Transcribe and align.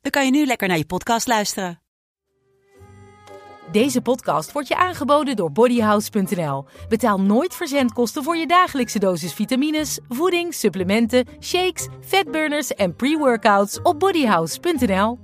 dan 0.00 0.10
kan 0.10 0.24
je 0.24 0.30
nu 0.30 0.46
lekker 0.46 0.68
naar 0.68 0.78
je 0.78 0.86
podcast 0.86 1.26
luisteren. 1.26 1.80
Deze 3.72 4.00
podcast 4.00 4.52
wordt 4.52 4.68
je 4.68 4.76
aangeboden 4.76 5.36
door 5.36 5.52
bodyhouse.nl. 5.52 6.64
Betaal 6.88 7.20
nooit 7.20 7.54
verzendkosten 7.54 8.22
voor 8.22 8.36
je 8.36 8.46
dagelijkse 8.46 8.98
dosis 8.98 9.32
vitamines, 9.32 9.98
voeding, 10.08 10.54
supplementen, 10.54 11.26
shakes, 11.40 11.88
fatburners 12.00 12.74
en 12.74 12.96
pre-workouts 12.96 13.82
op 13.82 13.98
bodyhouse.nl. 13.98 15.18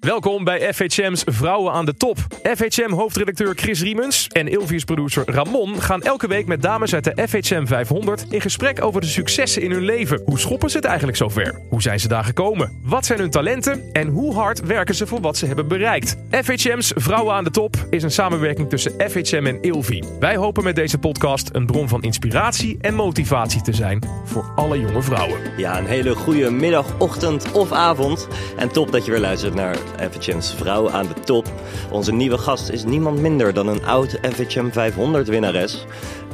Welkom 0.00 0.44
bij 0.44 0.72
FHM's 0.72 1.22
Vrouwen 1.26 1.72
aan 1.72 1.84
de 1.84 1.94
Top. 1.94 2.18
FHM-hoofdredacteur 2.56 3.54
Chris 3.54 3.82
Riemens 3.82 4.28
en 4.28 4.48
Ilvius 4.48 4.84
producer 4.84 5.22
Ramon 5.26 5.82
gaan 5.82 6.02
elke 6.02 6.28
week 6.28 6.46
met 6.46 6.62
dames 6.62 6.94
uit 6.94 7.04
de 7.04 7.28
FHM 7.28 7.66
500 7.66 8.26
in 8.30 8.40
gesprek 8.40 8.84
over 8.84 9.00
de 9.00 9.06
successen 9.06 9.62
in 9.62 9.70
hun 9.70 9.82
leven. 9.82 10.22
Hoe 10.24 10.38
schoppen 10.38 10.70
ze 10.70 10.76
het 10.76 10.86
eigenlijk 10.86 11.16
zover? 11.16 11.60
Hoe 11.68 11.82
zijn 11.82 12.00
ze 12.00 12.08
daar 12.08 12.24
gekomen? 12.24 12.78
Wat 12.82 13.06
zijn 13.06 13.18
hun 13.18 13.30
talenten? 13.30 13.92
En 13.92 14.08
hoe 14.08 14.34
hard 14.34 14.60
werken 14.60 14.94
ze 14.94 15.06
voor 15.06 15.20
wat 15.20 15.36
ze 15.36 15.46
hebben 15.46 15.68
bereikt? 15.68 16.16
FHM's 16.30 16.92
Vrouwen 16.94 17.34
aan 17.34 17.44
de 17.44 17.50
Top 17.50 17.76
is 17.90 18.02
een 18.02 18.10
samenwerking 18.10 18.68
tussen 18.68 18.92
FHM 19.10 19.46
en 19.46 19.62
Ilvi. 19.62 20.02
Wij 20.20 20.36
hopen 20.36 20.64
met 20.64 20.74
deze 20.74 20.98
podcast 20.98 21.48
een 21.52 21.66
bron 21.66 21.88
van 21.88 22.02
inspiratie 22.02 22.78
en 22.80 22.94
motivatie 22.94 23.62
te 23.62 23.72
zijn 23.72 24.04
voor 24.24 24.52
alle 24.56 24.80
jonge 24.80 25.02
vrouwen. 25.02 25.40
Ja, 25.56 25.78
een 25.78 25.86
hele 25.86 26.14
goede 26.14 26.50
middag, 26.50 26.98
ochtend 26.98 27.52
of 27.52 27.72
avond. 27.72 28.28
En 28.56 28.68
top 28.68 28.92
dat 28.92 29.04
je 29.04 29.10
weer 29.10 29.20
luistert 29.20 29.54
naar 29.54 29.76
FHM's 30.10 30.54
Vrouw 30.54 30.90
aan 30.90 31.06
de 31.06 31.20
Top. 31.20 31.46
Onze 31.90 32.12
nieuwe 32.12 32.38
gast 32.38 32.68
is 32.68 32.84
niemand 32.84 33.18
minder 33.20 33.54
dan 33.54 33.66
een 33.68 33.84
oud 33.84 34.18
FHM 34.32 34.70
500 34.70 35.28
winnares. 35.28 35.84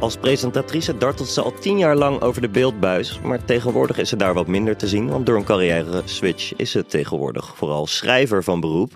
Als 0.01 0.17
presentatrice 0.17 0.97
dartelt 0.99 1.29
ze 1.29 1.43
al 1.43 1.53
tien 1.61 1.79
jaar 1.79 1.97
lang 1.97 2.21
over 2.21 2.41
de 2.41 2.49
beeldbuis. 2.49 3.21
Maar 3.23 3.45
tegenwoordig 3.45 3.99
is 3.99 4.09
ze 4.09 4.17
daar 4.17 4.35
wat 4.35 4.47
minder 4.47 4.77
te 4.77 4.89
zien. 4.89 5.09
Want 5.11 5.27
door 5.27 5.37
een 5.37 5.45
carrière 5.45 6.03
switch 6.05 6.57
is 6.57 6.71
ze 6.71 6.87
tegenwoordig 6.87 7.53
vooral 7.57 7.87
schrijver 7.87 8.45
van 8.45 8.61
beroep. 8.61 8.93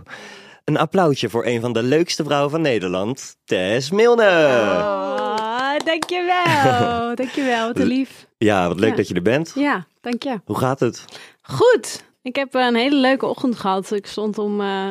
Een 0.65 0.79
applausje 0.79 1.31
voor 1.31 1.47
een 1.47 1.61
van 1.61 1.73
de 1.73 1.83
leukste 1.83 2.25
vrouwen 2.25 2.51
van 2.51 2.61
Nederland, 2.61 3.37
Tess 3.45 3.91
Milne. 3.91 4.29
Oh, 4.29 5.77
dankjewel. 5.85 7.15
dankjewel, 7.21 7.67
wat 7.67 7.79
lief. 7.79 8.27
Ja, 8.39 8.69
wat 8.69 8.81
leuk 8.81 8.91
Ja. 8.91 8.97
dat 8.97 9.09
je 9.09 9.15
er 9.15 9.23
bent. 9.23 9.53
Ja, 9.55 9.87
dank 10.01 10.23
je. 10.23 10.41
Hoe 10.45 10.59
gaat 10.59 10.81
het? 10.81 11.05
Goed. 11.43 12.05
Ik 12.23 12.37
heb 12.37 12.55
een 12.55 12.75
hele 12.75 12.97
leuke 12.97 13.27
ochtend 13.27 13.59
gehad. 13.59 13.93
Ik 13.93 14.07
stond 14.07 14.39
om 14.39 14.61
eh, 14.61 14.91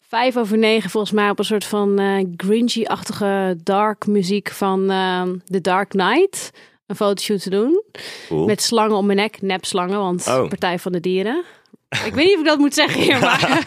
vijf 0.00 0.36
over 0.36 0.58
negen 0.58 0.90
volgens 0.90 1.12
mij 1.12 1.30
op 1.30 1.38
een 1.38 1.44
soort 1.44 1.64
van 1.64 1.98
eh 1.98 2.24
Grinchy-achtige 2.36 3.58
dark 3.62 4.06
muziek 4.06 4.50
van 4.50 4.90
eh, 4.90 5.22
The 5.44 5.60
Dark 5.60 5.88
Knight. 5.88 6.50
Een 6.86 6.96
fotoshoot 6.96 7.42
te 7.42 7.50
doen. 7.50 7.82
Cool. 8.28 8.46
Met 8.46 8.62
slangen 8.62 8.96
om 8.96 9.06
mijn 9.06 9.18
nek. 9.18 9.42
Nepslangen, 9.42 9.98
want 9.98 10.26
Oh. 10.26 10.48
Partij 10.48 10.78
van 10.78 10.92
de 10.92 11.00
Dieren. 11.00 11.44
Ik 11.88 12.14
weet 12.14 12.24
niet 12.24 12.34
of 12.34 12.40
ik 12.40 12.46
dat 12.46 12.58
moet 12.58 12.74
zeggen 12.74 13.00
hier, 13.00 13.20
maar... 13.20 13.40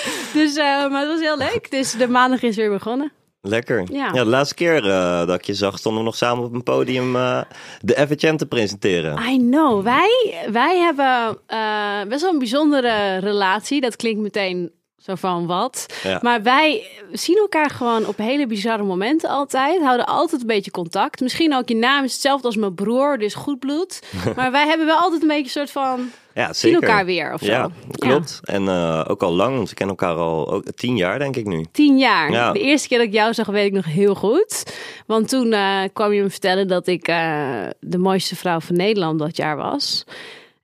dus, 0.32 0.56
eh, 0.56 0.64
maar 0.90 1.00
het 1.00 1.08
was 1.08 1.20
heel 1.20 1.38
leuk. 1.38 1.70
Dus 1.70 1.92
de 1.92 2.08
maandag 2.08 2.42
is 2.42 2.56
weer 2.56 2.70
begonnen. 2.70 3.12
Lekker. 3.42 3.92
Ja. 3.92 4.12
de 4.12 4.24
laatste 4.24 4.54
keer 4.54 4.90
eh, 4.90 5.26
dat 5.26 5.34
ik 5.38 5.44
je 5.44 5.54
zag, 5.54 5.78
stonden 5.78 6.00
we 6.00 6.06
nog 6.06 6.16
samen 6.16 6.44
op 6.44 6.54
een 6.54 6.62
podium 6.62 7.16
eh, 7.16 7.40
de 7.80 8.06
FHM 8.08 8.36
te 8.36 8.46
presenteren. 8.46 9.18
I 9.22 9.38
know. 9.38 9.82
Wij, 9.82 10.34
wij 10.50 10.78
hebben 10.78 11.38
eh, 11.46 12.08
best 12.08 12.22
wel 12.22 12.32
een 12.32 12.38
bijzondere 12.38 13.16
relatie. 13.16 13.80
Dat 13.80 13.96
klinkt 13.96 14.20
meteen 14.20 14.72
zo 15.00 15.14
van 15.14 15.46
wat. 15.46 15.86
Ja. 16.02 16.18
Maar 16.22 16.42
wij 16.42 16.86
zien 17.12 17.36
elkaar 17.36 17.70
gewoon 17.70 18.06
op 18.06 18.16
hele 18.16 18.46
bizarre 18.46 18.82
momenten 18.82 19.28
altijd. 19.30 19.82
Houden 19.82 20.06
altijd 20.06 20.40
een 20.40 20.46
beetje 20.46 20.70
contact. 20.70 21.20
Misschien 21.20 21.54
ook 21.54 21.68
je 21.68 21.76
naam 21.76 22.04
is 22.04 22.12
hetzelfde 22.12 22.46
als 22.46 22.56
mijn 22.56 22.74
broer, 22.74 23.18
dus 23.18 23.34
goed 23.34 23.58
bloed. 23.58 24.02
maar 24.36 24.50
wij 24.50 24.66
hebben 24.66 24.86
wel 24.86 24.98
altijd 24.98 25.22
een 25.22 25.28
beetje 25.28 25.44
een 25.44 25.50
soort 25.50 25.70
van... 25.70 26.10
Ja, 26.34 26.52
Zien 26.52 26.74
elkaar 26.74 27.04
weer 27.04 27.32
of 27.32 27.40
zo. 27.40 27.46
Ja, 27.46 27.70
klopt. 27.90 28.40
En 28.44 28.68
eh, 28.68 29.04
ook 29.08 29.22
al 29.22 29.32
lang, 29.32 29.56
want 29.56 29.68
we 29.68 29.74
kennen 29.74 29.96
elkaar 29.96 30.16
al 30.16 30.52
ook, 30.52 30.64
tien 30.64 30.96
jaar, 30.96 31.18
denk 31.18 31.36
ik 31.36 31.46
nu. 31.46 31.66
Tien 31.72 31.98
jaar. 31.98 32.32
Ja. 32.32 32.52
De 32.52 32.60
eerste 32.60 32.88
keer 32.88 32.98
dat 32.98 33.06
ik 33.06 33.12
jou 33.12 33.34
zag, 33.34 33.46
weet 33.46 33.66
ik 33.66 33.72
nog 33.72 33.84
heel 33.84 34.14
goed. 34.14 34.72
Want 35.06 35.28
toen 35.28 35.52
eh, 35.52 35.80
kwam 35.92 36.12
je 36.12 36.22
me 36.22 36.30
vertellen 36.30 36.68
dat 36.68 36.86
ik 36.86 37.08
eh, 37.08 37.66
de 37.80 37.98
mooiste 37.98 38.36
vrouw 38.36 38.60
van 38.60 38.76
Nederland 38.76 39.18
dat 39.18 39.36
jaar 39.36 39.56
was. 39.56 40.04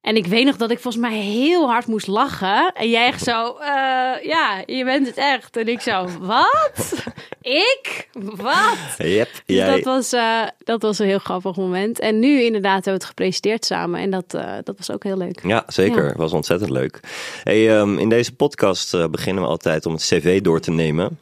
En 0.06 0.16
ik 0.16 0.26
weet 0.26 0.44
nog 0.44 0.56
dat 0.56 0.70
ik 0.70 0.78
volgens 0.78 1.02
mij 1.02 1.18
heel 1.18 1.68
hard 1.68 1.86
moest 1.86 2.06
lachen. 2.06 2.72
En 2.72 2.90
jij 2.90 3.06
echt 3.06 3.22
zo, 3.22 3.56
eh, 3.60 4.24
ja, 4.24 4.62
je 4.66 4.84
bent 4.84 5.06
het 5.06 5.16
echt. 5.16 5.56
En 5.56 5.68
ik 5.68 5.80
zo, 5.80 6.08
wat? 6.20 7.04
ik? 7.40 8.08
Wat? 8.36 8.76
Yep, 8.98 9.28
Dus 9.46 9.56
jij. 9.56 9.74
dat, 9.74 9.84
was, 9.84 10.12
eh, 10.12 10.42
dat 10.58 10.82
was 10.82 10.98
een 10.98 11.06
heel 11.06 11.18
grappig 11.18 11.56
moment. 11.56 11.98
En 11.98 12.18
nu 12.18 12.42
inderdaad 12.42 12.74
hebben 12.74 12.92
we 12.92 12.98
het 12.98 13.04
gepresenteerd 13.04 13.64
samen. 13.64 14.00
En 14.00 14.10
dat, 14.10 14.34
eh, 14.34 14.52
dat 14.64 14.76
was 14.76 14.90
ook 14.90 15.02
heel 15.02 15.16
leuk. 15.16 15.40
Ja, 15.42 15.64
zeker. 15.66 16.04
Ja. 16.04 16.14
Was 16.16 16.32
ontzettend 16.32 16.70
leuk. 16.70 17.00
Hey, 17.42 17.78
ehm, 17.78 17.98
in 17.98 18.08
deze 18.08 18.34
podcast 18.34 19.10
beginnen 19.10 19.42
we 19.42 19.48
altijd 19.48 19.86
om 19.86 19.92
het 19.92 20.02
cv 20.02 20.40
door 20.40 20.60
te 20.60 20.70
nemen. 20.70 21.18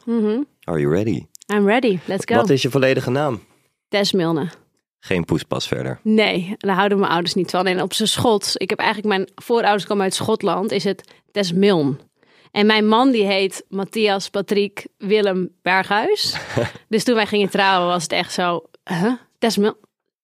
Are 0.63 0.79
you 0.79 0.93
ready? 0.93 1.25
I'm 1.53 1.67
ready. 1.67 1.99
Let's 2.05 2.25
go. 2.25 2.35
Wat 2.35 2.49
is 2.49 2.61
je 2.61 2.69
volledige 2.69 3.09
naam? 3.09 3.43
Tess 3.89 4.11
Milne. 4.11 4.49
Geen 5.05 5.25
poespas 5.25 5.67
verder. 5.67 5.99
Nee, 6.01 6.55
daar 6.57 6.75
houden 6.75 6.99
mijn 6.99 7.11
ouders 7.11 7.33
niet 7.33 7.49
van. 7.49 7.67
En 7.67 7.81
op 7.81 7.93
zijn 7.93 8.07
Schots, 8.07 8.55
ik 8.55 8.69
heb 8.69 8.79
eigenlijk 8.79 9.07
mijn 9.07 9.29
voorouders 9.35 9.85
komen 9.85 10.03
uit 10.03 10.13
Schotland, 10.13 10.71
is 10.71 10.83
het 10.83 11.11
Tess 11.31 11.51
Milne. 11.51 11.95
En 12.51 12.65
mijn 12.65 12.87
man 12.87 13.11
die 13.11 13.25
heet 13.25 13.63
Matthias 13.69 14.29
Patrick 14.29 14.87
Willem 14.97 15.49
Berghuis. 15.61 16.35
dus 16.89 17.03
toen 17.03 17.15
wij 17.15 17.25
gingen 17.25 17.49
trouwen 17.49 17.87
was 17.87 18.03
het 18.03 18.11
echt 18.11 18.33
zo, 18.33 18.63
huh? 18.83 19.13
Tess 19.39 19.57
Milne? 19.57 19.77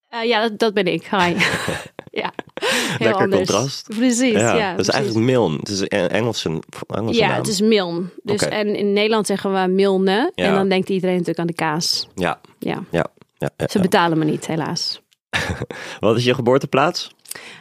Eh, 0.10 0.24
ja, 0.24 0.42
dat, 0.42 0.60
dat 0.60 0.74
ben 0.74 0.86
ik. 0.86 1.04
Hi. 1.06 1.18
ja, 2.22 2.34
heel 2.54 2.98
Lekker 3.00 3.22
anders. 3.24 3.48
contrast. 3.48 3.88
Precies, 3.98 4.32
ja. 4.32 4.52
dat 4.54 4.68
is 4.68 4.74
precies. 4.74 4.94
eigenlijk 4.94 5.26
Milne. 5.26 5.58
Het 5.58 5.70
is 5.70 5.80
een 5.80 5.88
Engelse, 5.90 6.62
Engelse 6.88 7.20
Ja, 7.20 7.28
naam. 7.28 7.38
het 7.38 7.48
is 7.48 7.62
Milne. 7.62 8.04
Dus. 8.24 8.42
En 8.42 8.76
in 8.76 8.94
Nederland 8.94 9.28
zeggen 9.28 9.54
we 9.62 9.68
Milne. 9.68 10.32
Ja. 10.36 10.46
En 10.46 10.54
dan 10.54 10.70
denkt 10.70 10.90
iedereen 10.90 11.14
natuurlijk 11.18 11.40
aan 11.40 11.48
de 11.48 11.54
kaas. 11.54 12.08
Ja, 12.16 12.40
Ja, 12.60 12.84
ja, 12.92 13.06
ja. 13.42 13.50
ja, 13.58 13.68
ze 13.68 13.78
ja. 13.78 13.84
betalen 13.84 14.18
me 14.18 14.26
niet, 14.26 14.48
helaas. 14.48 15.02
Wat 16.00 16.18
is 16.18 16.24
je 16.24 16.34
geboorteplaats? 16.34 17.12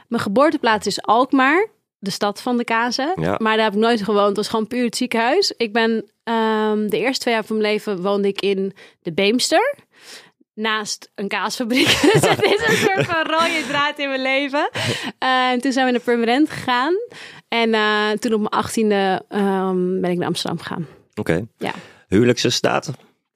Mijn 0.09 0.23
geboorteplaats 0.23 0.87
is 0.87 1.03
Alkmaar, 1.03 1.69
de 1.99 2.11
stad 2.11 2.43
van 2.43 2.57
de 2.57 2.65
kazen. 2.65 3.13
Ja. 3.21 3.35
Maar 3.39 3.57
daar 3.57 3.65
heb 3.65 3.75
ik 3.75 3.81
nooit 3.81 4.03
gewoond. 4.03 4.27
Het 4.27 4.37
was 4.37 4.49
gewoon 4.49 4.67
puur 4.67 4.85
het 4.85 4.97
ziekenhuis. 4.97 5.55
Ik 5.57 5.73
ben 5.73 6.11
ehm, 6.23 6.89
de 6.89 6.99
eerste 6.99 7.21
twee 7.21 7.35
jaar 7.35 7.45
van 7.45 7.59
mijn 7.59 7.73
leven 7.73 8.03
woonde 8.03 8.29
ik 8.29 8.41
in 8.41 8.73
de 9.03 9.13
Beemster. 9.13 9.75
Naast 10.55 11.11
een 11.15 11.29
kaasfabriek. 11.29 11.87
dus 12.13 12.29
het 12.29 12.43
is 12.43 12.67
een 12.67 12.77
soort 12.77 13.07
van 13.07 13.23
rode 13.23 13.65
draad 13.69 13.99
in 13.99 14.09
mijn 14.09 14.23
leven. 14.23 14.71
Eh, 15.19 15.51
en 15.51 15.61
toen 15.61 15.73
zijn 15.73 15.87
we 15.87 15.93
naar 15.93 16.01
Purmerend 16.01 16.51
gegaan. 16.51 16.95
En 17.49 17.75
eh, 17.75 18.11
toen 18.11 18.33
op 18.33 18.39
mijn 18.39 18.53
achttiende 18.53 19.25
ehm 19.29 20.01
ben 20.01 20.11
ik 20.11 20.19
naar 20.19 20.27
Amsterdam 20.27 20.59
gegaan. 20.59 20.87
Oké. 21.15 21.47
Ja, 21.59 21.73
Huwelijkse 22.09 22.51
staat? 22.51 22.91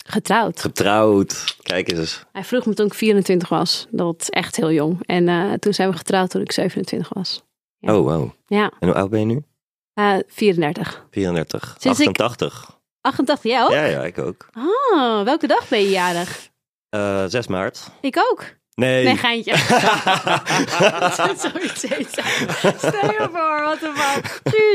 Getrouwd. 0.08 0.60
Getrouwd. 0.60 1.56
Kijk 1.62 1.90
eens. 1.92 2.24
Hij 2.32 2.44
vroeg 2.44 2.66
me 2.66 2.74
toen 2.74 2.86
ik 2.86 2.94
24 2.94 3.48
was. 3.48 3.86
Dat 3.90 4.20
is 4.20 4.30
echt 4.30 4.56
heel 4.56 4.70
jong. 4.72 4.98
En 5.06 5.28
eh, 5.28 5.52
toen 5.52 5.74
zijn 5.74 5.90
we 5.90 5.96
getrouwd 5.96 6.30
toen 6.30 6.40
ik 6.42 6.52
27 6.52 7.08
was. 7.08 7.42
Ja. 7.78 7.96
Oh, 7.96 8.04
wow. 8.06 8.30
Ja, 8.46 8.72
En 8.80 8.88
hoe 8.88 8.96
oud 8.96 9.10
ben 9.10 9.20
je 9.20 9.26
nu? 9.26 9.42
eh 9.94 10.16
34. 10.26 11.06
34. 11.10 11.76
Sinds 11.78 12.00
ik- 12.00 12.06
88. 12.08 12.78
88, 13.00 13.50
jij 13.50 13.62
ook? 13.62 13.70
Ja, 13.70 13.84
ja, 13.84 14.04
ik 14.04 14.18
ook. 14.18 14.48
Oh, 14.58 15.22
welke 15.22 15.46
dag 15.46 15.68
ben 15.68 15.80
je 15.80 15.88
jarig? 15.90 16.48
Eh 16.88 17.24
6 17.26 17.46
maart. 17.46 17.90
Ik 18.00 18.16
ook. 18.30 18.44
Nee. 18.74 19.04
Nee, 19.04 19.16
geintje. 19.16 19.56
zoiets 21.52 21.82
heet. 21.88 22.08
Stel 22.76 23.10
je 23.10 23.28
voor, 23.32 23.62
wat 23.64 23.82
een 23.82 23.94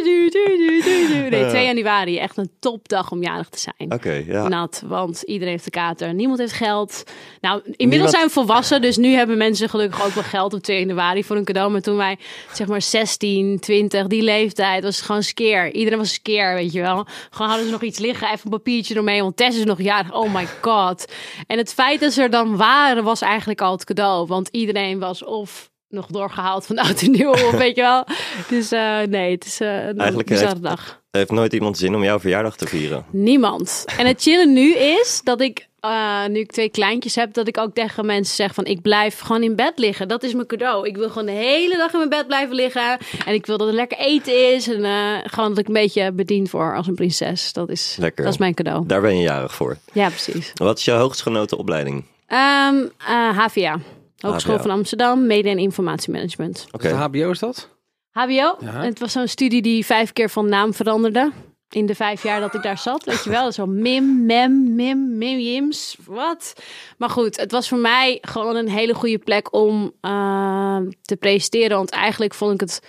du. 0.03 1.29
Nee, 1.29 1.47
2 1.49 1.65
januari. 1.65 2.17
Echt 2.17 2.37
een 2.37 2.51
topdag 2.59 3.11
om 3.11 3.23
jarig 3.23 3.49
te 3.49 3.59
zijn. 3.59 3.93
Oké, 3.93 4.23
ja. 4.27 4.47
Nat, 4.47 4.83
want 4.85 5.21
iedereen 5.21 5.53
heeft 5.53 5.63
de 5.63 5.69
kater. 5.69 6.13
Niemand 6.13 6.39
heeft 6.39 6.53
geld. 6.53 7.03
Nou, 7.41 7.61
inmiddels 7.63 7.89
Niemand- 7.89 8.09
zijn 8.09 8.25
we 8.25 8.31
volwassen, 8.31 8.81
dus 8.81 8.97
nu 8.97 9.13
hebben 9.13 9.37
mensen 9.37 9.69
gelukkig 9.69 10.05
ook 10.05 10.13
wel 10.13 10.23
geld 10.23 10.53
op 10.53 10.61
2 10.61 10.79
januari 10.79 11.23
voor 11.23 11.35
een 11.35 11.45
cadeau. 11.45 11.71
Maar 11.71 11.81
toen 11.81 11.97
wij, 11.97 12.17
zeg 12.53 12.67
maar 12.67 12.81
16, 12.81 13.59
20, 13.59 14.07
die 14.07 14.21
leeftijd, 14.23 14.83
was 14.83 14.95
het 14.95 15.05
gewoon 15.05 15.23
skeer. 15.23 15.73
Iedereen 15.73 15.99
was 15.99 16.13
skeer, 16.13 16.53
weet 16.53 16.71
je 16.71 16.81
wel. 16.81 17.05
Gewoon 17.29 17.47
hadden 17.47 17.65
ze 17.65 17.71
nog 17.71 17.81
iets 17.83 17.99
liggen, 17.99 18.27
even 18.27 18.39
een 18.43 18.49
papiertje 18.51 18.95
ermee, 18.95 19.21
want 19.21 19.37
Tess 19.37 19.57
is 19.57 19.63
nog 19.63 19.81
jarig. 19.81 20.13
Oh 20.13 20.33
my 20.33 20.47
god. 20.61 21.13
En 21.47 21.57
het 21.57 21.73
feit 21.73 21.99
dat 21.99 22.13
ze 22.13 22.21
er 22.21 22.29
dan 22.29 22.57
waren, 22.57 23.03
was 23.03 23.21
eigenlijk 23.21 23.61
al 23.61 23.71
het 23.71 23.83
cadeau. 23.95 24.27
Want 24.27 24.47
iedereen 24.51 25.00
was 25.00 25.24
of 25.24 25.69
nog 25.89 26.06
doorgehaald 26.07 26.65
van 26.65 26.77
oud 26.77 27.01
en 27.01 27.12
nieuw, 27.12 27.31
of 27.31 27.51
weet 27.51 27.75
je 27.75 27.81
wel. 27.81 28.03
Dus 28.50 28.71
eh, 28.71 29.00
nee, 29.01 29.31
het 29.31 29.45
is 29.45 29.59
eh, 29.62 29.68
een 29.88 29.97
Eigenlijk 29.97 30.30
bizarre 30.30 30.50
heeft- 30.51 30.63
dag. 30.63 31.01
Heeft 31.12 31.31
nooit 31.31 31.53
iemand 31.53 31.77
zin 31.77 31.95
om 31.95 32.03
jouw 32.03 32.19
verjaardag 32.19 32.56
te 32.57 32.68
vieren? 32.68 33.06
Niemand. 33.12 33.86
En 33.97 34.06
het 34.07 34.21
chillen 34.21 34.53
nu 34.53 34.74
is 34.75 35.21
dat 35.24 35.41
ik, 35.41 35.68
eh, 35.80 36.25
nu 36.25 36.39
ik 36.39 36.51
twee 36.51 36.69
kleintjes 36.69 37.15
heb, 37.15 37.33
dat 37.33 37.47
ik 37.47 37.57
ook 37.57 37.74
tegen 37.74 38.06
mensen 38.06 38.36
zeg 38.36 38.53
van 38.53 38.65
ik 38.65 38.81
blijf 38.81 39.19
gewoon 39.19 39.44
in 39.44 39.56
bed 39.56 39.71
liggen. 39.75 40.07
Dat 40.07 40.24
is 40.24 40.33
mijn 40.33 40.47
cadeau. 40.47 40.88
Ik 40.88 40.97
wil 40.97 41.09
gewoon 41.09 41.25
de 41.25 41.31
hele 41.31 41.77
dag 41.77 41.92
in 41.92 41.97
mijn 41.97 42.09
bed 42.09 42.27
blijven 42.27 42.56
liggen. 42.56 42.97
En 43.25 43.33
ik 43.33 43.45
wil 43.45 43.57
dat 43.57 43.68
er 43.68 43.74
lekker 43.74 43.97
eten 43.97 44.53
is. 44.53 44.68
En 44.68 44.83
gewoon 45.30 45.50
dat 45.50 45.57
ik 45.57 45.68
een 45.68 45.74
beetje 45.74 46.12
bediend 46.12 46.51
word 46.51 46.75
als 46.77 46.88
een 46.88 46.95
prinses. 46.95 47.53
Dat 47.53 47.69
is, 47.69 47.95
Lekker. 48.00 48.24
Dat 48.24 48.33
is 48.33 48.39
mijn 48.39 48.53
cadeau. 48.53 48.83
Daar 48.88 49.01
ben 49.01 49.15
je 49.18 49.24
jarig 49.24 49.56
voor. 49.56 49.77
Ja, 49.94 50.07
precies. 50.09 50.51
Wat 50.53 50.77
is 50.77 50.85
je 50.85 50.92
hoogstgenoten 50.92 51.57
opleiding? 51.57 52.03
Ehm 52.29 52.87
eh, 52.97 53.37
HVA. 53.37 53.79
Hogeschool 54.17 54.53
HVA. 54.53 54.61
van 54.61 54.71
Amsterdam, 54.71 55.27
Media 55.27 55.51
en 55.51 55.57
Informatiemanagement. 55.57 56.67
Oké. 56.71 56.87
De 56.87 56.93
HBO 56.93 57.29
is 57.29 57.39
dat? 57.39 57.69
HBO. 58.09 58.57
Ja. 58.59 58.83
Het 58.83 58.99
was 58.99 59.11
zo'n 59.11 59.27
studie 59.27 59.61
die 59.61 59.85
vijf 59.85 60.13
keer 60.13 60.29
van 60.29 60.49
naam 60.49 60.73
veranderde. 60.73 61.31
In 61.69 61.85
de 61.85 61.95
vijf 61.95 62.23
jaar 62.23 62.39
dat 62.39 62.53
ik 62.53 62.61
daar 62.61 62.77
zat. 62.77 63.03
Weet 63.05 63.23
je 63.23 63.29
wel, 63.29 63.51
zo 63.51 63.65
Mim, 63.65 64.25
Mem, 64.25 64.75
Mim, 64.75 65.17
Mim, 65.17 65.39
Jims. 65.39 65.97
Wat? 66.05 66.53
Maar 66.97 67.09
goed, 67.09 67.37
het 67.37 67.51
was 67.51 67.69
voor 67.69 67.77
mij 67.77 68.17
gewoon 68.21 68.55
een 68.55 68.69
hele 68.69 68.93
goede 68.93 69.17
plek 69.17 69.53
om 69.53 69.93
eh, 70.01 70.77
te 71.01 71.15
presenteren. 71.15 71.77
Want 71.77 71.89
eigenlijk 71.89 72.33
vond 72.33 72.53
ik 72.53 72.59
het 72.59 72.81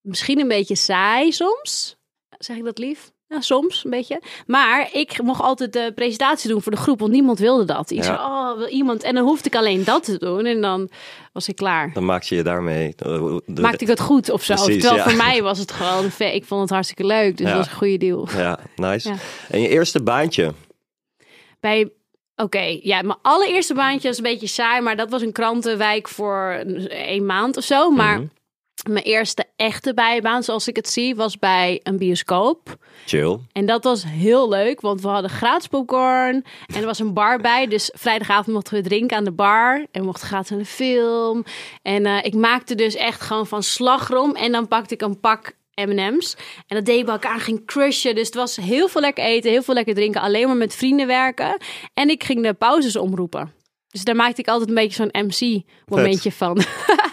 misschien 0.00 0.40
een 0.40 0.48
beetje 0.48 0.74
saai 0.76 1.32
soms. 1.32 1.96
Zeg 2.38 2.56
ik 2.56 2.64
dat 2.64 2.78
lief? 2.78 3.12
Ja, 3.32 3.40
soms 3.40 3.84
een 3.84 3.90
beetje. 3.90 4.20
Maar 4.46 4.88
ik 4.92 5.22
mocht 5.22 5.40
altijd 5.40 5.72
de 5.72 5.92
presentatie 5.94 6.50
doen 6.50 6.62
voor 6.62 6.72
de 6.72 6.78
groep, 6.78 7.00
want 7.00 7.12
niemand 7.12 7.38
wilde 7.38 7.64
dat. 7.64 7.90
Ik 7.90 8.04
Ja. 8.04 8.14
oh, 8.50 8.58
wil 8.58 8.66
iemand? 8.68 9.02
En 9.02 9.14
dan 9.14 9.24
hoefde 9.24 9.48
ik 9.48 9.54
alleen 9.54 9.84
dat 9.84 10.04
te 10.04 10.18
doen 10.18 10.44
en 10.46 10.60
dan 10.60 10.88
was 11.32 11.48
ik 11.48 11.56
klaar 11.56 11.92
Dan 11.92 12.04
maak 12.04 12.22
je 12.22 12.34
je 12.36 12.42
daarmee... 12.42 12.94
eh, 12.96 13.36
de- 13.46 13.60
maakte 13.60 13.84
ik 13.84 13.90
het 13.90 14.00
goed 14.00 14.30
of 14.30 14.42
zo. 14.44 14.54
Precies, 14.54 14.82
Terwijl 14.82 15.02
ja. 15.04 15.08
voor 15.08 15.16
mij 15.26 15.42
was 15.42 15.58
het 15.58 15.72
gewoon, 15.72 16.04
ik 16.18 16.44
vond 16.44 16.60
het 16.60 16.70
hartstikke 16.70 17.06
leuk. 17.06 17.36
Dus 17.36 17.46
dat 17.46 17.56
was 17.56 17.66
een 17.66 17.72
goede 17.76 17.96
deal. 17.98 18.28
Ja, 18.36 18.58
nice. 18.76 19.12
En 19.50 19.60
je 19.60 19.68
eerste 19.68 20.02
baantje? 20.02 20.52
Bij, 21.60 21.90
oké, 22.36 22.78
ja, 22.82 23.02
mijn 23.02 23.18
allereerste 23.22 23.74
baantje 23.74 24.08
was 24.08 24.16
een 24.16 24.22
beetje 24.22 24.46
saai, 24.46 24.80
maar 24.82 24.96
dat 24.96 25.10
was 25.10 25.22
een 25.22 25.32
krantenwijk 25.32 26.08
voor 26.08 26.56
een, 26.66 26.88
een 27.14 27.26
maand 27.26 27.56
of 27.56 27.64
zo. 27.64 27.90
Maar 27.90 28.16
Mhm. 28.18 28.26
Mijn 28.88 29.04
eerste 29.04 29.44
echte 29.56 29.94
bijbaan, 29.94 30.42
zoals 30.42 30.68
ik 30.68 30.76
het 30.76 30.88
zie, 30.88 31.16
was 31.16 31.38
bij 31.38 31.80
een 31.82 31.96
bioscoop. 31.96 32.76
Chill. 33.06 33.38
En 33.52 33.66
dat 33.66 33.84
was 33.84 34.04
heel 34.06 34.48
leuk, 34.48 34.80
want 34.80 35.00
we 35.00 35.08
hadden 35.08 35.30
gratis 35.30 35.66
popcorn 35.66 36.44
en 36.66 36.80
er 36.80 36.86
was 36.86 36.98
een 36.98 37.14
bar 37.14 37.38
bij. 37.38 37.66
Dus 37.66 37.92
vrijdagavond 37.94 38.54
mochten 38.54 38.74
we 38.74 38.88
drinken 38.88 39.16
aan 39.16 39.24
de 39.24 39.32
bar 39.32 39.86
en 39.90 40.00
we 40.00 40.06
mochten 40.06 40.28
gratis 40.28 40.56
de 40.56 40.64
film. 40.64 41.44
En 41.82 42.06
eh, 42.06 42.24
ik 42.24 42.34
maakte 42.34 42.74
dus 42.74 42.94
echt 42.94 43.20
gewoon 43.20 43.46
van 43.46 43.62
slagroom 43.62 44.34
en 44.34 44.52
dan 44.52 44.68
pakte 44.68 44.94
ik 44.94 45.02
een 45.02 45.20
pak 45.20 45.54
M&M's. 45.74 46.36
En 46.66 46.76
dat 46.76 46.84
deed 46.84 46.98
ik 46.98 47.04
bij 47.04 47.14
elkaar, 47.14 47.40
ging 47.40 47.66
crushen. 47.66 48.14
Dus 48.14 48.26
het 48.26 48.34
was 48.34 48.56
heel 48.56 48.88
veel 48.88 49.00
lekker 49.00 49.24
eten, 49.24 49.50
heel 49.50 49.62
veel 49.62 49.74
lekker 49.74 49.94
drinken, 49.94 50.20
alleen 50.20 50.46
maar 50.46 50.56
met 50.56 50.74
vrienden 50.74 51.06
werken. 51.06 51.56
En 51.94 52.08
ik 52.08 52.24
ging 52.24 52.42
de 52.42 52.54
pauzes 52.54 52.96
omroepen. 52.96 53.52
Dus 53.88 54.04
daar 54.04 54.16
maakte 54.16 54.40
ik 54.40 54.48
altijd 54.48 54.68
een 54.68 54.74
beetje 54.74 55.08
zo'n 55.10 55.24
MC-momentje 55.26 56.32
van. 56.32 56.62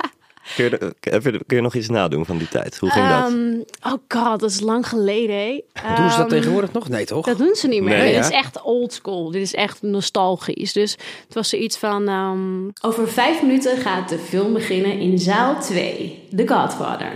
Kun 0.55 0.65
je, 0.65 1.41
kun 1.45 1.63
nog 1.63 1.75
iets 1.75 1.89
nadoen 1.89 2.25
van 2.25 2.37
die 2.37 2.47
tijd? 2.47 2.77
Hoe 2.77 2.89
ging 2.89 3.07
dat? 3.09 3.31
Ehm, 3.31 3.93
oh 3.93 3.99
god, 4.07 4.39
dat 4.39 4.49
is 4.49 4.59
lang 4.59 4.87
geleden. 4.87 5.35
hè. 5.35 5.95
Doen 5.95 6.09
ze 6.09 6.17
dat 6.17 6.19
Ehm, 6.19 6.27
tegenwoordig 6.27 6.71
nog? 6.73 6.89
Nee, 6.89 7.05
toch? 7.05 7.25
Dat 7.25 7.37
doen 7.37 7.55
ze 7.55 7.67
niet 7.67 7.81
meer. 7.83 7.97
Nee, 7.97 8.13
dit 8.15 8.23
is 8.23 8.29
echt 8.31 8.61
old 8.61 8.93
school. 8.93 9.31
Dit 9.31 9.41
is 9.41 9.53
echt 9.53 9.81
nostalgisch. 9.81 10.73
Dus 10.73 10.91
het 11.25 11.33
was 11.33 11.49
zoiets 11.49 11.77
van... 11.77 12.07
ehm, 12.07 12.87
Over 12.91 13.07
vijf 13.07 13.41
minuten 13.41 13.77
gaat 13.77 14.09
de 14.09 14.17
film 14.17 14.53
beginnen 14.53 14.99
in 14.99 15.19
zaal 15.19 15.61
2. 15.61 16.27
The 16.35 16.47
Godfather. 16.47 17.11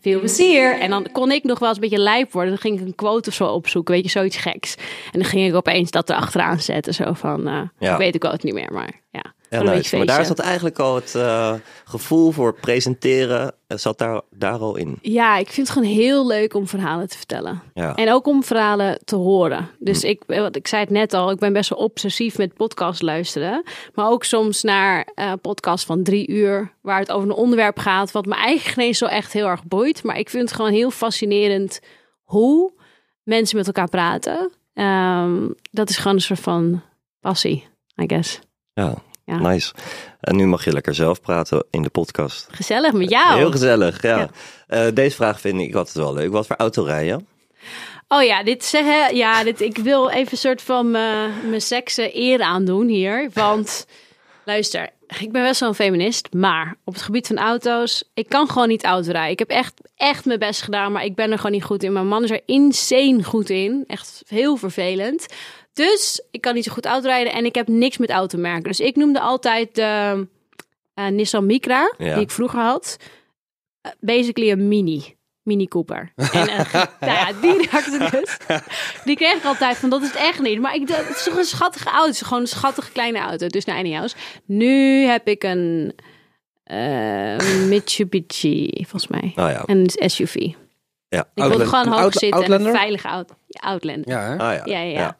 Veel 0.00 0.18
plezier. 0.18 0.78
En 0.80 0.90
dan 0.90 1.06
kon 1.12 1.30
ik 1.32 1.44
nog 1.44 1.58
wel 1.58 1.68
eens 1.68 1.78
een 1.78 1.82
beetje 1.88 2.02
lijp 2.02 2.32
worden. 2.32 2.50
Dan 2.52 2.60
ging 2.60 2.80
ik 2.80 2.86
een 2.86 2.94
quote 2.94 3.28
of 3.28 3.34
zo 3.34 3.46
opzoeken. 3.46 3.94
Weet 3.94 4.04
je, 4.04 4.10
zoiets 4.10 4.36
geks. 4.36 4.74
En 5.12 5.20
dan 5.20 5.24
ging 5.24 5.48
ik 5.48 5.54
opeens 5.54 5.90
dat 5.90 6.10
erachteraan 6.10 6.60
zetten. 6.60 6.94
Zo 6.94 7.12
van... 7.12 7.46
eh, 7.48 7.60
Ja. 7.78 7.92
Ik 7.92 7.98
weet 7.98 8.12
de 8.12 8.18
quote 8.18 8.38
niet 8.46 8.54
meer, 8.54 8.72
maar 8.72 9.00
ja. 9.10 9.33
Beetje 9.62 9.96
Maar 9.96 10.06
daar 10.06 10.24
zat 10.24 10.38
eigenlijk 10.38 10.78
al 10.78 10.94
het 10.94 11.14
eh, 11.14 11.54
gevoel 11.84 12.30
voor 12.30 12.54
presenteren, 12.54 13.54
eh, 13.66 13.76
zat 13.78 13.98
daar, 13.98 14.20
daar 14.30 14.58
al 14.58 14.76
in. 14.76 14.98
Ja, 15.02 15.36
ik 15.36 15.50
vind 15.50 15.68
het 15.68 15.76
gewoon 15.76 15.92
heel 15.92 16.26
leuk 16.26 16.54
om 16.54 16.68
verhalen 16.68 17.08
te 17.08 17.16
vertellen. 17.16 17.62
Ja. 17.74 17.94
En 17.94 18.12
ook 18.12 18.26
om 18.26 18.44
verhalen 18.44 18.98
te 19.04 19.16
horen. 19.16 19.70
Dus 19.78 20.04
ik, 20.04 20.22
wat 20.26 20.56
ik 20.56 20.68
zei 20.68 20.82
het 20.82 20.90
net 20.90 21.12
al, 21.14 21.30
ik 21.30 21.38
ben 21.38 21.52
best 21.52 21.70
wel 21.70 21.78
obsessief 21.78 22.38
met 22.38 22.54
podcast 22.54 23.02
luisteren. 23.02 23.62
Maar 23.94 24.08
ook 24.08 24.24
soms 24.24 24.62
naar 24.62 25.08
eh 25.14 25.32
podcasts 25.42 25.86
van 25.86 26.02
drie 26.02 26.28
uur, 26.28 26.72
waar 26.80 26.98
het 26.98 27.12
over 27.12 27.28
een 27.28 27.34
onderwerp 27.34 27.78
gaat, 27.78 28.12
wat 28.12 28.26
me 28.26 28.34
eigenlijk 28.34 28.78
geen 28.78 28.94
zo 28.94 29.06
echt 29.06 29.32
heel 29.32 29.46
erg 29.46 29.64
boeit. 29.64 30.02
Maar 30.02 30.18
ik 30.18 30.30
vind 30.30 30.42
het 30.42 30.52
gewoon 30.52 30.72
heel 30.72 30.90
fascinerend 30.90 31.80
hoe 32.22 32.72
mensen 33.22 33.56
met 33.56 33.66
elkaar 33.66 33.88
praten. 33.88 34.50
Ehm, 34.74 35.48
dat 35.70 35.88
is 35.88 35.96
gewoon 35.96 36.14
een 36.14 36.22
soort 36.22 36.40
van 36.40 36.82
passie, 37.20 37.66
I 38.02 38.04
guess. 38.06 38.40
Ja, 38.72 38.94
Ja. 39.24 39.38
nice. 39.38 39.72
En 40.20 40.36
nu 40.36 40.46
mag 40.46 40.64
je 40.64 40.72
lekker 40.72 40.94
zelf 40.94 41.20
praten 41.20 41.64
in 41.70 41.82
de 41.82 41.88
podcast. 41.90 42.46
Gezellig 42.50 42.92
met 42.92 43.10
jou. 43.10 43.36
Heel 43.36 43.50
gezellig, 43.50 44.02
ja. 44.02 44.18
Ja. 44.18 44.28
Eh, 44.66 44.94
deze 44.94 45.16
vraag 45.16 45.40
vind 45.40 45.60
ik 45.60 45.74
altijd 45.74 45.96
wel 45.96 46.14
leuk. 46.14 46.32
Wat 46.32 46.46
voor 46.46 46.56
auto 46.56 46.82
rij 46.84 47.04
je? 47.04 47.18
Oh 48.08 48.22
ja, 48.22 48.42
dit 48.42 48.64
zeggen. 48.64 49.16
Ja, 49.16 49.44
dit, 49.44 49.60
ik 49.60 49.76
wil 49.78 50.10
even 50.10 50.32
een 50.32 50.38
soort 50.38 50.62
van 50.62 50.90
me- 50.90 51.28
mijn 51.48 51.60
seksen 51.60 52.10
eer 52.20 52.40
aandoen 52.42 52.88
hier. 52.88 53.30
Want 53.32 53.86
luister, 54.44 54.90
ik 55.18 55.32
ben 55.32 55.42
best 55.42 55.60
wel 55.60 55.68
een 55.68 55.74
feminist. 55.74 56.32
Maar 56.32 56.76
op 56.84 56.92
het 56.94 57.02
gebied 57.02 57.26
van 57.26 57.38
auto's, 57.38 58.04
ik 58.14 58.28
kan 58.28 58.48
gewoon 58.48 58.68
niet 58.68 58.84
autorijden. 58.84 59.30
Ik 59.32 59.38
heb 59.38 59.48
echt, 59.48 59.80
echt 59.96 60.24
mijn 60.24 60.38
best 60.38 60.62
gedaan, 60.62 60.92
maar 60.92 61.04
ik 61.04 61.14
ben 61.14 61.30
er 61.30 61.36
gewoon 61.36 61.52
niet 61.52 61.64
goed 61.64 61.82
in. 61.82 61.92
Mijn 61.92 62.08
man 62.08 62.24
is 62.24 62.30
er 62.30 62.42
insane 62.46 63.22
goed 63.24 63.50
in. 63.50 63.84
Echt 63.86 64.22
heel 64.26 64.56
vervelend. 64.56 65.26
Dus 65.72 66.22
ik 66.30 66.40
kan 66.40 66.54
niet 66.54 66.64
zo 66.64 66.72
goed 66.72 66.86
autorijden 66.86 67.32
en 67.32 67.44
ik 67.44 67.54
heb 67.54 67.68
niks 67.68 67.98
met 67.98 68.10
automerken. 68.10 68.62
Dus 68.62 68.80
ik 68.80 68.96
noemde 68.96 69.20
altijd 69.20 69.74
de 69.74 70.26
eh, 70.94 71.06
Nissan 71.06 71.46
Micra, 71.46 71.94
Ja. 71.98 72.14
die 72.14 72.22
ik 72.22 72.30
vroeger 72.30 72.60
had. 72.60 72.96
eh, 73.80 73.92
basically 74.00 74.50
een 74.50 74.68
mini. 74.68 75.16
Mini 75.44 75.66
Cooper. 75.66 76.12
En 76.16 76.48
eh, 76.48 76.72
nou 77.00 77.12
ja, 77.12 77.32
die 77.40 77.68
raakte 77.70 78.08
dus. 78.10 78.36
Die 79.04 79.16
kreeg 79.16 79.36
ik 79.36 79.44
altijd 79.44 79.76
van, 79.76 79.90
dat 79.90 80.02
is 80.02 80.08
het 80.08 80.16
echt 80.16 80.40
niet. 80.40 80.60
Maar 80.60 80.74
ik, 80.74 80.86
dacht, 80.86 81.08
het 81.08 81.16
is 81.16 81.24
toch 81.24 81.36
een 81.36 81.44
schattige 81.44 81.88
auto. 81.88 82.06
Het 82.06 82.14
is 82.14 82.20
gewoon 82.20 82.40
een 82.40 82.46
schattige 82.48 82.92
kleine 82.92 83.18
auto. 83.18 83.46
Dus 83.46 83.64
nou, 83.64 83.78
anyhows. 83.78 84.14
Nu 84.44 85.04
heb 85.06 85.28
ik 85.28 85.42
een 85.42 85.94
eh, 86.64 87.36
Mitsubishi, 87.68 88.70
volgens 88.88 89.06
mij. 89.06 89.32
Oh 89.36 89.50
ja. 89.50 89.62
Een 89.66 89.90
SUV. 89.90 90.34
Ja. 90.34 91.20
Ik 91.20 91.26
wilde 91.34 91.50
Outland- 91.50 91.68
gewoon 91.68 91.86
een 91.86 92.02
hoog 92.02 92.12
zitten 92.12 92.28
en 92.28 92.34
Outlander? 92.38 92.68
een 92.68 92.74
veilige 92.78 93.08
auto. 93.08 93.34
Ja, 93.46 93.60
Outlander. 93.68 94.08
Ja? 94.10 94.32
Ah, 94.32 94.38
ja. 94.38 94.62
Ja, 94.64 94.80
ja, 94.80 94.98
ja. 94.98 95.16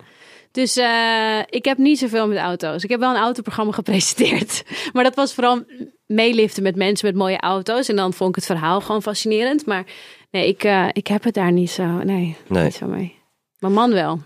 Dus 0.50 0.76
eh, 0.76 1.38
ik 1.46 1.64
heb 1.64 1.78
niet 1.78 1.98
zoveel 1.98 2.28
met 2.28 2.38
auto's. 2.38 2.84
Ik 2.84 2.90
heb 2.90 3.00
wel 3.00 3.10
een 3.10 3.20
autoprogramma 3.22 3.72
gepresenteerd. 3.72 4.62
Maar 4.92 5.04
dat 5.04 5.14
was 5.14 5.34
vooral 5.34 5.64
meeliften 6.06 6.62
met 6.62 6.76
mensen 6.76 7.06
met 7.06 7.16
mooie 7.16 7.40
auto's. 7.40 7.88
En 7.88 7.96
dan 7.96 8.12
vond 8.12 8.28
ik 8.30 8.34
het 8.36 8.46
verhaal 8.46 8.80
gewoon 8.80 9.02
fascinerend. 9.02 9.66
Maar 9.66 9.84
nee, 10.30 10.48
ik, 10.48 10.64
eh, 10.64 10.88
ik 10.92 11.06
heb 11.06 11.24
het 11.24 11.34
daar 11.34 11.52
niet 11.52 11.70
zo, 11.70 11.84
nee, 11.84 12.36
Nee. 12.48 12.64
niet 12.64 12.74
zo 12.74 12.86
mee. 12.86 13.18
Mijn 13.58 13.72
man 13.72 13.92
wel. 13.92 14.20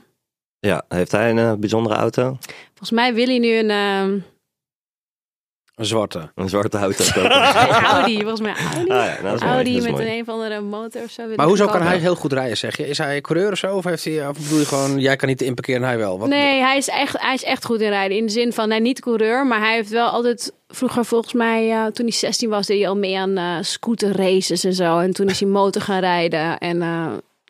Ja, 0.60 0.84
heeft 0.88 1.12
hij 1.12 1.30
een 1.30 1.38
eh, 1.38 1.52
bijzondere 1.54 1.94
auto? 1.94 2.36
Volgens 2.68 2.90
mij 2.90 3.14
wil 3.14 3.26
hij 3.26 3.38
nu 3.38 3.56
een 3.58 3.70
ehm, 3.70 4.18
Een 5.78 5.84
zwarte. 5.84 6.30
Een 6.34 6.48
zwarte 6.48 6.78
auto 6.78 7.04
Audi. 7.94 8.18
Volgens 8.18 8.40
mij 8.40 8.54
Audi. 8.74 8.90
Ah 8.90 9.04
ja, 9.04 9.18
nou, 9.22 9.22
dat 9.22 9.34
is 9.34 9.40
mooi, 9.40 9.52
Audi 9.52 9.70
dat 9.72 9.78
is 9.78 9.84
met 9.88 9.92
mooi. 9.92 10.06
een 10.06 10.14
een 10.14 10.20
of 10.20 10.28
andere 10.28 10.60
motor 10.60 11.02
of 11.02 11.10
zo. 11.10 11.22
Maar 11.36 11.46
hoezo 11.46 11.66
kan 11.66 11.82
hij 11.82 11.98
heel 11.98 12.14
goed 12.14 12.32
rijden, 12.32 12.56
zeg 12.56 12.76
je? 12.76 12.88
Is 12.88 12.98
hij 12.98 13.20
coureur 13.20 13.52
of 13.52 13.58
zo? 13.58 13.76
Of, 13.76 13.84
heeft 13.84 14.04
hij, 14.04 14.28
of 14.28 14.38
bedoel 14.38 14.58
je 14.58 14.64
gewoon, 14.64 14.98
jij 14.98 15.16
kan 15.16 15.28
niet 15.28 15.42
inparkeren 15.42 15.82
en 15.82 15.88
hij 15.88 15.98
wel? 15.98 16.18
Wat, 16.18 16.28
Nee, 16.28 16.60
hij 16.60 16.76
is, 16.76 16.88
echt, 16.88 17.20
hij 17.20 17.34
is 17.34 17.44
echt 17.44 17.64
goed 17.64 17.80
in 17.80 17.88
rijden. 17.88 18.16
In 18.16 18.26
de 18.26 18.32
zin 18.32 18.52
van, 18.52 18.68
nee, 18.68 18.80
niet 18.80 19.00
coureur, 19.00 19.46
maar 19.46 19.60
hij 19.60 19.74
heeft 19.74 19.90
wel 19.90 20.08
altijd... 20.08 20.52
Vroeger 20.70 21.04
volgens 21.04 21.32
mij, 21.32 21.70
eh, 21.70 21.86
toen 21.86 22.06
hij 22.06 22.14
16 22.14 22.48
was, 22.50 22.66
deed 22.66 22.78
hij 22.78 22.88
al 22.88 22.96
mee 22.96 23.18
aan 23.18 23.36
eh 23.36 23.56
scooter 23.60 24.16
races 24.16 24.64
en 24.64 24.74
zo. 24.74 24.98
En 24.98 25.12
toen 25.12 25.28
is 25.28 25.40
hij 25.40 25.48
motor 25.48 25.82
gaan 25.82 26.00
rijden. 26.00 26.58
En 26.58 26.82
eh, 26.82 27.06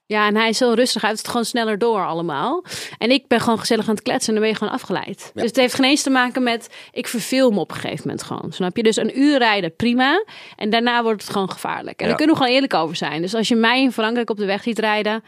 ja, 0.08 0.26
en 0.26 0.36
hij 0.36 0.48
is 0.48 0.58
heel 0.58 0.74
rustig. 0.74 1.00
Hij 1.00 1.10
heeft 1.10 1.22
het 1.22 1.30
gewoon 1.30 1.46
sneller 1.46 1.78
door 1.78 2.04
allemaal. 2.06 2.64
En 2.98 3.10
ik 3.10 3.26
ben 3.28 3.40
gewoon 3.40 3.58
gezellig 3.58 3.88
aan 3.88 3.94
het 3.94 4.02
kletsen 4.02 4.26
en 4.28 4.32
dan 4.34 4.42
ben 4.42 4.52
je 4.52 4.58
gewoon 4.58 4.72
afgeleid. 4.74 5.30
Dus 5.34 5.44
het 5.44 5.56
heeft 5.56 5.74
geen 5.74 5.84
eens 5.84 6.02
te 6.02 6.10
maken 6.10 6.42
met, 6.42 6.68
ik 6.92 7.08
verveel 7.08 7.50
me 7.50 7.60
op 7.60 7.70
een 7.70 7.76
gegeven 7.76 8.02
moment 8.06 8.22
gewoon. 8.22 8.52
Snap 8.52 8.76
je? 8.76 8.82
Dus 8.82 8.96
een 8.96 9.18
uur 9.20 9.38
rijden, 9.38 9.76
prima. 9.76 10.24
En 10.56 10.70
daarna 10.70 11.02
wordt 11.02 11.22
het 11.22 11.30
gewoon 11.32 11.50
gevaarlijk. 11.50 11.98
En 11.98 12.02
Ja. 12.02 12.06
daar 12.06 12.16
kunnen 12.16 12.34
we 12.36 12.40
gewoon 12.40 12.54
eerlijk 12.56 12.74
over 12.74 12.96
zijn. 12.96 13.22
Dus 13.22 13.34
als 13.34 13.48
je 13.48 13.56
mij 13.56 13.82
in 13.82 13.92
Frankrijk 13.92 14.30
op 14.30 14.36
de 14.36 14.44
weg 14.46 14.62
ziet 14.62 14.78
rijden, 14.78 15.22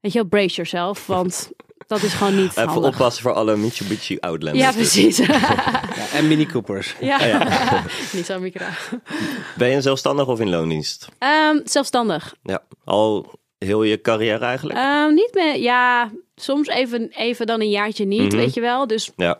weet 0.00 0.12
je 0.12 0.18
wel, 0.18 0.28
brace 0.28 0.54
yourself. 0.54 1.06
Want 1.06 1.50
dat 1.86 2.02
is 2.02 2.12
gewoon 2.12 2.36
niet 2.36 2.50
Even 2.50 2.68
handig. 2.68 2.92
oppassen 2.92 3.22
voor 3.22 3.32
alle 3.32 3.56
Mitsubishi 3.56 4.16
Outlanders. 4.20 4.64
Ja, 4.64 4.72
dus. 4.72 4.90
precies. 4.92 5.16
Ja, 5.96 6.06
en 6.18 6.28
Mini 6.28 6.46
Coopers. 6.46 6.94
ja. 7.00 7.42
niet 8.12 8.26
zo 8.26 8.40
micro. 8.40 8.66
Ben 9.56 9.68
je 9.68 9.80
zelfstandig 9.80 10.26
of 10.26 10.40
in 10.40 10.48
loondienst? 10.50 11.08
Ehm, 11.18 11.58
zelfstandig. 11.64 12.34
Ja, 12.42 12.62
al 12.84 13.32
heel 13.64 13.82
je 13.82 14.00
carrière 14.00 14.44
eigenlijk? 14.44 14.78
Ehm, 14.78 15.14
niet 15.14 15.30
meer, 15.34 15.56
ja, 15.58 16.10
soms 16.34 16.68
even, 16.68 17.08
even 17.16 17.46
dan 17.46 17.60
een 17.60 17.70
jaartje 17.70 18.04
niet, 18.04 18.20
Mhm. 18.32 18.36
weet 18.36 18.54
je 18.54 18.60
wel. 18.60 18.86
Dus 18.86 19.10
ja, 19.16 19.34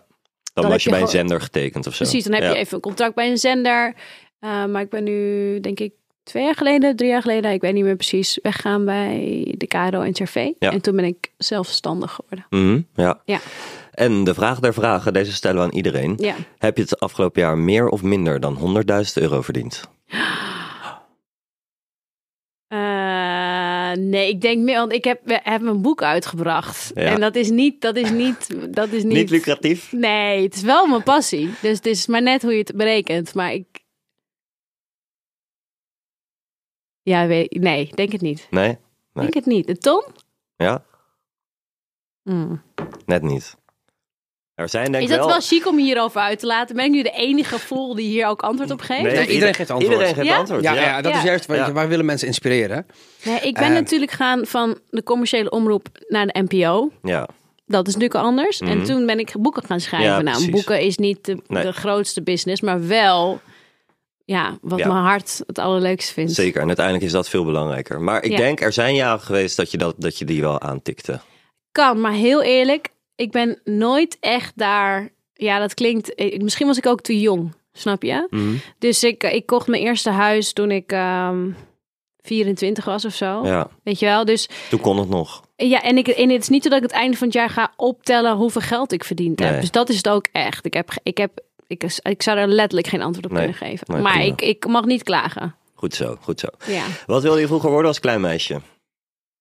dan, 0.53 0.63
dan 0.63 0.69
was 0.71 0.85
je 0.85 0.91
bij 0.91 1.01
een 1.01 1.09
zender 1.09 1.41
getekend 1.41 1.87
of 1.87 1.95
zo. 1.95 2.05
precies, 2.05 2.25
dan 2.25 2.33
heb 2.33 2.43
Ja. 2.43 2.49
je 2.51 2.57
even 2.57 2.75
een 2.75 2.81
contract 2.81 3.15
bij 3.15 3.31
een 3.31 3.39
zender. 3.39 3.95
Eh, 4.39 4.65
maar 4.65 4.83
ik 4.83 4.91
ben 4.91 5.05
nu, 5.05 5.61
denk 5.61 5.81
ik, 5.81 5.93
twee 6.23 6.45
jaar 6.45 6.55
geleden, 6.55 6.97
drie 6.97 7.11
jaar 7.11 7.21
geleden, 7.23 7.53
ik 7.53 7.61
weet 7.61 7.75
niet 7.75 7.85
meer 7.85 7.97
precies, 7.97 8.39
weggaan 8.43 8.85
bij 8.85 9.55
de 9.59 9.67
KRO 9.67 10.01
en 10.01 10.13
TV. 10.13 10.51
Ja. 10.59 10.71
En 10.73 10.81
toen 10.81 10.97
ben 10.97 11.05
ik 11.05 11.33
zelfstandig 11.39 12.13
geworden. 12.13 12.47
Mhm, 12.51 12.81
ja. 12.95 13.21
Ja. 13.25 13.39
En 13.91 14.25
de 14.25 14.35
vraag 14.35 14.61
der 14.61 14.75
vragen, 14.75 15.13
deze 15.13 15.33
stellen 15.33 15.57
we 15.59 15.63
aan 15.63 15.75
iedereen. 15.77 16.15
Ja. 16.17 16.35
Heb 16.59 16.77
je 16.77 16.83
het 16.83 17.01
afgelopen 17.01 17.43
jaar 17.43 17.59
meer 17.59 17.89
of 17.89 18.03
minder 18.03 18.41
dan 18.41 18.55
100.000 18.55 19.17
euro 19.23 19.43
verdiend? 19.43 19.83
Eh, 22.69 23.84
nee, 23.97 24.29
ik 24.29 24.41
denk 24.41 24.63
meer, 24.63 24.79
want 24.79 24.93
ik 24.93 25.05
heb, 25.05 25.21
we 25.25 25.41
hebben 25.43 25.69
een 25.69 25.83
boek 25.83 26.03
uitgebracht. 26.03 26.91
Ja. 26.95 27.03
En 27.03 27.21
dat 27.21 27.37
is 27.37 27.51
niet, 27.51 27.81
dat 27.81 27.97
is 27.97 28.11
niet, 28.11 28.75
dat 28.75 28.89
is 28.89 29.03
niet... 29.03 29.13
Niet 29.13 29.31
lucratief? 29.31 29.93
Nee, 29.93 30.43
het 30.43 30.55
is 30.55 30.63
wel 30.63 30.87
mijn 30.87 31.03
passie. 31.03 31.51
Dus 31.63 31.77
het 31.77 31.87
is 31.87 32.07
maar 32.07 32.23
net 32.23 32.43
hoe 32.43 32.53
je 32.53 32.59
het 32.59 32.77
berekent. 32.77 33.35
Maar 33.35 33.53
ik... 33.53 33.67
Ja, 37.03 37.27
weet, 37.27 37.53
nee, 37.61 37.91
denk 37.95 38.13
het 38.13 38.21
niet. 38.21 38.47
Nee? 38.51 38.67
Nee. 38.67 38.79
Denk 39.13 39.35
het 39.35 39.47
niet. 39.47 39.67
De 39.67 39.79
ton? 39.79 40.05
Ja? 40.57 40.85
Hmm. 42.23 42.63
Net 43.07 43.23
niet. 43.23 43.57
Er 44.55 44.69
zijn 44.69 44.93
denk 44.93 45.05
Is 45.05 45.09
dat 45.11 45.19
wel... 45.19 45.29
wel 45.29 45.41
chic 45.41 45.67
om 45.67 45.79
hierover 45.79 46.21
uit 46.21 46.39
te 46.39 46.47
laten? 46.47 46.77
Ben 46.77 46.85
ik 46.85 46.91
nu 46.91 47.03
de 47.03 47.11
enige 47.11 47.59
fool 47.59 47.95
die 47.95 48.07
hier 48.09 48.27
ook 48.27 48.43
antwoord 48.43 48.71
op 48.71 48.81
geeft? 48.81 49.03
Nee, 49.03 49.13
Nee, 49.15 49.27
iedereen 49.27 49.55
geeft 49.55 49.71
antwoord. 49.71 49.93
Iedereen 49.93 50.15
geeft 50.15 50.27
Ja? 50.27 50.37
antwoord, 50.37 50.63
Ja, 50.63 50.73
ja. 50.75 50.81
ja, 50.81 51.01
dat 51.01 51.13
Ja. 51.13 51.19
is 51.19 51.25
juist, 51.25 51.47
Ja. 51.53 51.73
wij 51.73 51.89
willen 51.89 52.05
mensen 52.05 52.27
inspireren. 52.27 52.87
Nee, 53.25 53.41
ik 53.41 53.55
ben 53.55 53.73
natuurlijk 53.73 54.11
gaan 54.11 54.47
van 54.47 54.79
de 54.91 55.03
commerciële 55.03 55.51
omroep 55.51 55.87
naar 56.09 56.27
de 56.27 56.43
NPO. 56.49 56.91
Ja. 57.03 57.29
Dat 57.67 57.87
is 57.89 57.95
natuurlijk 57.95 58.25
anders. 58.25 58.59
En 58.61 58.77
Mhm. 58.77 58.87
toen 58.87 59.07
ben 59.07 59.19
ik 59.19 59.33
boeken 59.39 59.65
gaan 59.65 59.81
schrijven. 59.81 60.09
Ja, 60.11 60.21
nou, 60.21 60.37
precies. 60.37 60.51
boeken 60.51 60.81
is 60.81 60.97
niet 60.97 61.25
de, 61.25 61.39
Nee. 61.47 61.63
de 61.63 61.73
grootste 61.73 62.23
business, 62.23 62.61
maar 62.61 62.87
wel 62.87 63.41
ja, 64.25 64.59
wat 64.61 64.79
Ja. 64.79 64.87
mijn 64.93 65.05
hart 65.05 65.41
het 65.47 65.59
allerleukste 65.59 66.13
vindt. 66.13 66.33
Zeker, 66.33 66.61
en 66.61 66.67
uiteindelijk 66.67 67.07
is 67.07 67.13
dat 67.13 67.29
veel 67.29 67.45
belangrijker. 67.45 68.01
Maar 68.01 68.23
ik 68.23 68.31
Ja. 68.31 68.37
denk, 68.37 68.61
er 68.61 68.73
zijn 68.73 68.95
jaren 68.95 69.21
geweest 69.21 69.57
dat 69.57 69.71
je, 69.71 69.79
dat, 69.79 69.95
dat 69.99 70.19
je 70.19 70.25
die 70.25 70.41
wel 70.41 70.61
aantikte. 70.61 71.21
Kan, 71.73 72.01
maar 72.01 72.13
heel 72.13 72.43
eerlijk, 72.43 72.89
ik 73.17 73.31
ben 73.31 73.61
nooit 73.65 74.17
echt 74.21 74.53
daar. 74.59 75.09
Ja, 75.35 75.59
dat 75.59 75.75
klinkt. 75.75 76.15
eh, 76.15 76.41
Misschien 76.41 76.67
was 76.67 76.77
ik 76.79 76.87
ook 76.87 77.01
te 77.01 77.21
jong, 77.21 77.55
snap 77.73 78.03
je? 78.03 78.27
Mhm. 78.31 78.55
Dus 78.79 79.05
ik, 79.05 79.23
ik 79.23 79.47
kocht 79.47 79.67
mijn 79.67 79.83
eerste 79.83 80.11
huis 80.11 80.53
toen 80.53 80.71
ik 80.71 80.93
ehm 80.93 81.51
24 82.23 82.85
was 82.85 83.05
of 83.05 83.15
zo. 83.15 83.47
Ja, 83.47 83.69
Weet 83.83 83.99
je 83.99 84.07
wel? 84.07 84.25
Dus 84.25 84.49
toen 84.71 84.81
kon 84.81 84.99
het 84.99 85.09
nog. 85.09 85.43
ja, 85.57 85.83
en, 85.83 85.97
ik, 85.99 86.09
en 86.09 86.31
het 86.31 86.43
is 86.43 86.49
niet 86.49 86.63
zo 86.63 86.69
dat 86.69 86.79
ik 86.79 86.85
het 86.85 86.93
einde 86.95 87.17
van 87.17 87.27
het 87.27 87.37
jaar 87.37 87.51
ga 87.51 87.73
optellen 87.77 88.37
hoeveel 88.37 88.61
geld 88.61 88.93
ik 88.93 89.05
verdiend 89.05 89.39
heb. 89.39 89.51
Nee. 89.51 89.61
Dus 89.61 89.71
dat 89.71 89.89
is 89.89 89.97
het 89.97 90.09
ook 90.09 90.27
echt. 90.33 90.67
Ik 90.67 90.75
heb, 90.75 90.91
ik 91.03 91.19
heb, 91.19 91.41
ik, 91.67 91.83
ik 92.03 92.23
zou 92.23 92.39
er 92.39 92.49
letterlijk 92.49 92.87
geen 92.87 93.03
antwoord 93.03 93.25
op 93.27 93.33
Nee. 93.33 93.41
kunnen 93.41 93.59
geven. 93.69 93.87
Nee, 93.93 94.03
maar 94.03 94.13
prima. 94.13 94.27
ik, 94.33 94.41
ik 94.43 94.67
mag 94.67 94.85
niet 94.85 95.03
klagen. 95.03 95.55
Goed 95.75 95.95
zo, 95.95 96.17
goed 96.21 96.41
zo. 96.41 96.47
Ja. 96.67 96.85
Wat 97.07 97.23
wilde 97.23 97.41
je 97.41 97.47
vroeger 97.47 97.71
worden 97.71 97.89
als 97.89 98.01
klein 98.01 98.21
meisje? 98.21 98.61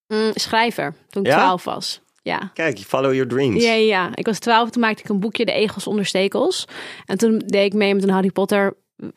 Mm, 0.08 0.32
schrijver, 0.34 0.96
toen 1.10 1.24
ik 1.24 1.30
Ja? 1.32 1.38
12 1.38 1.64
was. 1.64 2.02
Ja. 2.24 2.52
Kijk, 2.54 2.78
follow 2.80 3.14
your 3.14 3.28
dreams. 3.28 3.64
Ja, 3.64 3.74
ja. 3.74 4.10
Ik 4.16 4.26
was 4.26 4.40
12, 4.40 4.70
toen 4.70 4.82
maakte 4.82 5.04
ik 5.04 5.10
een 5.10 5.20
boekje, 5.20 5.46
De 5.46 5.52
Egels 5.52 5.88
onder 5.88 6.06
Stekels. 6.06 6.66
En 7.06 7.18
toen 7.18 7.44
deed 7.46 7.66
ik 7.66 7.74
mee 7.74 7.94
met 7.96 8.04
een 8.04 8.10
Harry 8.10 8.32
Potter 8.32 8.74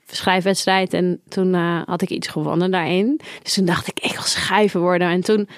schrijfwedstrijd. 0.07 0.93
En 0.93 1.21
toen 1.29 1.55
eh, 1.55 1.83
had 1.85 2.03
ik 2.03 2.11
iets 2.11 2.29
gewonnen 2.29 2.71
daarin. 2.71 3.21
Dus 3.43 3.55
toen 3.55 3.65
dacht 3.65 3.89
ik, 3.89 4.01
ik 4.01 4.13
wil 4.13 4.23
schrijver 4.23 4.81
worden. 4.81 5.09
En 5.09 5.21
toen 5.21 5.49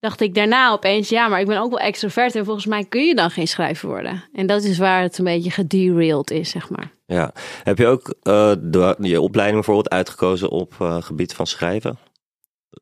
dacht 0.00 0.20
ik 0.20 0.34
daarna 0.34 0.72
opeens, 0.72 1.08
ja, 1.08 1.28
maar 1.28 1.40
ik 1.40 1.46
ben 1.46 1.58
ook 1.58 1.70
wel 1.70 1.78
extrovert. 1.78 2.34
En 2.34 2.44
volgens 2.44 2.66
mij 2.66 2.84
kun 2.84 3.06
je 3.06 3.14
dan 3.14 3.30
geen 3.30 3.48
schrijver 3.48 3.88
worden. 3.88 4.24
En 4.32 4.46
dat 4.46 4.62
is 4.62 4.78
waar 4.78 5.02
het 5.02 5.18
een 5.18 5.24
beetje 5.24 5.50
gederailed 5.50 6.30
is, 6.30 6.50
zeg 6.50 6.70
maar. 6.70 6.92
Ja. 7.06 7.32
Heb 7.62 7.78
je 7.78 7.86
ook 7.86 8.14
eh, 8.22 8.52
de, 8.60 8.96
je 9.00 9.20
opleiding 9.20 9.64
bijvoorbeeld 9.64 9.94
uitgekozen 9.94 10.50
op 10.50 10.74
eh, 10.78 11.02
gebied 11.02 11.34
van 11.34 11.46
schrijven? 11.46 11.98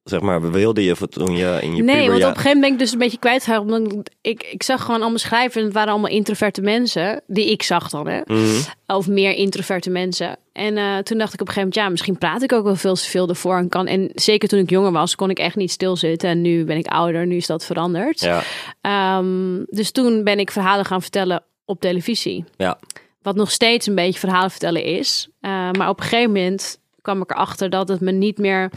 Zeg 0.05 0.21
maar, 0.21 0.51
wilde 0.51 0.85
je 0.85 0.97
voor 0.97 1.09
toen 1.09 1.37
je 1.37 1.59
in 1.61 1.77
je 1.77 1.83
nee, 1.83 2.11
want 2.11 2.23
op 2.23 2.29
een 2.29 2.37
gegeven 2.37 2.45
moment 2.45 2.61
ben 2.61 2.73
ik 2.73 2.79
dus 2.79 2.93
een 2.93 2.99
beetje 2.99 3.19
kwijtgeraakt. 3.19 3.63
Omdat 3.63 4.11
ik, 4.21 4.43
ik 4.43 4.63
zag 4.63 4.81
gewoon 4.85 5.01
allemaal 5.01 5.19
schrijvers. 5.19 5.57
En 5.57 5.65
het 5.65 5.73
waren 5.73 5.93
allemaal 5.93 6.11
introverte 6.11 6.61
mensen. 6.61 7.23
Die 7.27 7.51
ik 7.51 7.63
zag 7.63 7.89
dan, 7.89 8.09
hè. 8.09 8.21
Mhm. 8.25 8.61
Of 8.87 9.07
meer 9.09 9.33
introverte 9.35 9.91
mensen. 9.91 10.37
En 10.53 10.77
eh, 10.77 10.99
toen 10.99 11.19
dacht 11.19 11.35
ik 11.35 11.41
op 11.41 11.47
een 11.49 11.53
gegeven 11.53 11.61
moment, 11.61 11.75
ja, 11.75 11.89
misschien 11.89 12.19
praat 12.19 12.43
ik 12.43 12.53
ook 12.53 12.65
wel 12.65 12.77
veel 12.77 12.95
te 12.95 13.05
veel 13.05 13.29
ervoor. 13.29 13.57
En, 13.57 13.69
kan, 13.69 13.87
en 13.87 14.11
zeker 14.15 14.49
toen 14.49 14.59
ik 14.59 14.71
jonger 14.71 14.93
was, 14.93 15.15
kon 15.15 15.31
ik 15.31 15.39
echt 15.39 15.57
niet 15.57 15.71
stilzitten. 15.71 16.29
En 16.29 16.41
nu 16.41 16.65
ben 16.65 16.77
ik 16.77 16.87
ouder, 16.87 17.27
nu 17.27 17.37
is 17.37 17.47
dat 17.47 17.65
veranderd. 17.65 18.21
Ja, 18.21 18.43
Ehm, 18.81 19.63
dus 19.67 19.91
toen 19.91 20.25
ben 20.25 20.39
ik 20.39 20.51
verhalen 20.51 20.85
gaan 20.85 21.03
vertellen 21.03 21.43
op 21.65 21.81
televisie. 21.81 22.45
ja. 22.57 22.79
Wat 23.23 23.35
nog 23.37 23.51
steeds 23.51 23.87
een 23.87 23.95
beetje 23.95 24.19
verhalen 24.19 24.51
vertellen 24.51 24.85
is. 24.85 25.29
Eh, 25.41 25.51
maar 25.51 25.89
op 25.89 25.99
een 25.99 26.05
gegeven 26.07 26.33
moment 26.33 26.79
kwam 27.01 27.23
ik 27.23 27.31
erachter 27.31 27.71
dat 27.71 27.89
het 27.89 28.01
me 28.01 28.13
niet 28.13 28.39
meer 28.39 28.71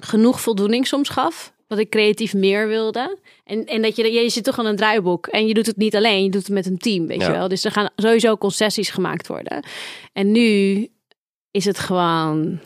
genoeg 0.00 0.40
voldoening 0.40 0.86
soms 0.86 1.08
gaf. 1.08 1.52
Dat 1.66 1.78
ik 1.78 1.90
creatief 1.90 2.34
meer 2.34 2.68
wilde. 2.68 3.18
En, 3.44 3.64
en 3.64 3.82
dat 3.82 3.96
je, 3.96 4.12
je 4.12 4.28
zit 4.28 4.44
toch 4.44 4.58
aan 4.58 4.66
een 4.66 4.76
draaiboek. 4.76 5.26
En 5.26 5.46
je 5.46 5.54
doet 5.54 5.66
het 5.66 5.76
niet 5.76 5.96
alleen, 5.96 6.22
je 6.24 6.30
doet 6.30 6.42
het 6.42 6.50
met 6.52 6.66
een 6.66 6.78
team, 6.78 7.06
weet 7.06 7.20
Ja. 7.20 7.26
je 7.26 7.32
wel. 7.32 7.48
Dus 7.48 7.64
er 7.64 7.70
gaan 7.70 7.90
sowieso 7.96 8.36
concessies 8.36 8.90
gemaakt 8.90 9.26
worden. 9.26 9.64
En 10.12 10.32
nu 10.32 10.88
is 11.50 11.64
het 11.64 11.78
gewoon 11.78 12.60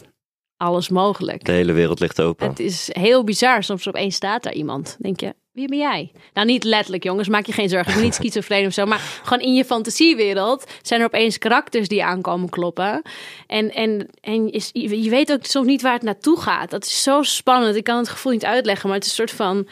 alles 0.57 0.89
mogelijk. 0.89 1.45
de 1.45 1.53
hele 1.53 1.73
wereld 1.73 2.01
ligt 2.01 2.21
open. 2.21 2.49
Het 2.49 2.59
is 2.61 2.89
heel 2.93 3.25
bizar. 3.25 3.63
Soms 3.65 3.89
opeens 3.89 4.15
staat 4.15 4.43
daar 4.43 4.53
iemand. 4.55 4.97
Denk 5.01 5.21
je, 5.21 5.35
wie 5.59 5.69
ben 5.69 5.79
jij? 5.79 6.13
Nou, 6.35 6.47
niet 6.47 6.65
letterlijk, 6.65 7.05
jongens. 7.05 7.29
Maak 7.29 7.47
je 7.47 7.53
geen 7.53 7.69
zorgen. 7.69 7.89
Ik 7.89 7.95
ben 7.95 8.05
niet 8.05 8.15
schizofreen 8.21 8.67
of 8.67 8.73
zo. 8.73 8.87
Maar 8.87 9.01
gewoon 9.23 9.43
in 9.43 9.55
je 9.55 9.65
fantasiewereld 9.65 10.65
zijn 10.83 11.01
er 11.01 11.07
opeens 11.07 11.39
karakters 11.39 11.89
die 11.89 12.05
aankomen 12.05 12.49
kloppen. 12.49 13.03
En, 13.47 13.75
en, 13.75 14.09
en 14.21 14.53
is, 14.53 14.71
je 14.73 15.11
weet 15.11 15.33
ook 15.33 15.45
soms 15.45 15.67
niet 15.67 15.83
waar 15.83 15.93
het 15.93 16.03
naartoe 16.03 16.41
gaat. 16.41 16.71
Dat 16.71 16.85
is 16.85 17.03
zo 17.03 17.23
spannend. 17.23 17.77
Ik 17.77 17.85
kan 17.85 17.97
het 17.97 18.09
gevoel 18.09 18.33
niet 18.33 18.45
uitleggen. 18.45 18.89
Maar 18.89 18.99
het 18.99 19.07
is 19.07 19.19
een 19.19 19.29
soort 19.29 19.37
van... 19.37 19.69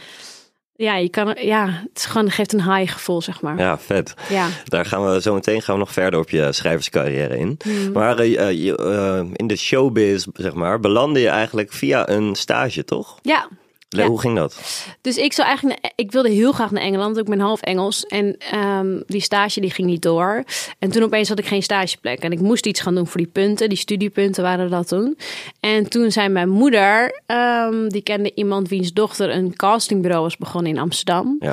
Ja, 0.78 0.97
je 0.97 1.09
kan 1.09 1.37
ja 1.40 1.66
het 1.66 1.99
is 1.99 2.05
gewoon, 2.05 2.31
geeft 2.31 2.52
een 2.52 2.75
high 2.75 2.93
gevoel, 2.93 3.23
zeg 3.23 3.40
maar. 3.40 3.59
Ja, 3.59 3.78
vet. 3.78 4.14
Ja. 4.28 4.49
Daar 4.64 4.85
gaan 4.85 5.12
we 5.12 5.21
zo 5.21 5.35
meteen 5.35 5.62
gaan 5.62 5.75
we 5.75 5.81
nog 5.81 5.93
verder 5.93 6.21
op 6.21 6.31
je 6.31 6.52
schrijverscarrière 6.52 7.38
in. 7.38 7.59
Hmm. 7.62 7.93
Maar 7.93 8.19
eh, 8.19 8.49
eh, 8.49 8.64
je, 8.64 8.76
eh, 8.76 9.25
in 9.33 9.47
de 9.47 9.57
showbiz, 9.57 10.26
zeg 10.33 10.55
maar, 10.55 10.81
belandde 10.81 11.21
je 11.21 11.28
eigenlijk 11.28 11.73
via 11.73 12.09
een 12.09 12.35
stage, 12.35 12.85
toch? 12.85 13.19
Ja, 13.23 13.49
Ja. 13.88 14.07
Hoe 14.07 14.21
ging 14.21 14.37
dat? 14.37 14.61
Dus 15.00 15.16
ik 15.16 15.33
zou 15.33 15.49
eigenlijk, 15.49 15.83
naar- 15.83 15.93
ik 15.95 16.12
wilde 16.12 16.28
heel 16.31 16.52
graag 16.52 16.71
naar 16.71 16.83
Engeland. 16.83 17.16
Ik 17.19 17.25
ben 17.25 17.40
half 17.40 17.61
Engels 17.61 18.05
en 18.07 18.37
ehm, 18.38 19.00
die 19.07 19.21
stage 19.21 19.61
die 19.61 19.71
ging 19.71 19.88
niet 19.88 20.02
door. 20.02 20.45
En 20.78 20.90
toen 20.90 21.02
opeens 21.02 21.28
had 21.28 21.38
ik 21.38 21.47
geen 21.47 21.62
stageplek 21.62 22.19
en 22.19 22.33
ik 22.33 22.40
moest 22.40 22.66
iets 22.66 22.81
gaan 22.81 22.95
doen 22.95 23.07
voor 23.07 23.21
die 23.21 23.31
punten. 23.31 23.69
Die 23.69 23.78
studiepunten 23.78 24.43
waren 24.43 24.71
dat 24.71 24.88
toen. 24.88 25.19
En 25.61 25.88
toen 25.88 26.11
zei 26.12 26.28
mijn 26.28 26.49
moeder, 26.49 27.21
ehm, 27.26 27.88
die 27.88 28.02
kende 28.02 28.33
iemand 28.35 28.69
wiens 28.69 28.93
dochter 28.93 29.31
een 29.31 29.57
castingbureau 29.57 30.23
was 30.23 30.37
begonnen 30.37 30.73
in 30.73 30.78
Amsterdam. 30.78 31.37
Ja. 31.40 31.52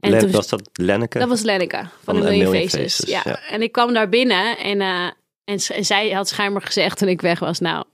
En 0.00 0.18
toen- 0.18 0.30
was 0.30 0.48
dat 0.48 0.62
Lenneke? 0.72 1.18
Dat 1.18 1.28
was 1.28 1.42
Lenneke 1.42 1.76
van, 1.76 1.88
Van 2.04 2.14
de 2.14 2.20
Million 2.20 2.50
Million 2.50 2.68
Faces. 2.68 2.94
Faces, 2.96 3.10
Ja. 3.10 3.20
ja. 3.24 3.38
En 3.50 3.62
ik 3.62 3.72
kwam 3.72 3.92
daar 3.92 4.08
binnen 4.08 4.58
en, 4.58 4.80
eh, 4.80 5.04
en, 5.44 5.58
en 5.74 5.84
zij 5.84 6.10
had 6.10 6.28
schijnbaar 6.28 6.62
gezegd 6.62 6.98
toen 6.98 7.08
ik 7.08 7.20
weg 7.20 7.38
was, 7.38 7.58
nou... 7.60 7.84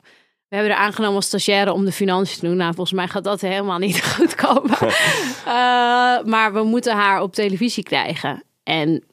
We 0.49 0.57
hebben 0.57 0.75
er 0.75 0.81
aangenomen 0.81 1.17
als 1.17 1.27
stagiaire 1.27 1.73
om 1.73 1.85
de 1.85 1.93
financiën 1.93 2.41
te 2.41 2.47
doen. 2.47 2.57
Nou, 2.57 2.75
volgens 2.75 2.97
mij 2.97 3.09
gaat 3.09 3.25
dat 3.25 3.41
helemaal 3.41 3.79
niet 3.79 4.05
goed 4.15 4.35
komen. 4.35 4.79
Eh, 4.79 6.25
maar 6.25 6.53
we 6.53 6.63
moeten 6.63 6.97
haar 6.97 7.23
op 7.23 7.35
televisie 7.35 7.83
krijgen. 7.83 8.43
En 8.63 9.05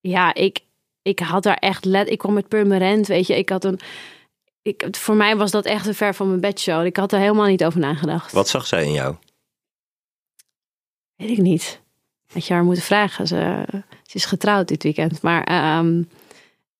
ja, 0.00 0.34
ik, 0.34 0.60
ik 1.02 1.18
had 1.18 1.42
daar 1.42 1.56
echt 1.56 1.84
let. 1.84 2.10
Ik 2.10 2.18
kwam 2.18 2.32
met 2.32 2.48
Purmerend, 2.48 3.06
weet 3.06 3.26
je. 3.26 3.36
Ik 3.36 3.48
had 3.48 3.64
een. 3.64 3.80
Ik, 4.62 4.86
voor 4.90 5.14
mij 5.14 5.36
was 5.36 5.50
dat 5.50 5.64
echt 5.64 5.86
een 5.86 5.94
ver 5.94 6.14
van 6.14 6.28
mijn 6.28 6.40
bedshow. 6.40 6.84
Ik 6.84 6.96
had 6.96 7.12
er 7.12 7.18
helemaal 7.18 7.46
niet 7.46 7.64
over 7.64 7.80
nagedacht. 7.80 8.32
Wat 8.32 8.48
zag 8.48 8.66
zij 8.66 8.84
in 8.84 8.92
jou? 8.92 9.16
Weet 11.16 11.30
ik 11.30 11.38
niet. 11.38 11.80
Had 12.32 12.46
je 12.46 12.52
haar 12.52 12.64
moeten 12.64 12.84
vragen. 12.84 13.26
Ze, 13.26 13.64
ze 14.02 14.16
is 14.16 14.24
getrouwd 14.24 14.68
dit 14.68 14.82
weekend. 14.82 15.22
Maar 15.22 15.44
ehm, 15.44 16.02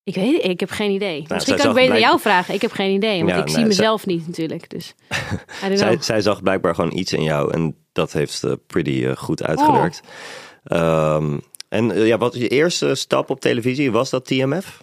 ik 0.04 0.14
weet 0.14 0.44
ik 0.44 0.60
heb 0.60 0.70
geen 0.70 0.90
idee. 0.90 1.18
Misschien 1.28 1.40
zij 1.40 1.56
kan 1.56 1.68
ik 1.68 1.74
beter 1.74 1.88
blijk- 1.90 2.04
jou 2.04 2.20
vragen. 2.20 2.54
Ik 2.54 2.62
heb 2.62 2.72
geen 2.72 2.94
idee. 2.94 3.18
Want 3.18 3.30
Ja, 3.30 3.36
ik 3.36 3.44
nee, 3.44 3.48
zie 3.54 3.58
zij- 3.58 3.68
mezelf 3.68 4.06
niet 4.06 4.26
natuurlijk. 4.26 4.70
Dus 4.70 4.94
Zij, 5.74 5.96
zij 6.00 6.20
zag 6.20 6.42
blijkbaar 6.42 6.74
gewoon 6.74 6.96
iets 6.96 7.12
in 7.12 7.22
jou 7.22 7.52
en 7.52 7.76
dat 7.92 8.12
heeft 8.12 8.44
pretty 8.66 9.04
eh, 9.06 9.16
goed 9.16 9.42
uitgewerkt. 9.42 10.00
Oh. 10.64 10.78
Ehm, 10.78 11.38
en 11.68 11.90
eh, 11.92 12.06
ja, 12.06 12.18
wat 12.18 12.34
je 12.34 12.48
eerste 12.48 12.94
stap 12.94 13.30
op 13.30 13.40
televisie 13.40 13.92
was 13.92 14.10
dat 14.10 14.24
TMF? 14.24 14.82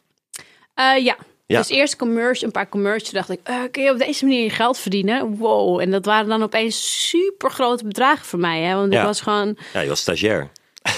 Eh, 0.74 1.04
ja. 1.04 1.18
Ja. 1.46 1.58
Dus 1.58 1.70
eerst 1.70 1.96
commercial, 1.96 2.46
een 2.46 2.52
paar 2.52 2.70
commercials. 2.70 3.12
dacht 3.28 3.30
ik, 3.30 3.40
kun 3.72 3.84
je 3.84 3.92
op 3.92 3.98
deze 3.98 4.26
manier 4.26 4.44
je 4.44 4.50
geld 4.50 4.78
verdienen? 4.78 5.36
Wow. 5.38 5.80
En 5.80 5.92
dat 5.92 6.06
waren 6.06 6.30
dan 6.30 6.44
opeens 6.44 7.08
super 7.10 7.52
grote 7.52 7.84
bedragen 7.86 8.26
voor 8.26 8.40
mij. 8.40 8.62
Hè? 8.62 8.76
Want 8.76 8.94
Ja. 8.94 9.00
ik 9.00 9.06
was 9.06 9.22
gewoon 9.22 9.58
Ja, 9.74 9.80
je 9.80 9.90
was 9.90 10.00
stagiair. 10.00 10.50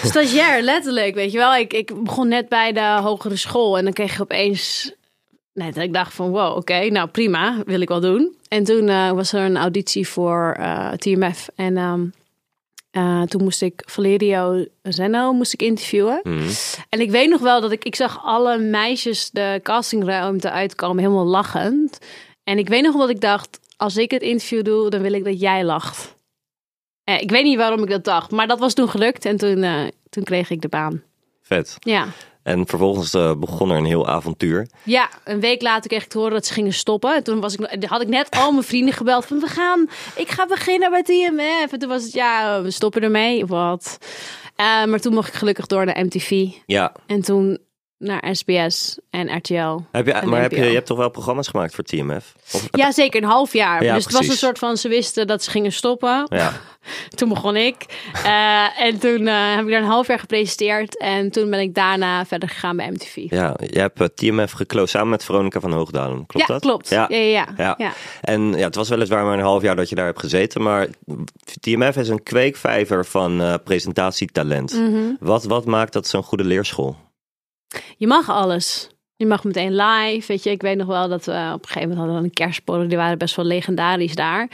Stagiair, 0.03 0.61
letterlijk. 0.61 1.15
Weet 1.15 1.31
je 1.31 1.37
wel, 1.37 1.55
ik, 1.55 1.73
ik 1.73 2.03
begon 2.03 2.27
net 2.27 2.49
bij 2.49 2.71
de 2.71 2.99
hogere 3.01 3.35
school. 3.35 3.77
En 3.77 3.83
dan 3.83 3.93
kreeg 3.93 4.15
je 4.15 4.21
opeens... 4.21 4.93
Nee, 5.53 5.71
dat 5.71 5.83
ik 5.83 5.93
dacht 5.93 6.13
van, 6.13 6.29
wow, 6.29 6.57
oké, 6.57 6.89
nou 6.89 7.07
prima, 7.07 7.63
wil 7.65 7.81
ik 7.81 7.87
wel 7.87 7.99
doen. 7.99 8.35
En 8.47 8.63
toen 8.63 8.89
eh, 8.89 9.11
was 9.11 9.33
er 9.33 9.41
een 9.41 9.57
auditie 9.57 10.07
voor 10.07 10.55
eh, 10.59 10.91
TMF. 10.91 11.49
En 11.55 11.77
ehm, 11.77 12.05
eh, 12.91 13.21
toen 13.21 13.43
moest 13.43 13.61
ik 13.61 13.83
Valerio 13.85 14.65
Zeno 14.81 15.33
moest 15.33 15.53
ik 15.53 15.61
interviewen. 15.61 16.19
Mhm. 16.23 16.49
En 16.89 16.99
ik 16.99 17.11
weet 17.11 17.29
nog 17.29 17.41
wel 17.41 17.61
dat 17.61 17.71
ik, 17.71 17.83
ik 17.83 17.95
zag 17.95 18.23
alle 18.23 18.57
meisjes 18.57 19.29
de 19.29 19.59
castingruimte 19.63 20.51
uitkomen, 20.51 21.03
helemaal 21.03 21.25
lachend. 21.25 21.97
En 22.43 22.57
ik 22.57 22.69
weet 22.69 22.83
nog 22.83 22.93
wel 22.93 23.01
dat 23.01 23.15
ik 23.15 23.21
dacht, 23.21 23.59
als 23.77 23.97
ik 23.97 24.11
het 24.11 24.21
interview 24.21 24.63
doe, 24.63 24.89
dan 24.89 25.01
wil 25.01 25.13
ik 25.13 25.23
dat 25.23 25.39
jij 25.39 25.63
lacht. 25.63 26.15
Eh, 27.03 27.21
ik 27.21 27.31
weet 27.31 27.43
niet 27.43 27.57
waarom 27.57 27.83
ik 27.83 27.89
dat 27.89 28.03
dacht, 28.03 28.31
maar 28.31 28.47
dat 28.47 28.59
was 28.59 28.73
toen 28.73 28.89
gelukt 28.89 29.25
en 29.25 29.37
toen, 29.37 29.63
eh, 29.63 29.87
toen 30.09 30.23
kreeg 30.23 30.49
ik 30.49 30.61
de 30.61 30.69
baan. 30.69 31.03
Vet. 31.41 31.75
Ja. 31.79 32.07
En 32.43 32.67
vervolgens 32.67 33.13
eh, 33.13 33.35
begon 33.35 33.71
er 33.71 33.77
een 33.77 33.85
heel 33.85 34.07
avontuur. 34.07 34.67
Ja, 34.83 35.09
een 35.23 35.39
week 35.39 35.61
later 35.61 35.89
kreeg 35.89 36.03
ik 36.03 36.09
te 36.09 36.17
horen 36.17 36.33
dat 36.33 36.45
ze 36.45 36.53
gingen 36.53 36.73
stoppen. 36.73 37.15
En 37.15 37.23
toen 37.23 37.39
was 37.39 37.55
ik, 37.55 37.83
had 37.83 38.01
ik 38.01 38.07
net 38.07 38.29
al 38.29 38.51
mijn 38.51 38.63
vrienden 38.63 38.93
gebeld 38.93 39.25
van 39.25 39.39
we 39.39 39.47
gaan, 39.47 39.89
ik 40.15 40.29
ga 40.29 40.45
beginnen 40.45 40.89
bij 40.91 41.03
TMF. 41.03 41.71
En 41.71 41.79
toen 41.79 41.89
was 41.89 42.03
het 42.03 42.13
ja, 42.13 42.61
we 42.61 42.71
stoppen 42.71 43.01
ermee. 43.01 43.45
Wat? 43.45 43.97
Eh, 44.55 44.85
maar 44.85 44.99
toen 44.99 45.13
mocht 45.13 45.27
ik 45.27 45.33
gelukkig 45.33 45.65
door 45.65 45.85
naar 45.85 46.05
MTV. 46.05 46.47
Ja. 46.65 46.95
En 47.05 47.21
toen 47.21 47.57
naar 48.01 48.35
SBS 48.35 48.97
en 49.09 49.37
RTL. 49.37 49.79
Heb 49.91 50.05
je, 50.05 50.11
en 50.11 50.29
maar 50.29 50.41
heb 50.41 50.51
je, 50.51 50.57
hebt 50.57 50.85
toch 50.85 50.97
wel 50.97 51.09
programma's 51.09 51.47
gemaakt 51.47 51.75
voor 51.75 51.83
TMF? 51.83 52.33
Of, 52.51 52.67
Ja, 52.71 52.91
zeker 52.91 53.23
een 53.23 53.29
half 53.29 53.53
jaar. 53.53 53.83
Ja, 53.83 53.95
dus 53.95 54.03
het 54.03 54.13
was 54.13 54.27
een 54.27 54.35
soort 54.35 54.59
van, 54.59 54.77
ze 54.77 54.87
wisten 54.87 55.27
dat 55.27 55.43
ze 55.43 55.49
gingen 55.49 55.71
stoppen. 55.71 56.25
Ja. 56.29 56.51
Toen 57.17 57.29
begon 57.29 57.55
ik. 57.55 57.85
Eh, 58.13 58.81
en 58.81 58.99
toen 58.99 59.27
eh, 59.27 59.55
heb 59.55 59.65
ik 59.65 59.71
daar 59.71 59.81
een 59.81 59.87
half 59.87 60.07
jaar 60.07 60.19
gepresenteerd. 60.19 60.97
En 60.97 61.31
toen 61.31 61.49
ben 61.49 61.59
ik 61.59 61.75
daarna 61.75 62.25
verder 62.25 62.49
gegaan 62.49 62.75
bij 62.75 62.89
MTV. 62.89 63.15
ja, 63.15 63.55
je 63.71 63.79
hebt 63.79 64.01
eh, 64.01 64.07
TMF 64.07 64.51
geclosed 64.51 64.89
samen 64.89 65.09
met 65.09 65.23
Veronica 65.23 65.59
van 65.59 65.71
Hoogdalen. 65.71 66.25
Klopt 66.25 66.47
ja, 66.47 66.53
dat? 66.53 66.61
klopt. 66.61 66.89
Ja, 66.89 67.05
ja, 67.09 67.17
ja. 67.17 67.47
Ja. 67.57 67.75
ja. 67.77 67.93
En 68.21 68.53
ja, 68.53 68.65
het 68.65 68.75
was 68.75 68.89
weliswaar 68.89 69.25
maar 69.25 69.37
een 69.37 69.43
half 69.43 69.61
jaar 69.61 69.75
dat 69.75 69.89
je 69.89 69.95
daar 69.95 70.05
hebt 70.05 70.19
gezeten, 70.19 70.61
maar 70.61 70.87
TMF 71.59 71.95
is 71.95 72.09
een 72.09 72.23
kweekvijver 72.23 73.05
van 73.05 73.59
presentatietalent. 73.63 74.73
Mhm. 74.73 75.13
wat, 75.19 75.43
wat 75.43 75.65
maakt 75.65 75.93
dat 75.93 76.07
zo'n 76.07 76.23
goede 76.23 76.43
leerschool? 76.43 76.95
Je 77.97 78.07
mag 78.07 78.29
alles. 78.29 78.89
Je 79.15 79.25
mag 79.25 79.43
meteen 79.43 79.75
live. 79.75 80.27
Weet 80.27 80.43
je, 80.43 80.49
ik 80.49 80.61
weet 80.61 80.77
nog 80.77 80.87
wel 80.87 81.07
dat 81.09 81.25
we 81.25 81.31
op 81.53 81.61
een 81.61 81.67
gegeven 81.67 81.81
moment 81.81 81.97
hadden 81.97 82.15
we 82.17 82.23
een 82.23 82.33
kerstborrel. 82.33 82.87
Die 82.87 82.97
waren 82.97 83.17
best 83.17 83.35
wel 83.35 83.45
legendarisch 83.45 84.15
daar. 84.15 84.49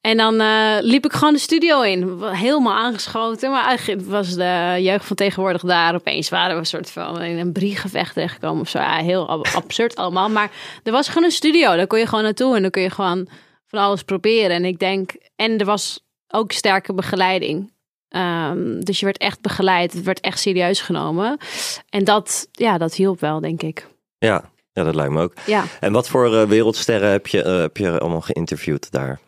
En 0.00 0.16
dan 0.16 0.40
eh, 0.40 0.76
liep 0.80 1.04
ik 1.04 1.12
gewoon 1.12 1.32
de 1.32 1.38
studio 1.38 1.80
in. 1.82 2.22
Helemaal 2.22 2.72
aangeschoten. 2.74 3.50
Maar 3.50 3.64
eigenlijk 3.64 4.06
was 4.06 4.34
de 4.34 4.76
jeugd 4.80 5.04
van 5.04 5.16
tegenwoordig 5.16 5.62
daar. 5.62 5.94
Opeens 5.94 6.28
waren 6.28 6.52
we 6.54 6.60
een 6.60 6.66
soort 6.66 6.90
van 6.90 7.22
in 7.22 7.38
een 7.38 7.52
briegevecht 7.52 8.12
terechtgekomen 8.14 8.60
of 8.60 8.68
zo. 8.68 8.78
Ja, 8.78 8.96
heel 8.96 9.28
ab- 9.28 9.48
absurd 9.64 9.96
allemaal. 9.96 10.28
Maar 10.28 10.50
er 10.82 10.92
was 10.92 11.08
gewoon 11.08 11.24
een 11.24 11.30
studio. 11.30 11.76
Daar 11.76 11.86
kon 11.86 11.98
je 11.98 12.06
gewoon 12.06 12.24
naartoe. 12.24 12.56
En 12.56 12.62
dan 12.62 12.70
kun 12.70 12.82
je 12.82 12.90
gewoon 12.90 13.28
van 13.66 13.78
alles 13.78 14.02
proberen. 14.02 14.50
En 14.50 14.64
ik 14.64 14.78
denk... 14.78 15.10
En 15.36 15.58
er 15.58 15.66
was 15.66 16.00
ook 16.28 16.52
sterke 16.52 16.94
begeleiding. 16.94 17.72
Ehm, 18.08 18.80
dus 18.80 18.98
je 18.98 19.04
werd 19.04 19.18
echt 19.18 19.40
begeleid. 19.40 19.92
Het 19.92 20.02
werd 20.04 20.20
echt 20.20 20.38
serieus 20.40 20.80
genomen. 20.80 21.38
En 21.88 22.04
dat, 22.04 22.48
ja, 22.52 22.78
dat 22.78 22.94
hielp 22.94 23.20
wel, 23.20 23.40
denk 23.40 23.62
ik. 23.62 23.86
Ja, 24.18 24.50
ja 24.72 24.84
dat 24.84 24.94
lijkt 24.94 25.12
me 25.12 25.22
ook. 25.22 25.32
Ja. 25.46 25.64
En 25.80 25.92
wat 25.92 26.08
voor 26.08 26.34
eh, 26.34 26.48
wereldsterren 26.48 27.10
heb 27.10 27.26
je, 27.26 27.42
eh, 27.42 27.58
heb 27.58 27.76
je 27.76 27.98
allemaal 27.98 28.20
geïnterviewd 28.20 28.90
daar? 28.90 29.20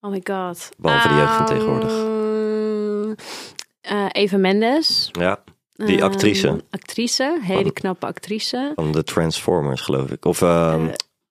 Oh 0.00 0.10
my 0.10 0.20
god. 0.24 0.68
Behalve 0.78 1.08
de 1.08 1.14
jeugd 1.14 1.34
van 1.34 1.46
tegenwoordig. 1.46 1.92
Ehm, 1.92 3.14
eh, 3.80 4.06
Eva 4.22 4.36
Mendes. 4.36 5.08
Ja, 5.12 5.42
die 5.72 5.96
Ehm, 5.96 6.04
actrice 6.04 6.64
actrice. 6.70 7.38
Hele 7.42 7.72
knappe 7.72 8.06
actrice. 8.06 8.72
van 8.74 8.92
de 8.92 9.04
Transformers 9.04 9.80
geloof 9.80 10.10
ik. 10.10 10.24
Of 10.24 10.38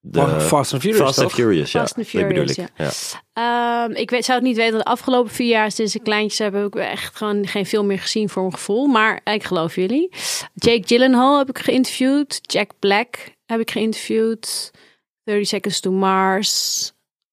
de 0.01 0.41
Fast 0.41 0.73
and 0.73 0.81
Furious, 0.81 1.01
Fast 1.01 1.19
and? 1.19 1.31
Furious, 1.31 1.71
ja. 1.71 1.79
Fast 1.79 1.97
and 1.97 2.07
Furious, 2.07 2.57
ik. 2.57 2.67
Ja. 2.77 2.91
Ehm, 3.33 3.91
ik 3.91 4.09
weet, 4.09 4.25
zou 4.25 4.37
het 4.37 4.47
niet 4.47 4.57
weten. 4.57 4.77
De 4.77 4.83
afgelopen 4.83 5.31
vier 5.31 5.47
jaar 5.47 5.71
sinds 5.71 5.95
ik 5.95 6.03
kleintjes 6.03 6.39
heb, 6.39 6.53
heb 6.53 6.65
ik 6.65 6.75
echt 6.75 7.15
gewoon 7.15 7.47
geen 7.47 7.65
film 7.65 7.87
meer 7.87 7.99
gezien 7.99 8.29
voor 8.29 8.41
mijn 8.41 8.53
gevoel. 8.53 8.85
Maar 8.85 9.21
ik 9.23 9.43
geloof 9.43 9.75
jullie. 9.75 10.09
Jake 10.53 10.87
Gyllenhaal 10.87 11.37
heb 11.37 11.49
ik 11.49 11.57
geïnterviewd. 11.57 12.39
Jack 12.41 12.71
Black 12.79 13.15
heb 13.45 13.59
ik 13.59 13.71
geïnterviewd. 13.71 14.71
30 15.23 15.47
Seconds 15.47 15.79
to 15.79 15.91
Mars. 15.91 16.91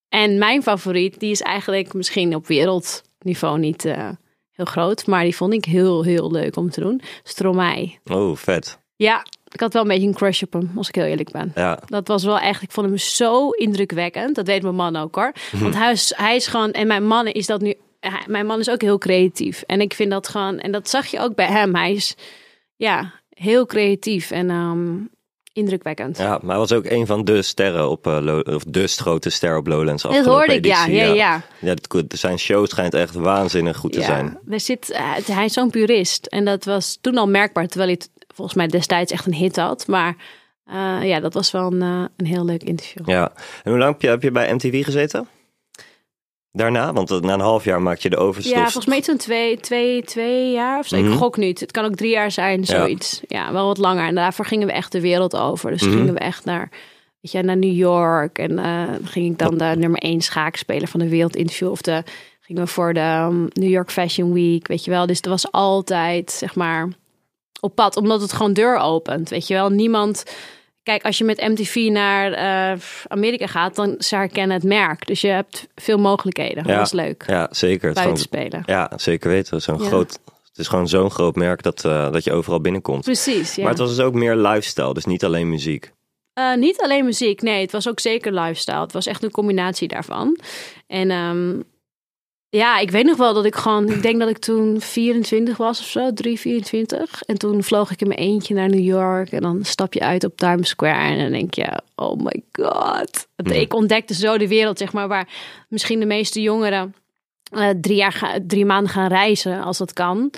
En 0.08 0.38
mijn 0.38 0.62
favoriet, 0.62 1.20
die 1.20 1.30
is 1.30 1.40
eigenlijk 1.40 1.94
misschien 1.94 2.34
op 2.34 2.46
wereldniveau 2.46 3.58
niet 3.58 3.84
eh, 3.84 4.08
heel 4.50 4.64
groot. 4.64 5.06
Maar 5.06 5.22
die 5.22 5.36
vond 5.36 5.52
ik 5.52 5.64
heel, 5.64 6.02
heel 6.02 6.30
leuk 6.30 6.56
om 6.56 6.70
te 6.70 6.80
doen. 6.80 7.00
Stromae. 7.22 7.98
Oh, 8.04 8.36
vet. 8.36 8.78
Ja, 8.96 9.26
ik 9.54 9.60
had 9.60 9.72
wel 9.72 9.82
een 9.82 9.88
beetje 9.88 10.06
een 10.06 10.14
crush 10.14 10.42
op 10.42 10.52
hem, 10.52 10.70
als 10.76 10.88
ik 10.88 10.94
heel 10.94 11.04
eerlijk 11.04 11.30
ben. 11.30 11.52
Ja, 11.54 11.78
Dat 11.86 12.08
was 12.08 12.24
wel 12.24 12.38
echt, 12.38 12.62
ik 12.62 12.70
vond 12.72 12.86
hem 12.86 12.98
zo 12.98 13.50
indrukwekkend. 13.50 14.34
Dat 14.34 14.46
weet 14.46 14.62
mijn 14.62 14.74
man 14.74 14.96
ook 14.96 15.14
hoor. 15.14 15.32
Mhm. 15.52 15.62
Want 15.62 15.74
hij 15.74 15.92
is, 15.92 16.12
hij 16.16 16.36
is 16.36 16.46
gewoon, 16.46 16.70
en 16.72 16.86
mijn 16.86 17.06
man 17.06 17.26
is 17.26 17.46
dat 17.46 17.60
nu, 17.60 17.74
hij- 18.00 18.24
mijn 18.26 18.46
man 18.46 18.58
is 18.58 18.70
ook 18.70 18.80
heel 18.80 18.98
creatief. 18.98 19.62
En 19.66 19.80
ik 19.80 19.94
vind 19.94 20.10
dat 20.10 20.28
gewoon, 20.28 20.58
en 20.58 20.72
dat 20.72 20.88
zag 20.88 21.06
je 21.06 21.20
ook 21.20 21.34
bij 21.34 21.46
hem. 21.46 21.74
Hij 21.74 21.92
is, 21.92 22.14
ja, 22.76 23.12
heel 23.28 23.66
creatief 23.66 24.30
en 24.30 24.50
ehm, 24.50 24.92
indrukwekkend. 25.52 26.18
ja, 26.18 26.28
maar 26.42 26.50
hij 26.50 26.58
was 26.58 26.72
ook 26.72 26.84
een 26.86 27.06
van 27.06 27.24
de 27.24 27.42
sterren 27.42 27.90
op, 27.90 28.06
eh, 28.06 28.18
Low- 28.20 28.54
of 28.54 28.64
de 28.64 28.86
grote 28.88 29.30
ster 29.30 29.56
op 29.56 29.66
Lowlands 29.66 30.02
dat 30.02 30.24
hoorde 30.24 30.54
ik, 30.54 30.64
ja, 30.66 30.86
ja, 30.86 31.04
ja. 31.04 31.42
Ja, 31.60 31.68
het- 31.68 31.86
goed, 31.88 32.14
zijn 32.16 32.38
show 32.38 32.66
schijnt 32.66 32.94
echt 32.94 33.14
waanzinnig 33.14 33.76
goed 33.76 33.92
te 33.92 33.98
ja. 33.98 34.04
zijn. 34.04 34.38
Er 34.50 34.60
zit, 34.60 34.90
eh, 34.90 35.12
hij 35.26 35.44
is 35.44 35.52
zo'n 35.52 35.70
purist. 35.70 36.26
En 36.26 36.44
dat 36.44 36.64
was 36.64 36.98
toen 37.00 37.16
al 37.16 37.28
merkbaar, 37.28 37.66
terwijl 37.66 37.90
hij 37.90 37.98
het 38.00 38.13
volgens 38.34 38.56
mij 38.56 38.66
destijds 38.66 39.12
echt 39.12 39.26
een 39.26 39.34
hit 39.34 39.56
had. 39.56 39.86
Maar 39.86 40.16
eh, 40.64 40.98
ja, 41.08 41.20
dat 41.20 41.34
was 41.34 41.50
wel 41.50 41.72
een, 41.72 41.82
eh, 41.82 42.04
een 42.16 42.26
heel 42.26 42.44
leuk 42.44 42.62
interview. 42.62 43.08
Ja. 43.08 43.32
En 43.62 43.70
hoe 43.70 43.78
lang 43.78 43.92
heb 43.92 44.02
je, 44.02 44.08
heb 44.08 44.22
je 44.22 44.30
bij 44.30 44.54
MTV 44.54 44.84
gezeten? 44.84 45.28
Daarna? 46.52 46.92
Want 46.92 47.10
eh, 47.10 47.20
na 47.20 47.32
een 47.32 47.40
half 47.40 47.64
jaar 47.64 47.82
maak 47.82 47.98
je 47.98 48.10
de 48.10 48.16
overstap. 48.16 48.54
Ja, 48.54 48.62
volgens 48.62 48.86
mij 48.86 49.02
zo'n 49.02 49.16
twee, 49.16 49.60
twee, 49.60 50.02
twee 50.02 50.52
jaar 50.52 50.78
of 50.78 50.86
zo. 50.86 50.96
Mhm. 50.96 51.12
Ik 51.12 51.18
gok 51.18 51.36
niet. 51.36 51.60
Het 51.60 51.70
kan 51.70 51.84
ook 51.84 51.94
drie 51.94 52.10
jaar 52.10 52.30
zijn, 52.30 52.64
zoiets. 52.64 53.20
Ja. 53.28 53.52
wel 53.52 53.66
wat 53.66 53.78
langer. 53.78 54.06
En 54.06 54.14
daarvoor 54.14 54.44
gingen 54.44 54.66
we 54.66 54.72
echt 54.72 54.92
de 54.92 55.00
wereld 55.00 55.36
over. 55.36 55.70
Dus 55.70 55.82
Mhm. 55.82 55.92
gingen 55.92 56.14
we 56.14 56.20
echt 56.20 56.44
naar, 56.44 56.68
weet 57.20 57.32
je, 57.32 57.42
naar 57.42 57.56
New 57.56 57.74
York. 57.76 58.38
En 58.38 58.56
dan 58.56 58.98
ging 59.04 59.30
ik 59.32 59.38
dan 59.38 59.58
de 59.58 59.74
nummer 59.78 60.00
één 60.00 60.20
schaakspeler 60.20 60.88
van 60.88 61.00
de 61.00 61.08
wereld 61.08 61.36
interviewen. 61.36 61.72
Of 61.72 61.82
de, 61.82 62.02
gingen 62.40 62.62
we 62.62 62.68
voor 62.68 62.94
de 62.94 63.26
um, 63.30 63.48
New 63.52 63.70
York 63.70 63.90
Fashion 63.90 64.32
Week, 64.32 64.66
weet 64.66 64.84
je 64.84 64.90
wel. 64.90 65.06
Dus 65.06 65.20
er 65.20 65.30
was 65.30 65.52
altijd, 65.52 66.30
zeg 66.30 66.54
maar, 66.54 66.88
op 67.64 67.74
pad. 67.74 67.96
Omdat 67.96 68.20
het 68.20 68.32
gewoon 68.32 68.52
deur 68.52 68.76
opent, 68.78 69.28
weet 69.30 69.46
je 69.46 69.54
wel. 69.54 69.68
Niemand... 69.70 70.24
Kijk, 70.82 71.04
als 71.04 71.18
je 71.18 71.24
met 71.24 71.40
MTV 71.40 71.88
naar 71.90 72.32
eh, 72.32 72.80
Amerika 73.08 73.46
gaat, 73.46 73.74
dan 73.76 73.94
ze 73.98 74.14
herkennen 74.16 74.56
het 74.56 74.66
merk. 74.66 75.06
Dus 75.06 75.20
je 75.20 75.28
hebt 75.28 75.66
veel 75.74 75.98
mogelijkheden. 75.98 76.64
Ja. 76.66 76.76
Dat 76.76 76.86
is 76.86 76.92
leuk. 76.92 77.24
Ja, 77.26 77.48
zeker. 77.50 77.86
Het 77.88 77.94
Buiten 77.94 78.22
spelen. 78.22 78.62
ja, 78.66 78.90
zeker 78.96 79.30
weten. 79.30 79.62
Zo'n 79.62 79.82
Ja. 79.82 79.86
groot, 79.86 80.18
het 80.48 80.58
is 80.58 80.68
gewoon 80.68 80.88
zo'n 80.88 81.10
groot 81.10 81.34
merk 81.34 81.62
dat, 81.62 81.84
eh, 81.84 82.12
dat 82.12 82.24
je 82.24 82.32
overal 82.32 82.60
binnenkomt. 82.60 83.04
Precies, 83.04 83.54
ja. 83.54 83.62
Maar 83.62 83.70
het 83.70 83.80
was 83.80 83.96
dus 83.96 84.04
ook 84.04 84.14
meer 84.14 84.36
lifestyle, 84.36 84.94
dus 84.94 85.04
niet 85.04 85.24
alleen 85.24 85.48
muziek. 85.48 85.92
Eh, 86.32 86.54
niet 86.54 86.80
alleen 86.80 87.04
muziek, 87.04 87.42
nee, 87.42 87.60
het 87.60 87.72
was 87.72 87.88
ook 87.88 88.00
zeker 88.00 88.32
lifestyle. 88.32 88.80
Het 88.80 88.92
was 88.92 89.06
echt 89.06 89.22
een 89.22 89.30
combinatie 89.30 89.88
daarvan. 89.88 90.38
En 90.86 91.10
ehm, 91.10 91.60
ja, 92.54 92.78
ik 92.78 92.90
weet 92.90 93.04
nog 93.04 93.16
wel 93.16 93.34
dat 93.34 93.44
ik 93.44 93.54
gewoon, 93.54 93.88
ik 93.88 94.02
denk 94.02 94.18
dat 94.18 94.28
ik 94.28 94.38
toen 94.38 94.80
24 94.80 95.56
was 95.56 95.80
of 95.80 95.86
zo, 95.86 96.12
3, 96.12 96.40
24. 96.40 97.22
En 97.22 97.38
toen 97.38 97.62
vloog 97.62 97.90
ik 97.90 98.00
in 98.00 98.08
mijn 98.08 98.18
eentje 98.20 98.54
naar 98.54 98.68
New 98.68 98.84
York. 98.84 99.32
En 99.32 99.40
dan 99.42 99.64
stap 99.64 99.92
je 99.94 100.00
uit 100.00 100.24
op 100.24 100.36
Times 100.36 100.68
Square 100.68 101.10
en 101.12 101.18
dan 101.18 101.32
denk 101.32 101.54
je, 101.54 101.80
oh 101.94 102.16
my 102.20 102.42
god. 102.52 103.26
Mhm. 103.36 103.52
Ik 103.52 103.74
ontdekte 103.74 104.14
zo 104.14 104.38
de 104.38 104.48
wereld, 104.48 104.78
zeg 104.78 104.92
maar, 104.92 105.08
waar 105.08 105.28
misschien 105.68 106.00
de 106.00 106.06
meeste 106.06 106.40
jongeren 106.42 106.94
eh, 107.50 107.68
drie, 107.80 107.96
jaar 107.96 108.12
ga- 108.12 108.38
drie 108.46 108.64
maanden 108.64 108.92
gaan 108.92 109.08
reizen, 109.08 109.62
als 109.62 109.78
dat 109.78 109.92
kan. 109.92 110.30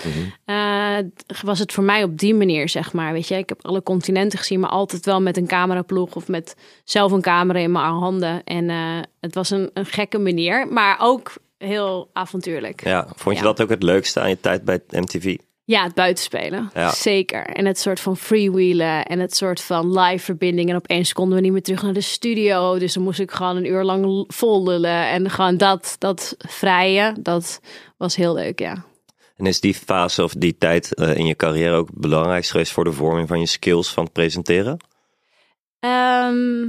Eh, 0.45 0.97
was 1.43 1.59
het 1.59 1.73
voor 1.73 1.83
mij 1.83 2.03
op 2.03 2.17
die 2.17 2.33
manier, 2.35 2.69
zeg 2.69 2.93
maar. 2.93 3.13
Weet 3.13 3.27
je, 3.27 3.35
ik 3.37 3.49
heb 3.49 3.65
alle 3.65 3.83
continenten 3.83 4.39
gezien, 4.39 4.59
maar 4.59 4.69
altijd 4.69 5.05
wel 5.05 5.21
met 5.21 5.37
een 5.37 5.47
cameraploeg 5.47 6.15
of 6.15 6.27
met 6.27 6.55
zelf 6.83 7.11
een 7.11 7.21
camera 7.21 7.59
in 7.59 7.71
mijn 7.71 7.85
handen. 7.85 8.43
En 8.43 8.69
eh, 8.69 8.77
het 9.19 9.35
was 9.35 9.49
een, 9.49 9.69
een 9.73 9.85
gekke 9.85 10.17
manier, 10.19 10.67
maar 10.67 10.97
ook 11.01 11.33
heel 11.57 12.09
avontuurlijk. 12.13 12.83
Ja, 12.83 12.89
Ja, 12.89 13.07
vond 13.15 13.35
je 13.37 13.41
Ja. 13.41 13.47
dat 13.47 13.61
ook 13.61 13.69
het 13.69 13.83
leukste 13.83 14.19
aan 14.19 14.29
je 14.29 14.39
tijd 14.39 14.63
bij 14.65 14.81
MTV? 14.89 15.37
het 15.65 15.93
buitenspelen. 15.93 16.69
Ja. 16.73 16.91
Zeker. 16.91 17.45
En 17.45 17.65
het 17.65 17.79
soort 17.79 17.99
van 17.99 18.17
freewheelen 18.17 19.05
en 19.05 19.19
het 19.19 19.35
soort 19.35 19.61
van 19.61 19.99
live 19.99 20.23
verbinding. 20.23 20.69
En 20.69 20.75
opeens 20.75 21.13
konden 21.13 21.35
we 21.35 21.41
niet 21.43 21.51
meer 21.51 21.61
terug 21.61 21.83
naar 21.83 21.93
de 21.93 22.01
studio. 22.01 22.79
Dus 22.79 22.93
dan 22.93 23.03
moest 23.03 23.19
ik 23.19 23.31
gewoon 23.31 23.55
een 23.55 23.65
uur 23.65 23.83
lang 23.83 24.23
vol 24.27 24.63
lullen. 24.63 25.07
En 25.09 25.29
gewoon 25.29 25.57
dat, 25.57 25.95
dat 25.97 26.35
vrije, 26.37 27.13
dat 27.19 27.59
was 27.97 28.15
heel 28.15 28.33
leuk, 28.33 28.59
ja. 28.59 28.85
En 29.35 29.45
is 29.45 29.59
die 29.59 29.73
fase 29.73 30.23
of 30.23 30.33
die 30.33 30.57
tijd 30.57 30.93
eh, 30.93 31.15
in 31.17 31.25
je 31.25 31.35
carrière 31.35 31.75
ook 31.75 31.89
belangrijk 31.93 32.45
geweest 32.45 32.71
voor 32.71 32.83
de 32.83 32.91
vorming 32.91 33.27
van 33.27 33.39
je 33.39 33.45
skills 33.45 33.89
van 33.93 34.03
het 34.03 34.13
presenteren? 34.13 34.77
Ehm, 35.79 36.65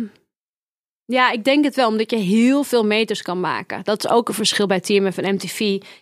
ja, 1.10 1.30
ik 1.30 1.44
denk 1.44 1.64
het 1.64 1.74
wel, 1.74 1.88
omdat 1.88 2.10
je 2.10 2.16
heel 2.16 2.62
veel 2.62 2.84
meters 2.84 3.22
kan 3.22 3.40
maken. 3.40 3.80
Dat 3.84 4.04
is 4.04 4.10
ook 4.10 4.28
een 4.28 4.34
verschil 4.34 4.66
bij 4.66 4.80
TMF 4.80 5.18
en 5.18 5.34
MTV. 5.34 5.58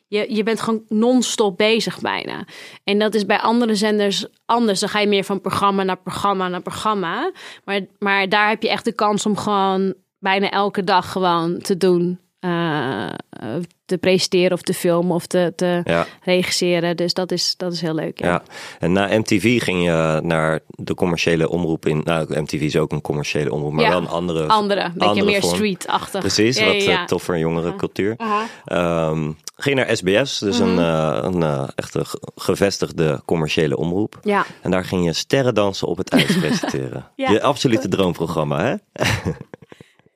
Je, 0.07 0.35
je 0.35 0.43
bent 0.43 0.61
gewoon 0.61 0.83
non-stop 0.89 1.57
bezig 1.57 2.01
bijna. 2.01 2.45
En 2.85 2.99
dat 2.99 3.15
is 3.15 3.27
bij 3.27 3.39
andere 3.39 3.75
zenders 3.75 4.27
anders. 4.45 4.81
Dan 4.81 4.89
ga 4.89 5.01
je 5.01 5.07
meer 5.07 5.25
van 5.25 5.41
programma 5.41 5.83
naar 5.83 5.97
programma 5.97 6.49
naar 6.49 6.63
programma. 6.63 7.33
Maar, 7.65 7.81
maar 7.99 8.29
daar 8.29 8.49
heb 8.49 8.63
je 8.63 8.69
echt 8.69 8.85
de 8.85 8.93
kans 8.93 9.27
om 9.27 9.37
gewoon 9.37 9.95
bijna 10.19 10.51
elke 10.51 10.85
dag 10.85 11.13
gewoon 11.13 11.59
te 11.59 11.77
doen. 11.77 12.19
Eh, 12.51 13.55
te 13.85 13.99
presenteren 13.99 14.53
of 14.53 14.61
te 14.63 14.75
filmen 14.75 15.15
of 15.15 15.27
te, 15.27 15.53
te 15.57 15.81
Ja. 15.85 16.07
regisseren. 16.23 16.97
Dus 16.97 17.15
dat 17.15 17.33
is, 17.33 17.55
dat 17.57 17.73
is 17.73 17.81
heel 17.81 17.95
leuk. 17.95 18.19
Ja. 18.19 18.27
Ja, 18.27 18.43
en 18.79 18.93
na 18.93 19.19
MTV 19.19 19.63
ging 19.63 19.85
je 19.85 20.21
naar 20.23 20.61
de 20.69 20.95
commerciële 20.95 21.49
omroep 21.49 21.87
in. 21.87 22.01
Nou, 22.05 22.41
MTV 22.41 22.61
is 22.61 22.77
ook 22.77 22.93
een 22.93 23.01
commerciële 23.01 23.53
omroep, 23.53 23.73
maar 23.73 23.85
Ja. 23.85 23.91
wel 23.91 23.99
een 23.99 24.09
andere. 24.09 24.47
Andere, 24.47 24.81
een 24.85 24.93
beetje 24.93 25.09
andere 25.09 25.27
meer 25.31 25.43
street-achtig. 25.43 26.21
Precies, 26.21 26.59
Ja, 26.59 26.67
wat 26.67 26.85
ja, 26.85 27.01
eh, 27.01 27.05
toffer 27.07 27.39
jongere 27.39 27.77
cultuur. 27.77 28.17
Ehm, 28.65 29.31
ging 29.57 29.77
naar 29.77 29.97
SBS, 29.97 30.39
dus 30.39 30.59
Mhm. 30.59 30.69
een, 30.69 30.79
eh, 30.79 31.19
een 31.23 31.43
eh, 31.43 31.69
echte 31.75 32.05
ge- 32.05 32.29
gevestigde 32.35 33.23
commerciële 33.25 33.77
omroep. 33.77 34.19
Ja. 34.23 34.45
En 34.63 34.71
daar 34.71 34.85
ging 34.85 35.05
je 35.05 35.13
sterrendansen 35.13 35.89
op 35.89 35.97
het 35.97 36.09
ijs 36.11 36.39
presenteren. 36.39 37.11
Ja. 37.17 37.31
Je 37.31 37.43
absolute 37.43 37.89
droomprogramma, 37.89 38.65
hè? 38.65 38.75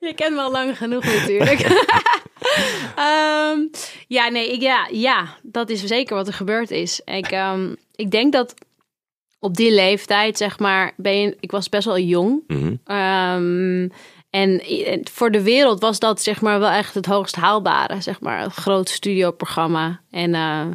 Je 0.07 0.13
kent 0.15 0.35
me 0.35 0.41
al 0.41 0.51
lang 0.51 0.77
genoeg 0.77 1.03
natuurlijk. 1.03 1.59
Ehm, 2.95 3.59
ja, 4.07 4.29
nee, 4.29 4.51
ik, 4.51 4.61
ja, 4.61 4.87
ja, 4.91 5.37
dat 5.41 5.69
is 5.69 5.83
zeker 5.83 6.15
wat 6.15 6.27
er 6.27 6.33
gebeurd 6.33 6.71
is. 6.71 7.01
Ik, 7.05 7.31
ehm, 7.31 7.73
ik 7.95 8.11
denk 8.11 8.33
dat 8.33 8.53
op 9.39 9.55
die 9.55 9.73
leeftijd, 9.73 10.37
zeg 10.37 10.59
maar, 10.59 10.93
ben 10.97 11.19
je, 11.19 11.37
ik 11.39 11.51
was 11.51 11.69
best 11.69 11.85
wel 11.85 11.99
jong. 11.99 12.43
Mhm. 12.47 12.75
Ehm, 12.85 13.89
en 14.29 14.61
voor 15.11 15.31
de 15.31 15.41
wereld 15.41 15.81
was 15.81 15.99
dat 15.99 16.21
zeg 16.21 16.41
maar 16.41 16.59
wel 16.59 16.69
echt 16.69 16.93
het 16.93 17.05
hoogst 17.05 17.35
haalbare, 17.35 18.01
zeg 18.01 18.19
maar, 18.19 18.43
een 18.43 18.51
groot 18.51 18.89
studioprogramma. 18.89 20.01
En 20.11 20.35
eh, 20.35 20.67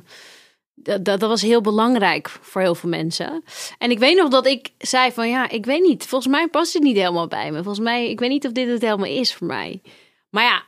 dat, 0.76 1.04
dat, 1.04 1.20
was 1.20 1.42
heel 1.42 1.60
belangrijk 1.60 2.28
voor 2.28 2.60
heel 2.60 2.74
veel 2.74 2.88
mensen. 2.88 3.44
En 3.78 3.90
ik 3.90 3.98
weet 3.98 4.16
nog 4.16 4.28
dat 4.28 4.46
ik 4.46 4.70
zei 4.78 5.12
van 5.12 5.28
ja, 5.28 5.48
ik 5.48 5.64
weet 5.64 5.82
niet, 5.82 6.06
volgens 6.06 6.32
mij 6.32 6.48
past 6.48 6.72
het 6.72 6.82
niet 6.82 6.96
helemaal 6.96 7.26
bij 7.26 7.50
me. 7.50 7.56
Volgens 7.56 7.84
mij, 7.84 8.10
ik 8.10 8.20
weet 8.20 8.30
niet 8.30 8.46
of 8.46 8.52
dit 8.52 8.68
het 8.68 8.82
helemaal 8.82 9.06
is 9.06 9.34
voor 9.34 9.46
mij. 9.46 9.80
Maar 10.30 10.44
ja, 10.44 10.62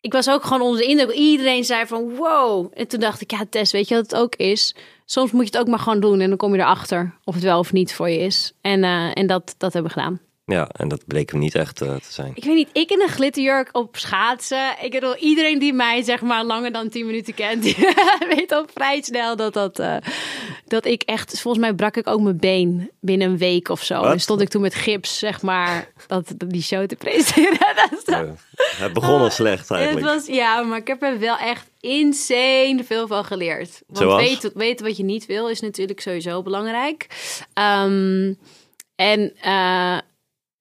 ik 0.00 0.12
was 0.12 0.30
ook 0.30 0.44
gewoon 0.44 0.62
onder 0.62 0.80
de 0.80 0.86
indruk. 0.86 1.10
Iedereen 1.10 1.64
zei 1.64 1.86
van 1.86 2.16
wow. 2.16 2.70
En 2.74 2.88
toen 2.88 3.00
dacht 3.00 3.20
ik, 3.20 3.30
ja 3.30 3.44
Tess, 3.50 3.72
weet 3.72 3.88
je 3.88 3.94
wat 3.94 4.10
het 4.10 4.20
ook 4.20 4.34
is? 4.36 4.74
Soms 5.04 5.30
moet 5.30 5.48
je 5.48 5.50
het 5.50 5.58
ook 5.58 5.68
maar 5.68 5.78
gewoon 5.78 6.00
doen 6.00 6.20
en 6.20 6.28
dan 6.28 6.38
kom 6.38 6.54
je 6.54 6.60
erachter 6.60 7.14
of 7.24 7.34
het 7.34 7.42
wel 7.42 7.58
of 7.58 7.72
niet 7.72 7.94
voor 7.94 8.08
je 8.08 8.18
is. 8.18 8.52
En, 8.60 8.84
eh, 8.84 9.10
en 9.12 9.26
dat, 9.26 9.54
dat 9.58 9.72
hebben 9.72 9.92
we 9.92 9.98
gedaan. 9.98 10.20
Ja, 10.52 10.68
en 10.72 10.88
dat 10.88 11.06
bleek 11.06 11.30
hem 11.30 11.40
niet 11.40 11.54
echt 11.54 11.80
eh, 11.80 11.94
te 11.94 12.12
zijn. 12.12 12.32
Ik 12.34 12.44
weet 12.44 12.54
niet, 12.54 12.68
ik 12.72 12.90
in 12.90 13.00
een 13.00 13.08
glitterjurk 13.08 13.68
op 13.72 13.96
schaatsen. 13.96 14.74
Ik 14.80 14.90
bedoel, 14.90 15.16
iedereen 15.16 15.58
die 15.58 15.72
mij 15.72 16.02
zeg 16.02 16.20
maar 16.20 16.44
langer 16.44 16.72
dan 16.72 16.88
10 16.88 17.06
minuten 17.06 17.34
kent, 17.34 17.62
die 17.64 17.76
weet 18.28 18.52
al 18.52 18.66
vrij 18.74 19.02
snel 19.02 19.36
dat 19.36 19.52
dat, 19.52 19.78
eh, 19.78 19.96
dat 20.66 20.84
ik 20.84 21.02
echt, 21.02 21.40
volgens 21.40 21.64
mij 21.64 21.74
brak 21.74 21.96
ik 21.96 22.06
ook 22.06 22.20
mijn 22.20 22.38
been 22.38 22.90
binnen 23.00 23.30
een 23.30 23.38
week 23.38 23.68
of 23.68 23.82
zo. 23.82 24.00
Wat? 24.00 24.12
En 24.12 24.20
stond 24.20 24.40
ik 24.40 24.48
toen 24.48 24.62
met 24.62 24.74
gips, 24.74 25.18
zeg 25.18 25.42
maar, 25.42 25.92
dat, 26.06 26.34
die 26.36 26.62
show 26.62 26.86
te 26.86 26.96
presenteren. 26.96 27.58
Dat 27.90 28.08
Eh, 28.08 28.30
het 28.56 28.92
begon 28.92 29.20
al 29.20 29.30
slecht 29.30 29.68
het 29.68 29.78
eigenlijk. 29.78 30.06
was, 30.06 30.26
ja, 30.26 30.62
maar 30.62 30.78
ik 30.78 30.86
heb 30.86 31.02
er 31.02 31.18
wel 31.18 31.36
echt 31.36 31.70
insane 31.80 32.84
veel 32.84 33.06
van 33.06 33.24
geleerd. 33.24 33.82
Want 33.86 33.98
Zoals? 33.98 34.22
weten, 34.22 34.50
weten 34.54 34.86
wat 34.86 34.96
je 34.96 35.04
niet 35.04 35.26
wil 35.26 35.48
is 35.48 35.60
natuurlijk 35.60 36.00
sowieso 36.00 36.42
belangrijk. 36.42 37.06
Ehm, 37.52 38.32
en 38.96 39.32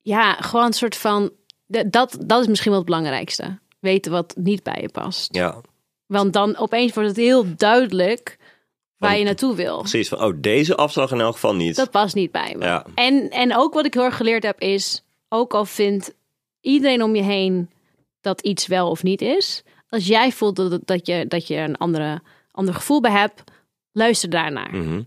ja, 0.05 0.33
gewoon 0.33 0.65
een 0.65 0.73
soort 0.73 0.95
van... 0.95 1.31
Dat, 1.67 2.17
dat 2.25 2.41
is 2.41 2.47
misschien 2.47 2.71
wel 2.71 2.79
het 2.79 2.89
belangrijkste. 2.89 3.59
Weten 3.79 4.11
wat 4.11 4.35
niet 4.37 4.63
bij 4.63 4.81
je 4.81 4.89
past. 4.89 5.35
Ja, 5.35 5.61
Want 6.05 6.33
dan 6.33 6.57
opeens 6.57 6.93
wordt 6.93 7.09
het 7.09 7.17
heel 7.17 7.55
duidelijk 7.55 8.37
waar 8.97 9.17
je 9.17 9.23
naartoe 9.23 9.55
wil. 9.55 9.79
precies. 9.79 10.07
Van, 10.07 10.23
oh, 10.23 10.33
deze 10.37 10.75
afslag 10.75 11.11
in 11.11 11.19
elk 11.19 11.33
geval 11.33 11.55
niet. 11.55 11.75
Dat 11.75 11.91
past 11.91 12.15
niet 12.15 12.31
bij 12.31 12.55
me. 12.57 12.65
Ja. 12.65 12.85
En, 12.95 13.29
en 13.29 13.55
ook 13.55 13.73
wat 13.73 13.85
ik 13.85 13.93
heel 13.93 14.03
erg 14.03 14.17
geleerd 14.17 14.43
heb 14.43 14.59
is, 14.59 15.03
ook 15.29 15.53
al 15.53 15.65
vindt 15.65 16.13
iedereen 16.61 17.03
om 17.03 17.15
je 17.15 17.23
heen 17.23 17.69
dat 18.21 18.41
iets 18.41 18.67
wel 18.67 18.89
of 18.89 19.03
niet 19.03 19.21
is, 19.21 19.63
als 19.89 20.07
jij 20.07 20.31
voelt 20.31 20.55
dat, 20.55 20.79
dat, 20.85 21.07
je, 21.07 21.25
dat 21.27 21.47
je 21.47 21.55
een 21.55 21.77
andere, 21.77 22.21
ander 22.51 22.73
gevoel 22.73 23.01
bij 23.01 23.11
hebt, 23.11 23.43
luister 23.91 24.29
daarnaar. 24.29 24.75
Mhm. 24.75 25.01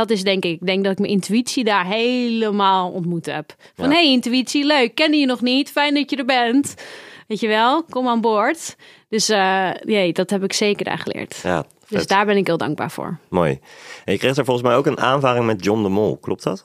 Dat 0.00 0.10
is 0.10 0.22
denk 0.22 0.44
ik, 0.44 0.60
ik 0.60 0.66
denk 0.66 0.82
dat 0.84 0.92
ik 0.92 0.98
mijn 0.98 1.10
intuïtie 1.12 1.64
daar 1.64 1.86
helemaal 1.86 2.90
ontmoet 2.90 3.26
heb. 3.26 3.54
Van 3.74 3.88
Ja. 3.88 3.94
hey 3.94 4.10
intuïtie, 4.10 4.64
leuk, 4.64 4.94
kende 4.94 5.16
je 5.16 5.26
nog 5.26 5.40
niet, 5.40 5.70
fijn 5.70 5.94
dat 5.94 6.10
je 6.10 6.16
er 6.16 6.24
bent. 6.24 6.74
Weet 7.28 7.40
je 7.40 7.48
wel, 7.48 7.82
kom 7.84 8.08
aan 8.08 8.20
boord. 8.20 8.76
Dus 9.08 9.28
nee, 9.84 10.12
dat 10.12 10.30
heb 10.30 10.44
ik 10.44 10.52
zeker 10.52 10.84
daar 10.84 10.98
geleerd. 10.98 11.40
Ja, 11.42 11.64
Dus 11.88 12.06
daar 12.06 12.26
ben 12.26 12.36
ik 12.36 12.46
heel 12.46 12.56
dankbaar 12.56 12.90
voor. 12.90 13.18
mooi. 13.28 13.58
En 14.04 14.12
je 14.12 14.18
kreeg 14.18 14.36
er 14.36 14.44
volgens 14.44 14.66
mij 14.66 14.76
ook 14.76 14.86
een 14.86 14.98
aanvaring 15.00 15.46
met 15.46 15.64
John 15.64 15.82
de 15.82 15.88
Mol, 15.88 16.16
klopt 16.18 16.42
dat? 16.42 16.64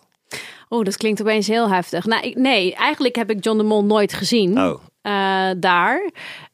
Oh, 0.69 0.83
dat 0.83 0.97
klinkt 0.97 1.21
opeens 1.21 1.47
heel 1.47 1.69
heftig. 1.69 2.05
Nou, 2.05 2.23
ik, 2.27 2.35
nee, 2.35 2.75
eigenlijk 2.75 3.15
heb 3.15 3.29
ik 3.29 3.43
John 3.43 3.57
de 3.57 3.63
Mol 3.63 3.85
nooit 3.85 4.13
gezien. 4.13 4.59
Oh, 4.59 4.81
eh, 5.01 5.49
daar. 5.57 6.09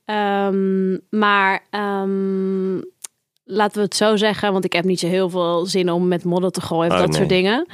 Ehm, 0.06 0.98
maar 1.10 1.66
ehm, 1.70 2.78
laten 3.44 3.78
we 3.78 3.84
het 3.84 3.96
zo 3.96 4.16
zeggen, 4.16 4.52
want 4.52 4.66
ik 4.66 4.74
heb 4.74 4.86
niet 4.86 5.00
zo 5.00 5.08
heel 5.08 5.30
veel 5.30 5.66
zin 5.66 5.92
om 5.92 6.08
met 6.08 6.24
modder 6.24 6.52
te 6.52 6.62
gooien 6.62 6.92
of 6.92 6.96
Oh, 6.98 7.00
dat 7.02 7.10
nee. 7.10 7.18
soort 7.18 7.30
dingen. 7.30 7.66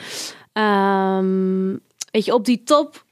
Ehm, 0.53 1.75
weet 2.11 2.25
je, 2.25 2.33
op 2.33 2.45
die 2.45 2.63
top, 2.63 3.05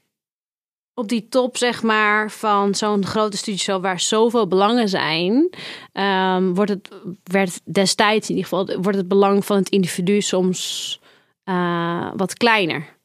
op 0.94 1.08
die 1.08 1.28
top 1.28 1.56
zeg 1.56 1.82
maar 1.82 2.30
van 2.30 2.74
zo'n 2.74 3.04
grote 3.06 3.36
studioshow 3.36 3.82
waar 3.82 4.00
zoveel 4.00 4.46
belangen 4.48 4.88
zijn, 4.88 5.50
ehm, 5.92 6.54
wordt 6.54 6.70
het 6.70 6.88
werd 7.24 7.60
destijds 7.64 8.28
in 8.30 8.36
ieder 8.36 8.50
geval 8.50 8.80
wordt 8.82 8.98
het 8.98 9.08
belang 9.08 9.44
van 9.44 9.56
het 9.56 9.68
individu 9.68 10.20
soms 10.20 11.00
eh, 11.44 12.10
wat 12.16 12.34
kleiner, 12.34 12.96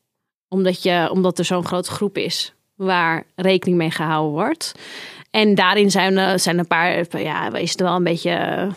omdat 0.47 0.83
je 0.83 1.07
omdat 1.11 1.39
er 1.39 1.45
zo'n 1.45 1.65
grote 1.65 1.91
groep 1.91 2.17
is 2.17 2.53
waar 2.75 3.23
rekening 3.35 3.77
mee 3.77 3.91
gehouden 3.91 4.31
wordt. 4.31 4.71
En 5.31 5.55
daarin 5.55 5.91
zijn, 5.91 6.17
er- 6.17 6.39
zijn 6.39 6.57
een 6.59 6.67
paar, 6.67 7.19
ja, 7.21 7.53
is 7.53 7.71
het 7.71 7.81
wel 7.81 7.95
een 7.95 8.03
beetje 8.03 8.31
eh, 8.31 8.71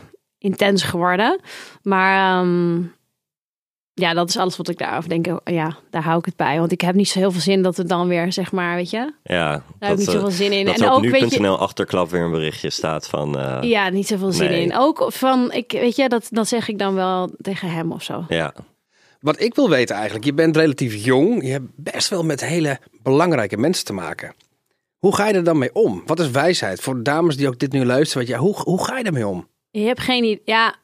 intens 0.44 0.82
geworden. 0.82 1.40
Maar 1.82 2.40
ehm, 2.40 2.82
ja, 3.92 4.14
dat 4.14 4.28
is 4.28 4.36
alles 4.36 4.56
wat 4.56 4.68
ik 4.68 4.78
daarover 4.78 5.08
denk. 5.08 5.26
Ja, 5.44 5.76
daar 5.90 6.02
hou 6.02 6.18
ik 6.18 6.24
het 6.24 6.36
bij. 6.36 6.58
Want 6.58 6.72
ik 6.72 6.80
heb 6.80 6.94
niet 6.94 7.08
zo 7.08 7.18
heel 7.18 7.30
veel 7.32 7.40
zin 7.40 7.62
dat 7.62 7.76
het 7.76 7.88
dan 7.88 8.08
weer, 8.08 8.32
zeg 8.32 8.52
maar, 8.52 8.76
weet 8.76 8.90
je, 8.90 9.12
ja. 9.22 9.48
daar 9.50 9.62
heb 9.78 9.92
ik 9.92 9.98
niet 9.98 10.06
eh, 10.06 10.12
zoveel 10.14 10.30
zin 10.30 10.52
in. 10.52 10.64
Dat 10.66 10.80
en 10.80 10.86
op 10.86 10.92
ook, 10.92 11.02
weet 11.10 11.32
je, 11.32 11.40
nu.nl 11.40 11.58
achterklap 11.58 12.10
weer 12.10 12.22
een 12.22 12.30
berichtje 12.30 12.70
staat 12.70 13.08
van... 13.08 13.38
eh, 13.38 13.58
ja, 13.62 13.88
niet 13.88 14.06
zoveel 14.06 14.32
zin 14.32 14.50
Nee. 14.50 14.62
in. 14.62 14.76
Ook 14.76 15.06
van, 15.12 15.52
ik, 15.52 15.72
weet 15.72 15.96
je, 15.96 16.08
dat, 16.08 16.26
dat 16.30 16.48
zeg 16.48 16.68
ik 16.68 16.78
dan 16.78 16.94
wel 16.94 17.30
tegen 17.40 17.70
hem 17.70 17.92
of 17.92 18.02
zo. 18.02 18.24
ja. 18.28 18.54
Wat 19.20 19.40
ik 19.40 19.54
wil 19.54 19.68
weten 19.70 19.94
eigenlijk, 19.94 20.24
je 20.24 20.34
bent 20.34 20.56
relatief 20.56 21.04
jong. 21.04 21.42
Je 21.44 21.50
hebt 21.50 21.66
best 21.76 22.08
wel 22.08 22.22
met 22.24 22.40
hele 22.40 22.78
belangrijke 23.02 23.56
mensen 23.56 23.84
te 23.84 23.92
maken. 23.92 24.34
Hoe 24.98 25.14
ga 25.14 25.28
je 25.28 25.34
er 25.34 25.44
dan 25.44 25.58
mee 25.58 25.74
om? 25.74 26.02
Wat 26.06 26.20
is 26.20 26.30
wijsheid 26.30 26.80
voor 26.80 26.94
de 26.94 27.02
dames 27.02 27.36
die 27.36 27.48
ook 27.48 27.58
dit 27.58 27.72
nu 27.72 27.84
luisteren? 27.84 28.26
Wat, 28.26 28.36
ja, 28.36 28.40
hoe, 28.42 28.54
hoe 28.54 28.84
ga 28.84 28.98
je 28.98 29.04
ermee 29.04 29.26
om? 29.26 29.48
Je 29.74 29.86
hebt 29.86 30.00
geen. 30.00 30.40
Ja, 30.44 30.74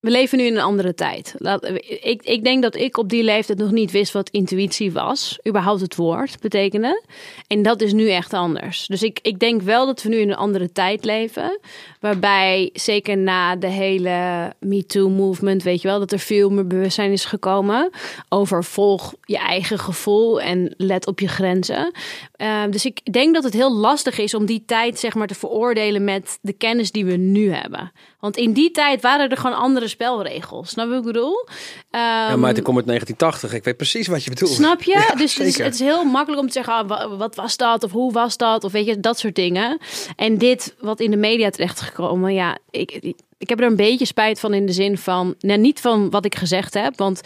we 0.00 0.10
leven 0.10 0.38
nu 0.38 0.44
in 0.44 0.54
een 0.54 0.62
andere 0.62 0.94
tijd. 0.94 1.34
Laat, 1.38 1.64
ik, 2.02 2.22
ik 2.22 2.44
denk 2.44 2.62
dat 2.62 2.74
ik 2.74 2.96
op 2.96 3.08
die 3.08 3.22
leeftijd 3.22 3.58
nog 3.58 3.70
niet 3.70 3.90
wist 3.90 4.12
wat 4.12 4.30
intuïtie 4.30 4.92
was. 4.92 5.38
Überhaupt 5.48 5.80
het 5.80 5.96
woord 5.96 6.40
betekende. 6.40 7.02
En 7.46 7.62
dat 7.62 7.80
is 7.80 7.92
nu 7.92 8.10
echt 8.10 8.32
anders. 8.32 8.86
Dus 8.86 9.02
ik, 9.02 9.18
ik 9.22 9.38
denk 9.38 9.62
wel 9.62 9.86
dat 9.86 10.02
we 10.02 10.08
nu 10.08 10.16
in 10.16 10.30
een 10.30 10.36
andere 10.36 10.72
tijd 10.72 11.04
leven. 11.04 11.58
Waarbij 12.00 12.70
zeker 12.72 13.18
na 13.18 13.56
de 13.56 13.66
hele 13.66 14.52
MeToo-movement, 14.58 15.62
weet 15.62 15.82
je 15.82 15.88
wel, 15.88 15.98
dat 15.98 16.12
er 16.12 16.18
veel 16.18 16.50
meer 16.50 16.66
bewustzijn 16.66 17.12
is 17.12 17.24
gekomen 17.24 17.90
over 18.28 18.64
volg 18.64 19.14
je 19.24 19.38
eigen 19.38 19.78
gevoel 19.78 20.40
en 20.40 20.74
let 20.76 21.06
op 21.06 21.20
je 21.20 21.28
grenzen. 21.28 21.92
Uh, 22.40 22.62
dus 22.70 22.84
ik 22.84 23.12
denk 23.12 23.34
dat 23.34 23.44
het 23.44 23.52
heel 23.52 23.72
lastig 23.74 24.18
is 24.18 24.34
om 24.34 24.46
die 24.46 24.62
tijd 24.66 24.98
zeg 24.98 25.14
maar 25.14 25.26
te 25.26 25.34
veroordelen 25.34 26.04
met 26.04 26.38
de 26.42 26.52
kennis 26.52 26.90
die 26.92 27.04
we 27.04 27.16
nu 27.16 27.52
hebben. 27.52 27.92
Want 28.20 28.36
in 28.36 28.52
die 28.52 28.70
tijd 28.70 29.02
waren 29.02 29.30
er 29.30 29.36
gewoon 29.36 29.56
andere 29.56 29.88
spelregels. 29.88 30.70
Snap 30.70 30.84
je 30.84 30.90
wat 30.90 31.00
ik 31.00 31.06
bedoel? 31.06 31.48
ja, 31.90 32.32
Um, 32.32 32.40
maar 32.40 32.56
ik 32.56 32.62
kom 32.62 32.76
uit 32.76 32.86
1980. 32.86 33.52
Ik 33.52 33.64
weet 33.64 33.76
precies 33.76 34.06
wat 34.06 34.24
je 34.24 34.30
bedoelt. 34.30 34.52
Snap 34.52 34.82
je? 34.82 34.88
Ja, 35.08 35.14
dus 35.14 35.34
het 35.34 35.46
is, 35.46 35.58
het 35.58 35.74
is 35.74 35.80
heel 35.80 36.04
makkelijk 36.04 36.40
om 36.42 36.46
te 36.46 36.52
zeggen, 36.52 36.74
ah, 36.74 36.88
wa- 36.88 37.16
wat 37.16 37.34
was 37.34 37.56
dat? 37.56 37.84
Of 37.84 37.92
hoe 37.92 38.12
was 38.12 38.36
dat? 38.36 38.64
Of 38.64 38.72
weet 38.72 38.86
je, 38.86 39.00
dat 39.00 39.18
soort 39.18 39.34
dingen. 39.34 39.78
En 40.16 40.38
dit, 40.38 40.74
wat 40.80 41.00
in 41.00 41.10
de 41.10 41.16
media 41.16 41.50
terecht 41.50 41.80
gekomen, 41.80 42.34
ja, 42.34 42.58
ik, 42.70 43.14
ik, 43.38 43.48
heb 43.48 43.60
er 43.60 43.66
een 43.66 43.76
beetje 43.76 44.04
spijt 44.04 44.40
van 44.40 44.54
in 44.54 44.66
de 44.66 44.72
zin 44.72 44.98
van, 44.98 45.34
nou, 45.38 45.60
niet 45.60 45.80
van 45.80 46.10
wat 46.10 46.24
ik 46.24 46.34
gezegd 46.34 46.74
heb, 46.74 46.96
want 46.98 47.20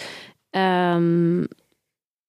ehm, 0.50 1.44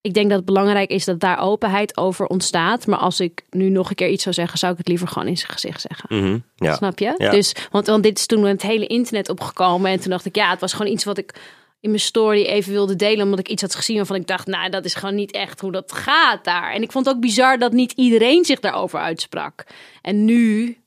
ik 0.05 0.13
denk 0.13 0.29
dat 0.29 0.37
het 0.37 0.45
belangrijk 0.45 0.89
is 0.89 1.05
dat 1.05 1.19
daar 1.19 1.39
openheid 1.39 1.97
over 1.97 2.25
ontstaat. 2.25 2.87
Maar 2.87 2.99
als 2.99 3.19
ik 3.19 3.43
nu 3.49 3.69
nog 3.69 3.89
een 3.89 3.95
keer 3.95 4.09
iets 4.09 4.23
zou 4.23 4.35
zeggen, 4.35 4.57
zou 4.57 4.71
ik 4.71 4.77
het 4.77 4.87
liever 4.87 5.07
gewoon 5.07 5.27
in 5.27 5.37
zijn 5.37 5.51
gezicht 5.51 5.81
zeggen. 5.81 6.17
Mhm, 6.19 6.39
ja. 6.55 6.75
Snap 6.75 6.99
je? 6.99 7.13
Ja. 7.17 7.29
Dus, 7.29 7.55
want, 7.71 7.87
want 7.87 8.03
dit 8.03 8.17
is 8.17 8.25
toen 8.25 8.43
het 8.43 8.61
hele 8.61 8.87
internet 8.87 9.29
opgekomen. 9.29 9.91
En 9.91 9.99
toen 9.99 10.09
dacht 10.11 10.25
ik, 10.25 10.35
ja, 10.35 10.49
het 10.49 10.59
was 10.59 10.73
gewoon 10.73 10.91
iets 10.91 11.03
wat 11.03 11.17
ik 11.17 11.33
in 11.79 11.89
mijn 11.89 12.01
story 12.01 12.43
even 12.43 12.71
wilde 12.71 12.95
delen. 12.95 13.23
Omdat 13.23 13.39
ik 13.39 13.47
iets 13.47 13.61
had 13.61 13.75
gezien 13.75 13.95
waarvan 13.95 14.15
ik 14.15 14.27
dacht, 14.27 14.47
nou, 14.47 14.69
dat 14.69 14.85
is 14.85 14.93
gewoon 14.93 15.15
niet 15.15 15.31
echt 15.31 15.61
hoe 15.61 15.71
dat 15.71 15.91
gaat 15.91 16.43
daar. 16.43 16.73
En 16.73 16.81
ik 16.81 16.91
vond 16.91 17.05
het 17.05 17.15
ook 17.15 17.21
bizar 17.21 17.57
dat 17.57 17.71
niet 17.71 17.91
iedereen 17.91 18.45
zich 18.45 18.59
daarover 18.59 18.99
uitsprak. 18.99 19.63
En 20.01 20.25
nu, 20.25 20.77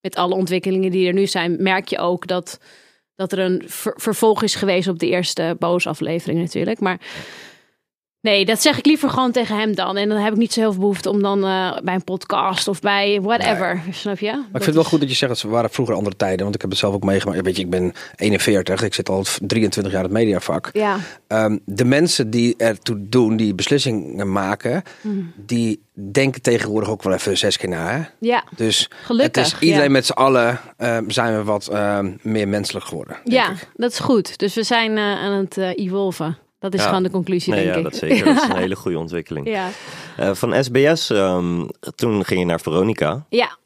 met 0.00 0.16
alle 0.16 0.34
ontwikkelingen 0.34 0.90
die 0.90 1.06
er 1.06 1.14
nu 1.14 1.26
zijn, 1.26 1.56
merk 1.62 1.88
je 1.88 1.98
ook 1.98 2.26
dat, 2.26 2.60
dat 3.14 3.32
er 3.32 3.38
een 3.38 3.62
ver- 3.66 3.94
vervolg 3.96 4.42
is 4.42 4.54
geweest 4.54 4.88
op 4.88 4.98
de 4.98 5.08
eerste 5.08 5.56
boos 5.58 5.86
aflevering 5.86 6.40
natuurlijk. 6.40 6.80
Maar 6.80 7.00
Nee, 8.22 8.44
dat 8.44 8.62
zeg 8.62 8.78
ik 8.78 8.86
liever 8.86 9.10
gewoon 9.10 9.32
tegen 9.32 9.58
hem 9.58 9.74
dan. 9.74 9.96
En 9.96 10.08
dan 10.08 10.18
heb 10.18 10.32
ik 10.32 10.38
niet 10.38 10.52
zo 10.52 10.60
heel 10.60 10.70
veel 10.72 10.80
behoefte 10.80 11.10
om 11.10 11.22
dan 11.22 11.44
eh, 11.44 11.76
bij 11.82 11.94
een 11.94 12.04
podcast 12.04 12.68
of 12.68 12.80
bij 12.80 13.20
whatever. 13.22 13.82
Snap 13.90 14.18
je? 14.18 14.30
Maar 14.30 14.38
ik 14.40 14.50
vind 14.50 14.64
het 14.64 14.74
wel 14.74 14.84
goed 14.84 15.00
dat 15.00 15.08
je 15.08 15.14
zegt 15.14 15.30
dat 15.32 15.40
ze 15.40 15.48
waren 15.48 15.70
vroeger 15.70 15.94
andere 15.94 16.16
tijden. 16.16 16.42
Want 16.42 16.54
ik 16.54 16.60
heb 16.60 16.70
het 16.70 16.78
zelf 16.78 16.94
ook 16.94 17.04
meegemaakt. 17.04 17.40
Weet 17.44 17.56
je, 17.56 17.62
ik 17.62 17.70
ben 17.70 17.92
41. 18.16 18.82
Ik 18.82 18.94
zit 18.94 19.08
al 19.08 19.24
23 19.46 19.92
jaar 19.92 20.04
in 20.04 20.08
het 20.10 20.18
mediavak. 20.18 20.70
Ja, 20.72 20.96
Ehm, 21.26 21.58
de 21.64 21.84
mensen 21.84 22.30
die 22.30 22.54
ertoe 22.56 22.96
doen, 23.08 23.36
die 23.36 23.54
beslissingen 23.54 24.32
maken, 24.32 24.82
Mm. 25.02 25.32
die 25.36 25.82
denken 26.12 26.42
tegenwoordig 26.42 26.90
ook 26.90 27.02
wel 27.02 27.12
even 27.12 27.38
zes 27.38 27.56
keer 27.56 27.68
na. 27.68 27.90
Hè? 27.96 28.02
ja, 28.28 28.44
Dus 28.56 28.90
gelukkig. 29.04 29.44
het 29.44 29.52
is 29.54 29.60
iedereen 29.60 29.84
ja. 29.84 29.90
met 29.90 30.06
z'n 30.06 30.12
allen 30.12 30.60
ehm, 30.76 31.10
zijn 31.10 31.36
we 31.36 31.44
wat 31.44 31.66
ehm, 31.68 32.12
meer 32.22 32.48
menselijk 32.48 32.84
geworden. 32.84 33.16
Ja, 33.24 33.50
ik. 33.50 33.68
dat 33.76 33.92
is 33.92 33.98
goed. 33.98 34.38
Dus 34.38 34.54
we 34.54 34.62
zijn 34.62 34.96
eh, 34.96 35.02
aan 35.04 35.32
het 35.32 35.58
eh, 35.58 35.70
evolven. 35.74 36.38
Dat 36.60 36.74
is 36.74 36.80
Ja. 36.80 36.86
gewoon 36.86 37.02
de 37.02 37.10
conclusie, 37.10 37.52
Nee, 37.52 37.62
denk 37.62 37.74
ja, 37.74 37.80
ik. 37.80 37.84
dat 37.90 37.96
zeker. 37.96 38.24
Dat 38.24 38.36
is 38.42 38.48
een 38.48 38.56
hele 38.66 38.76
goede 38.76 38.98
ontwikkeling. 38.98 39.48
ja. 39.48 39.68
Eh, 40.16 40.34
van 40.34 40.64
SBS, 40.64 41.10
ehm, 41.10 41.66
toen 41.94 42.24
ging 42.24 42.40
je 42.40 42.46
naar 42.46 42.60
Veronica. 42.60 43.26
ja. 43.28 43.56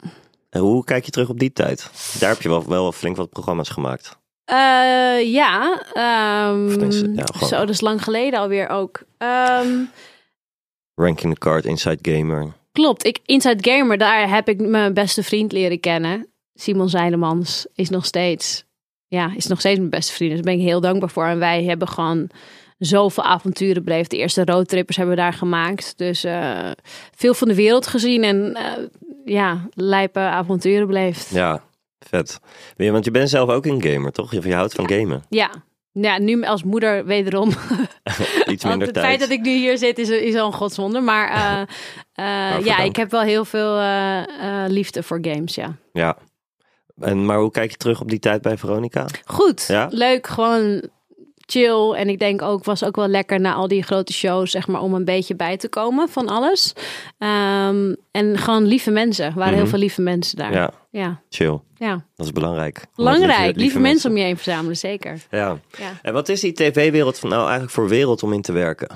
Hoe 0.59 0.85
kijk 0.85 1.05
je 1.05 1.11
terug 1.11 1.29
op 1.29 1.39
die 1.39 1.53
tijd? 1.53 1.91
Daar 2.21 2.31
heb 2.31 2.43
je 2.43 2.49
wel, 2.49 2.69
wel 2.69 2.93
flink 2.93 3.17
wat 3.17 3.31
programma's 3.31 3.69
gemaakt. 3.69 4.19
Eh, 4.45 5.33
ja, 5.33 5.83
ehm, 5.93 7.15
ja, 7.15 7.25
zo, 7.47 7.57
dat 7.59 7.69
is 7.69 7.81
lang 7.81 8.03
geleden 8.05 8.39
alweer 8.41 8.69
ook. 8.69 9.03
Ehm, 9.19 9.69
Ranking 10.95 11.33
the 11.33 11.39
Card, 11.39 11.65
Inside 11.65 11.99
Gamer. 12.17 12.53
klopt, 12.73 13.05
ik, 13.07 13.19
Inside 13.25 13.71
Gamer, 13.71 13.99
daar 13.99 14.29
heb 14.29 14.49
ik 14.49 14.61
mijn 14.61 14.95
beste 14.95 15.23
vriend 15.23 15.53
leren 15.53 15.81
kennen. 15.81 16.27
Simon 16.55 16.89
Zeilemans 16.89 17.67
is 17.75 17.89
nog 17.91 18.05
steeds, 18.05 18.65
ja, 19.09 19.33
is 19.37 19.47
nog 19.47 19.59
steeds 19.59 19.79
mijn 19.79 19.91
beste 19.91 20.13
vriend. 20.13 20.31
Dus 20.33 20.41
daar 20.43 20.53
ben 20.55 20.61
ik 20.63 20.69
heel 20.69 20.81
dankbaar 20.81 21.11
voor. 21.11 21.27
En 21.27 21.39
wij 21.39 21.65
hebben 21.65 21.89
gewoon 21.89 22.29
zoveel 22.79 23.25
avonturen 23.25 23.85
beleefd. 23.85 24.11
De 24.11 24.17
eerste 24.17 24.45
roadtrippers 24.45 24.97
hebben 24.97 25.15
we 25.17 25.21
daar 25.21 25.33
gemaakt. 25.33 25.99
Dus 25.99 26.25
eh, 26.25 26.71
veel 27.17 27.35
van 27.35 27.49
de 27.49 27.55
wereld 27.55 27.87
gezien 27.87 28.25
en 28.25 28.55
eh, 28.55 28.73
ja, 29.25 29.69
lijpe 29.75 30.19
avonturen 30.19 30.87
beleefd. 30.87 31.31
Ja, 31.31 31.63
vet. 31.99 32.41
Want 32.77 33.05
je 33.05 33.11
bent 33.11 33.31
zelf 33.31 33.51
ook 33.51 33.67
een 33.67 33.83
gamer, 33.83 34.13
toch? 34.13 34.33
Je, 34.33 34.41
je 34.43 34.55
houdt 34.55 34.75
van 34.75 34.89
gamen. 34.89 35.23
Ja. 35.29 35.51
Ja, 35.93 36.19
nu 36.19 36.43
als 36.43 36.63
moeder 36.63 37.05
wederom 37.07 37.49
Iets 38.47 38.63
Want 38.63 38.63
minder 38.63 38.87
het 38.87 38.95
tijd. 38.95 39.07
feit 39.07 39.21
dat 39.21 39.31
ik 39.31 39.41
nu 39.41 39.51
hier 39.51 39.79
zit 39.79 39.99
is, 39.99 40.09
is 40.09 40.35
al 40.35 40.47
een 40.47 40.53
godswonder. 40.53 41.03
Maar 41.03 41.29
eh, 41.29 41.67
Waarvoor 42.15 42.65
ja, 42.71 42.79
ik 42.79 42.97
heb 42.97 43.11
wel 43.11 43.21
heel 43.21 43.45
veel 43.45 43.81
liefde 44.67 45.03
voor 45.03 45.19
games, 45.23 45.55
ja. 45.55 45.77
Ja. 45.93 46.17
En, 47.01 47.25
maar 47.27 47.39
hoe 47.39 47.51
kijk 47.51 47.71
je 47.71 47.77
terug 47.77 48.01
op 48.01 48.09
die 48.11 48.19
tijd 48.19 48.43
bij 48.43 48.57
Veronica? 48.59 49.07
Goed, 49.25 49.65
Ja? 49.69 49.89
leuk, 49.91 50.27
gewoon 50.27 50.83
chill. 51.47 51.93
En 51.93 52.09
ik 52.09 52.19
denk 52.19 52.43
ook, 52.43 52.65
was 52.65 52.85
ook 52.85 52.97
wel 52.97 53.09
lekker 53.09 53.41
na 53.41 53.55
al 53.55 53.69
die 53.69 53.83
grote 53.83 54.13
shows, 54.13 54.51
zeg 54.51 54.67
maar, 54.67 54.81
om 54.81 54.95
een 54.95 55.05
beetje 55.05 55.37
bij 55.37 55.57
te 55.57 55.69
komen 55.69 56.09
van 56.09 56.29
alles. 56.29 56.73
Ehm, 57.19 57.95
en 58.11 58.39
gewoon 58.39 58.65
lieve 58.65 58.91
mensen. 58.91 59.25
Er 59.25 59.33
waren 59.35 59.51
Mhm. 59.53 59.61
heel 59.61 59.71
veel 59.71 59.79
lieve 59.79 60.03
mensen 60.03 60.37
daar. 60.39 60.53
Ja, 60.53 60.71
ja. 60.91 61.21
chill. 61.29 61.61
ja. 61.77 62.05
Dat 62.17 62.27
is 62.27 62.33
belangrijk. 62.33 62.85
Belangrijk, 62.95 63.57
lieve, 63.57 63.79
mensen 63.81 64.11
om 64.11 64.17
je 64.17 64.23
heen 64.23 64.37
verzamelen, 64.37 64.77
zeker. 64.77 65.21
Ja. 65.31 65.59
Ja. 65.79 65.93
En 66.03 66.13
wat 66.13 66.29
is 66.29 66.41
die 66.41 66.53
tv-wereld 66.53 67.19
van 67.19 67.29
nou 67.29 67.43
eigenlijk 67.43 67.73
voor 67.73 67.89
wereld 67.89 68.23
om 68.23 68.33
in 68.33 68.43
te 68.43 68.53
werken? 68.53 68.89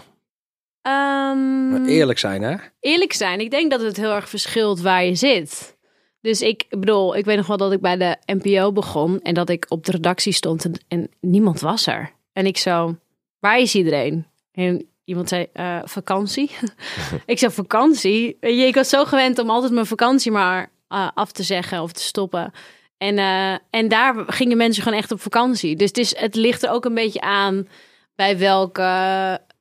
Ehm, 0.83 1.69
Maar 1.71 1.85
eerlijk 1.85 2.19
zijn, 2.19 2.43
hè? 2.43 2.57
eerlijk 2.81 3.13
zijn, 3.13 3.41
ik 3.41 3.51
denk 3.51 3.71
dat 3.71 3.81
het 3.81 3.97
heel 3.97 4.15
erg 4.15 4.29
verschilt 4.29 4.81
waar 4.81 5.05
je 5.05 5.15
zit. 5.15 5.77
Dus 6.21 6.41
ik 6.43 6.65
bedoel, 6.69 7.17
ik 7.17 7.25
weet 7.25 7.37
nog 7.37 7.47
wel 7.47 7.57
dat 7.57 7.73
ik 7.73 7.81
bij 7.81 7.97
de 7.97 8.17
NPO 8.27 8.73
begon 8.73 9.21
en 9.21 9.35
dat 9.35 9.49
ik 9.49 9.67
op 9.69 9.85
de 9.85 9.93
redactie 9.93 10.33
stond 10.33 10.65
en, 10.65 10.73
en 10.89 11.09
niemand 11.21 11.61
was 11.61 11.87
er. 11.87 12.13
En 12.39 12.47
ik 12.47 12.57
zo, 12.57 12.97
waar 13.39 13.59
is 13.59 13.75
iedereen? 13.75 14.27
En 14.53 14.89
iemand 15.05 15.29
zei, 15.29 15.47
eh, 15.53 15.81
vakantie. 15.85 16.51
ik 17.27 17.39
zei, 17.39 17.53
vakantie? 17.53 18.37
Weet 18.41 18.59
je, 18.59 18.65
ik 18.65 18.75
was 18.75 18.89
zo 18.89 19.05
gewend 19.05 19.39
om 19.39 19.51
altijd 19.51 19.73
mijn 19.73 19.87
vakantie 19.87 20.31
maar 20.31 20.71
eh, 20.89 21.09
af 21.15 21.33
te 21.33 21.43
zeggen 21.43 21.83
of 21.83 21.93
te 21.93 22.03
stoppen. 22.03 22.53
En, 22.99 23.19
eh, 23.19 23.59
en 23.71 23.89
daar 23.89 24.25
gingen 24.27 24.57
mensen 24.57 24.83
gewoon 24.83 24.99
echt 24.99 25.13
op 25.13 25.21
vakantie. 25.21 25.77
Dus 25.77 25.89
het, 25.89 25.99
is, 25.99 26.17
het 26.17 26.35
ligt 26.35 26.63
er 26.63 26.71
ook 26.71 26.85
een 26.85 26.95
beetje 26.95 27.21
aan 27.21 27.69
bij 28.15 28.39
welk 28.39 28.75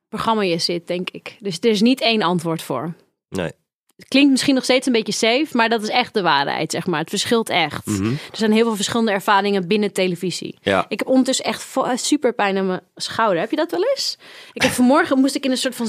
programma 0.09 0.41
je 0.41 0.57
zit, 0.57 0.87
denk 0.87 1.09
ik. 1.09 1.37
Dus 1.39 1.57
er 1.59 1.69
is 1.69 1.81
niet 1.81 2.01
één 2.01 2.21
antwoord 2.21 2.61
voor. 2.61 2.93
Nee. 3.29 3.51
Het 3.97 4.07
klinkt 4.07 4.31
misschien 4.31 4.53
nog 4.55 4.63
steeds 4.63 4.87
een 4.87 4.93
beetje 4.93 5.11
safe, 5.13 5.47
maar 5.51 5.69
dat 5.69 5.81
is 5.83 5.89
echt 5.89 6.13
de 6.13 6.21
waarheid, 6.21 6.71
zeg 6.71 6.85
maar. 6.87 6.99
Het 6.99 7.09
verschilt 7.09 7.49
echt. 7.49 7.85
Mhm. 7.85 8.05
Er 8.11 8.37
zijn 8.37 8.51
heel 8.51 8.65
veel 8.65 8.75
verschillende 8.75 9.11
ervaringen 9.11 9.67
binnen 9.67 9.93
televisie. 9.93 10.57
Ja. 10.61 10.85
Ik 10.89 10.99
heb 10.99 11.07
ondertussen 11.07 11.45
echt 11.45 11.63
vo- 11.63 11.95
super 11.95 12.33
pijn 12.33 12.57
aan 12.57 12.67
mijn 12.67 12.81
schouder. 12.95 13.39
Heb 13.39 13.49
je 13.49 13.55
dat 13.55 13.71
wel 13.71 13.83
eens? 13.95 14.17
Ik 14.53 14.61
heb 14.61 14.71
vanmorgen 14.71 15.19
moest 15.19 15.35
ik 15.35 15.45
in 15.45 15.51
een 15.51 15.57
soort 15.57 15.75
van 15.75 15.87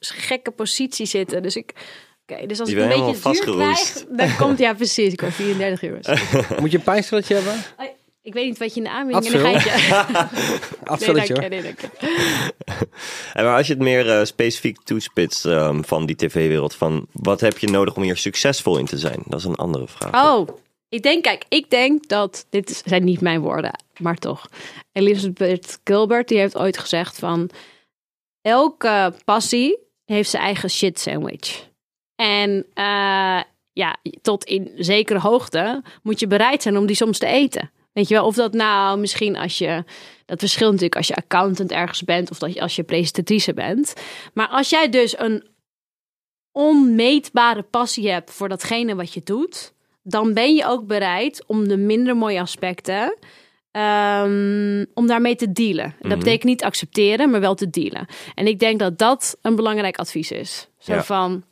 gekke 0.00 0.50
positie 0.50 1.06
zitten. 1.06 1.42
Dus 1.42 1.56
ik. 1.56 1.72
Oké, 2.26 2.46
dus 2.46 2.60
als 2.60 2.68
Je 2.70 2.76
ik 2.76 2.82
een 2.82 2.88
beetje 2.88 3.02
krijg, 3.04 3.18
vastgeroest. 3.20 4.06
dan 4.10 4.36
komt 4.36 4.58
ja 4.58 4.74
precies. 4.74 5.12
Ik 5.12 5.20
word 5.20 5.34
34 5.34 5.82
uur. 5.82 5.98
Moet 6.60 6.70
je 6.70 6.76
een 6.78 6.84
pijnstilletje 6.84 7.34
hebben? 7.34 7.54
Ik 8.22 8.32
weet 8.32 8.46
niet 8.46 8.58
wat 8.58 8.74
je 8.74 8.80
in 8.80 8.86
de 8.86 8.90
aanbieding 8.90 9.34
Advil? 9.34 9.44
en 9.44 9.52
dan 9.52 9.60
ga 9.60 10.28
je. 10.28 10.28
Nee, 10.80 10.88
Advilletje 10.88 11.34
dank 11.34 11.52
je, 11.52 11.56
hoor. 11.56 11.62
nee, 11.62 11.62
dank 11.62 11.80
je. 11.80 12.52
En 13.38 13.44
maar 13.44 13.56
als 13.56 13.66
je 13.66 13.72
het 13.72 13.82
meer 13.82 14.10
eh, 14.10 14.24
specifiek 14.24 14.82
toespitst 14.84 15.44
ehm, 15.46 15.82
van 15.82 16.06
die 16.06 16.16
tv-wereld, 16.16 16.74
van 16.74 17.06
wat 17.12 17.40
heb 17.40 17.58
je 17.58 17.68
nodig 17.68 17.96
om 17.96 18.02
hier 18.02 18.16
succesvol 18.16 18.78
in 18.78 18.86
te 18.86 18.98
zijn? 18.98 19.22
Dat 19.26 19.38
is 19.38 19.44
een 19.44 19.54
andere 19.54 19.88
vraag. 19.88 20.24
Oh, 20.26 20.48
ik 20.88 21.02
denk, 21.02 21.22
kijk, 21.22 21.44
ik 21.48 21.70
denk 21.70 22.08
dat, 22.08 22.46
dit 22.50 22.82
zijn 22.84 23.04
niet 23.04 23.20
mijn 23.20 23.40
woorden, 23.40 23.80
maar 23.98 24.16
toch. 24.16 24.48
Elizabeth 24.92 25.80
Gilbert, 25.84 26.28
die 26.28 26.38
heeft 26.38 26.56
ooit 26.56 26.78
gezegd 26.78 27.18
van, 27.18 27.50
elke 28.42 29.14
passie 29.24 29.78
heeft 30.04 30.30
zijn 30.30 30.42
eigen 30.42 30.70
shit 30.70 31.00
sandwich. 31.00 31.68
En 32.16 32.66
eh, 32.74 33.40
ja, 33.72 33.96
tot 34.22 34.44
in 34.44 34.72
zekere 34.76 35.18
hoogte 35.18 35.82
moet 36.02 36.20
je 36.20 36.26
bereid 36.26 36.62
zijn 36.62 36.76
om 36.76 36.86
die 36.86 36.96
soms 36.96 37.18
te 37.18 37.26
eten. 37.26 37.70
Weet 37.92 38.08
je 38.08 38.14
wel, 38.14 38.26
of 38.26 38.34
dat 38.34 38.52
nou 38.52 38.98
misschien 38.98 39.36
als 39.36 39.58
je, 39.58 39.84
dat 40.26 40.38
verschilt 40.38 40.70
natuurlijk 40.70 40.96
als 40.96 41.06
je 41.06 41.16
accountant 41.16 41.70
ergens 41.70 42.02
bent 42.04 42.30
of 42.30 42.38
dat 42.38 42.54
je, 42.54 42.60
als 42.60 42.76
je 42.76 42.82
presentatrice 42.82 43.54
bent. 43.54 43.94
Maar 44.34 44.48
als 44.48 44.70
jij 44.70 44.88
dus 44.88 45.18
een 45.18 45.48
onmeetbare 46.52 47.62
passie 47.62 48.10
hebt 48.10 48.30
voor 48.30 48.48
datgene 48.48 48.94
wat 48.94 49.12
je 49.14 49.20
doet, 49.24 49.72
dan 50.02 50.34
ben 50.34 50.54
je 50.54 50.66
ook 50.66 50.86
bereid 50.86 51.44
om 51.46 51.68
de 51.68 51.76
minder 51.76 52.16
mooie 52.16 52.40
aspecten, 52.40 53.16
ehm, 53.70 54.84
om 54.94 55.06
daarmee 55.06 55.36
te 55.36 55.52
dealen. 55.52 55.84
En 55.84 55.94
Dat 55.98 56.08
Mhm. 56.08 56.18
betekent 56.18 56.44
niet 56.44 56.64
accepteren, 56.64 57.30
maar 57.30 57.40
wel 57.40 57.54
te 57.54 57.70
dealen. 57.70 58.06
En 58.34 58.46
ik 58.46 58.58
denk 58.58 58.78
dat 58.78 58.98
dat 58.98 59.36
een 59.42 59.56
belangrijk 59.56 59.96
advies 59.98 60.30
is. 60.30 60.68
Zo 60.78 60.92
Ja. 60.94 61.02
van, 61.02 61.44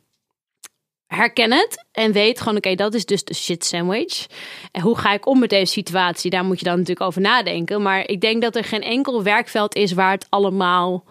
herken 1.09 1.53
het 1.53 1.87
en 1.92 2.12
weet 2.12 2.40
gewoon, 2.40 2.57
oké, 2.57 2.75
dat 2.75 2.94
is 2.94 3.05
dus 3.05 3.25
de 3.25 3.35
shit 3.35 3.64
sandwich. 3.64 4.27
En 4.73 4.81
hoe 4.83 4.99
ga 4.99 5.12
ik 5.12 5.27
om 5.27 5.38
met 5.38 5.51
deze 5.51 5.73
situatie? 5.73 6.31
Daar 6.31 6.44
moet 6.44 6.59
je 6.59 6.64
dan 6.64 6.79
natuurlijk 6.79 7.07
over 7.07 7.21
nadenken. 7.21 7.83
Maar 7.83 8.09
ik 8.09 8.21
denk 8.21 8.42
dat 8.42 8.57
er 8.57 8.64
geen 8.64 8.83
enkel 8.83 9.23
werkveld 9.23 9.75
is 9.75 9.92
waar 9.92 10.11
het 10.11 10.27
allemaal 10.29 11.05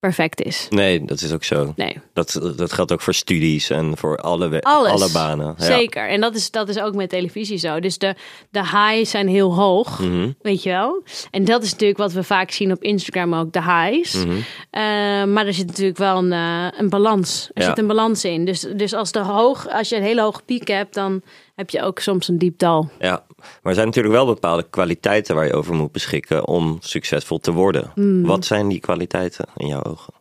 perfect 0.00 0.42
is. 0.42 0.66
Nee, 0.70 1.04
dat 1.04 1.20
is 1.20 1.32
ook 1.32 1.44
zo. 1.44 1.72
Nee. 1.76 1.96
Dat, 2.12 2.40
dat 2.56 2.72
geldt 2.72 2.92
ook 2.92 3.00
voor 3.00 3.14
studies 3.14 3.70
en 3.70 3.96
voor 3.96 4.16
alle, 4.16 4.60
Alles. 4.60 4.90
alle 4.92 5.10
banen. 5.12 5.54
Ja. 5.58 5.64
Zeker. 5.64 6.08
En 6.08 6.20
dat 6.20 6.34
is, 6.34 6.50
dat 6.50 6.68
is 6.68 6.78
ook 6.80 6.94
met 6.94 7.08
televisie 7.08 7.58
zo. 7.58 7.80
Dus 7.80 7.98
de, 7.98 8.14
de 8.50 8.60
highs 8.60 9.10
zijn 9.10 9.28
heel 9.28 9.54
hoog, 9.54 9.98
Mhm, 10.00 10.32
weet 10.42 10.62
je 10.62 10.70
wel. 10.70 11.02
En 11.30 11.44
dat 11.44 11.62
is 11.62 11.70
natuurlijk 11.72 11.98
wat 11.98 12.12
we 12.12 12.22
vaak 12.22 12.50
zien 12.50 12.72
op 12.72 12.82
Instagram 12.82 13.34
ook, 13.34 13.52
de 13.52 13.62
highs. 13.62 14.14
mhm. 14.14 14.30
Eh, 14.70 14.82
maar 15.24 15.46
er 15.46 15.54
zit 15.54 15.66
natuurlijk 15.66 15.98
wel 15.98 16.18
een, 16.18 16.32
eh, 16.32 16.66
een 16.78 16.88
balans. 16.88 17.50
Er 17.54 17.62
Ja. 17.62 17.68
zit 17.68 17.78
een 17.78 17.86
balans 17.86 18.24
in. 18.24 18.44
Dus, 18.44 18.60
dus 18.76 18.92
als, 18.94 19.12
de 19.12 19.18
hoog, 19.22 19.68
als 19.68 19.88
je 19.88 19.96
een 19.96 20.02
hele 20.02 20.20
hoge 20.22 20.42
piek 20.44 20.68
hebt, 20.68 20.94
dan 20.94 21.22
heb 21.54 21.70
je 21.70 21.82
ook 21.82 21.98
soms 21.98 22.28
een 22.28 22.38
diep 22.38 22.58
dal. 22.58 22.90
Ja, 22.98 23.24
maar 23.38 23.58
er 23.62 23.74
zijn 23.74 23.86
natuurlijk 23.86 24.14
wel 24.14 24.26
bepaalde 24.26 24.66
kwaliteiten 24.70 25.34
waar 25.34 25.46
je 25.46 25.52
over 25.52 25.74
moet 25.74 25.92
beschikken 25.92 26.46
om 26.46 26.76
succesvol 26.80 27.38
te 27.38 27.52
worden. 27.52 27.90
Hmm. 27.94 28.26
Wat 28.26 28.44
zijn 28.44 28.68
die 28.68 28.80
kwaliteiten 28.80 29.46
in 29.56 29.66
jouw 29.66 29.82
ogen? 29.82 30.14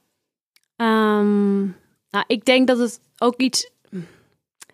Ehm, 0.75 1.58
nou, 2.10 2.23
ik 2.27 2.45
denk 2.45 2.67
dat 2.67 2.77
het 2.77 2.99
ook 3.17 3.38
iets. 3.38 3.69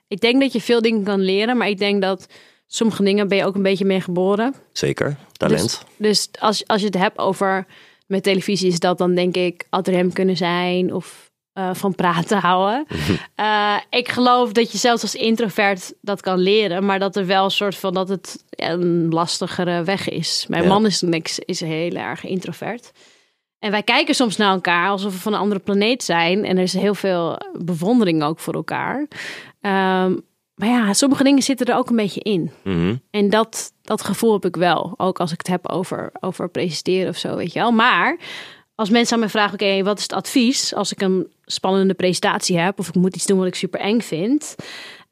Ik 0.08 0.20
denk 0.20 0.42
dat 0.42 0.54
je 0.54 0.62
veel 0.62 0.82
dingen 0.82 1.04
kan 1.04 1.20
leren, 1.20 1.58
maar 1.58 1.70
ik 1.70 1.78
denk 1.78 2.02
dat 2.02 2.28
sommige 2.68 3.04
dingen 3.04 3.28
ben 3.28 3.38
je 3.38 3.46
ook 3.46 3.56
een 3.56 3.62
beetje 3.62 3.86
mee 3.86 4.02
geboren. 4.02 4.56
Zeker, 4.72 5.18
talent. 5.32 5.84
Dus 5.98 6.30
als, 6.40 6.68
als 6.68 6.80
je 6.80 6.86
het 6.86 6.98
hebt 6.98 7.18
over 7.18 7.66
met 8.08 8.24
televisie, 8.24 8.68
is 8.68 8.80
dat 8.80 8.98
dan 8.98 9.16
denk 9.16 9.36
ik 9.36 9.68
ad 9.70 9.88
rem 9.88 10.14
kunnen 10.14 10.38
zijn 10.38 10.94
of 10.94 11.32
eh, 11.54 11.70
van 11.74 11.96
praten 11.96 12.38
houden. 12.38 12.86
Eh, 13.36 13.76
ik 13.90 14.10
geloof 14.10 14.52
dat 14.52 14.72
je 14.72 14.78
zelfs 14.78 15.02
als 15.02 15.16
introvert 15.16 15.94
dat 16.02 16.22
kan 16.22 16.40
leren, 16.40 16.86
maar 16.86 17.00
dat 17.00 17.16
er 17.16 17.26
wel 17.26 17.44
een 17.44 17.52
soort 17.52 17.76
van 17.76 17.94
dat 17.94 18.10
het 18.10 18.44
een 18.50 19.10
lastigere 19.10 19.84
weg 19.84 20.10
is. 20.10 20.46
Mijn 20.50 20.64
Ja. 20.64 20.70
man 20.70 20.86
is, 20.86 21.02
niks, 21.02 21.40
is 21.40 21.60
heel 21.60 21.92
erg 21.96 22.24
introvert. 22.26 22.92
En 23.60 23.72
wij 23.72 23.84
kijken 23.84 24.16
soms 24.16 24.38
naar 24.38 24.52
elkaar 24.54 24.90
alsof 24.90 25.14
we 25.14 25.20
van 25.20 25.34
een 25.34 25.40
andere 25.40 25.60
planeet 25.62 26.04
zijn. 26.04 26.46
En 26.46 26.58
er 26.58 26.64
is 26.64 26.74
heel 26.74 26.96
veel 26.96 27.38
bewondering 27.60 28.24
ook 28.24 28.40
voor 28.40 28.54
elkaar. 28.54 29.08
Ehm, 29.62 30.16
maar 30.56 30.68
ja, 30.70 30.94
sommige 30.94 31.24
dingen 31.24 31.44
zitten 31.44 31.66
er 31.66 31.76
ook 31.76 31.90
een 31.90 31.96
beetje 31.96 32.22
in. 32.22 32.52
Mhm. 32.64 32.96
En 33.12 33.30
dat, 33.30 33.74
dat 33.82 34.04
gevoel 34.04 34.34
heb 34.34 34.46
ik 34.46 34.56
wel. 34.56 34.94
Ook 34.98 35.20
als 35.20 35.32
ik 35.32 35.38
het 35.38 35.48
heb 35.48 35.70
over, 35.70 36.12
over 36.20 36.50
presenteren 36.50 37.10
of 37.10 37.18
zo, 37.18 37.36
weet 37.36 37.54
je 37.54 37.60
wel. 37.60 37.72
Maar 37.72 38.18
als 38.76 38.90
mensen 38.90 39.14
aan 39.14 39.20
mij 39.20 39.30
vragen, 39.30 39.54
oké, 39.54 39.84
wat 39.84 39.98
is 39.98 40.04
het 40.04 40.14
advies 40.14 40.74
als 40.74 40.92
ik 40.92 41.02
een 41.02 41.32
spannende 41.46 41.94
presentatie 41.94 42.58
heb 42.58 42.80
of 42.80 42.88
ik 42.88 42.96
moet 42.96 43.16
iets 43.16 43.26
doen 43.26 43.38
wat 43.38 43.48
ik 43.48 43.56
super 43.56 43.80
eng 43.80 44.02
vind, 44.02 44.56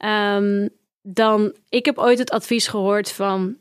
Ehm, 0.02 0.68
dan 1.02 1.56
ik 1.70 1.86
heb 1.86 1.98
ooit 1.98 2.20
het 2.20 2.32
advies 2.32 2.68
gehoord 2.68 3.12
van 3.12 3.58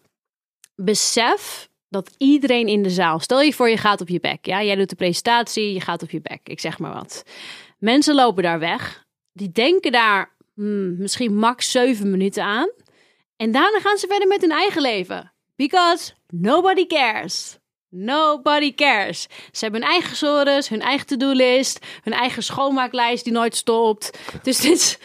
besef 0.74 1.68
dat 1.88 2.14
iedereen 2.18 2.68
in 2.68 2.82
de 2.82 2.90
zaal, 2.90 3.18
stel 3.18 3.40
je 3.40 3.52
voor 3.52 3.68
je 3.68 3.76
gaat 3.76 4.00
op 4.00 4.08
je 4.08 4.20
bek, 4.20 4.46
ja, 4.46 4.62
jij 4.62 4.74
doet 4.74 4.88
de 4.88 4.96
presentatie, 4.96 5.72
je 5.72 5.80
gaat 5.80 6.02
op 6.02 6.10
je 6.10 6.20
bek, 6.20 6.40
ik 6.44 6.60
zeg 6.60 6.78
maar 6.78 6.92
wat. 6.92 7.24
Mensen 7.78 8.14
lopen 8.14 8.42
daar 8.42 8.58
weg, 8.58 9.06
die 9.32 9.52
denken 9.52 9.92
daar 9.92 10.32
hmm, 10.54 10.96
misschien 10.98 11.34
max 11.34 11.70
zeven 11.70 12.10
minuten 12.10 12.44
aan 12.44 12.70
en 13.36 13.52
daarna 13.52 13.80
gaan 13.80 13.98
ze 13.98 14.06
verder 14.06 14.28
met 14.28 14.40
hun 14.40 14.52
eigen 14.52 14.82
leven. 14.82 15.32
Because 15.56 16.12
nobody 16.28 16.86
cares. 16.86 17.58
Nobody 17.90 18.74
cares. 18.74 19.28
Ze 19.52 19.64
hebben 19.64 19.80
hun 19.80 19.90
eigen 19.90 20.16
sores, 20.16 20.68
hun 20.68 20.80
eigen 20.80 21.06
to-do-list, 21.06 21.86
hun 22.02 22.12
eigen 22.12 22.42
schoonmaaklijst 22.42 23.24
die 23.24 23.32
nooit 23.32 23.56
stopt. 23.56 24.18
Dus 24.42 24.60
dit 24.60 24.72
is, 24.72 24.98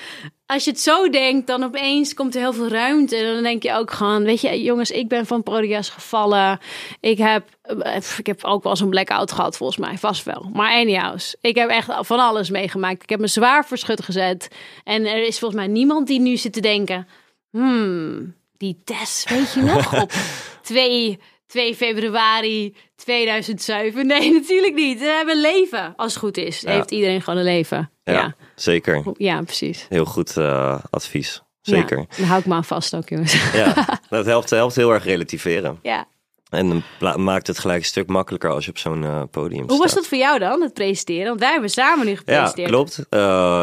als 0.46 0.64
je 0.64 0.72
het 0.72 0.80
zo 0.80 1.10
denkt, 1.10 1.48
dan 1.48 1.64
opeens 1.64 2.14
komt 2.14 2.36
er 2.36 2.42
heel 2.42 2.54
veel 2.54 2.68
ruimte. 2.68 3.16
En 3.16 3.34
dan 3.34 3.44
denk 3.44 3.64
je 3.64 3.74
ook 3.74 3.92
gewoon, 3.92 4.24
weet 4.24 4.42
je, 4.42 4.62
jongens, 4.62 4.92
ik 4.92 5.08
ben 5.08 5.26
van 5.26 5.44
podia's 5.44 5.90
gevallen. 5.90 6.60
Ik 7.00 7.18
heb, 7.18 7.48
eh, 7.62 7.96
ik 8.18 8.26
heb 8.26 8.44
ook 8.44 8.64
wel 8.64 8.76
zo'n 8.76 8.90
blackout 8.90 9.32
gehad, 9.32 9.58
volgens 9.58 9.80
mij, 9.80 9.98
vast 9.98 10.24
wel. 10.24 10.50
Maar 10.54 10.74
anyhows, 10.74 11.36
ik 11.42 11.56
heb 11.56 11.70
echt 11.70 11.90
van 12.00 12.20
alles 12.20 12.50
meegemaakt. 12.50 13.04
Ik 13.04 13.10
heb 13.10 13.20
me 13.20 13.28
zwaar 13.28 13.66
verschut 13.66 14.04
gezet. 14.04 14.48
En 14.84 15.06
er 15.06 15.28
is 15.28 15.40
volgens 15.40 15.62
mij 15.62 15.70
niemand 15.70 16.08
die 16.08 16.20
nu 16.20 16.38
zit 16.38 16.54
te 16.54 16.62
denken, 16.62 17.08
hmm, 17.52 18.36
die 18.58 18.82
test, 18.84 19.30
weet 19.30 19.54
je 19.54 19.62
nog, 19.62 19.94
op 20.02 20.12
twee 20.62 21.20
2 21.48 21.76
februari 21.76 22.76
2007. 22.96 24.08
Nee, 24.08 24.32
natuurlijk 24.34 24.74
niet. 24.74 25.00
We 25.00 25.06
hebben 25.06 25.36
een 25.36 25.42
leven, 25.42 25.94
als 25.96 26.14
het 26.14 26.22
goed 26.22 26.38
is. 26.38 26.62
Ja. 26.62 26.72
Heeft 26.72 26.92
iedereen 26.92 27.22
gewoon 27.22 27.40
een 27.40 27.46
leven. 27.46 27.90
Ja, 28.04 28.14
Ja, 28.14 28.36
zeker. 28.56 29.04
ja, 29.18 29.42
precies. 29.42 29.86
Heel 29.90 30.06
goed 30.06 30.38
eh, 30.38 30.80
advies. 30.90 31.44
Zeker. 31.62 31.98
Ja, 31.98 32.06
daar 32.18 32.28
hou 32.28 32.40
ik 32.40 32.46
me 32.46 32.54
aan 32.54 32.66
vast 32.66 32.96
ook, 32.96 33.10
jongens. 33.10 33.52
Ja, 33.54 33.74
dat 34.10 34.26
helpt, 34.26 34.50
helpt 34.50 34.76
heel 34.76 34.94
erg 34.94 35.04
relativeren. 35.04 35.80
Ja. 35.82 36.08
En 36.56 36.70
dan 36.70 36.82
pla- 37.00 37.18
maakt 37.18 37.48
het 37.48 37.60
gelijk 37.60 37.80
een 37.80 37.86
stuk 37.86 38.08
makkelijker 38.08 38.50
als 38.52 38.66
je 38.66 38.72
op 38.72 38.78
zo'n 38.78 39.04
eh, 39.04 39.22
podium 39.32 39.58
staat. 39.60 39.70
Hoe 39.70 39.80
was 39.80 39.94
dat 39.94 40.08
voor 40.08 40.18
jou 40.18 40.40
dan, 40.40 40.62
het 40.62 40.74
presenteren? 40.74 41.28
Want 41.28 41.40
wij 41.40 41.52
hebben 41.52 41.70
samen 41.70 42.06
nu 42.06 42.12
Ja, 42.12 42.18
gepresenteerd. 42.18 42.70
klopt. 42.70 42.98
Uh, 43.10 43.20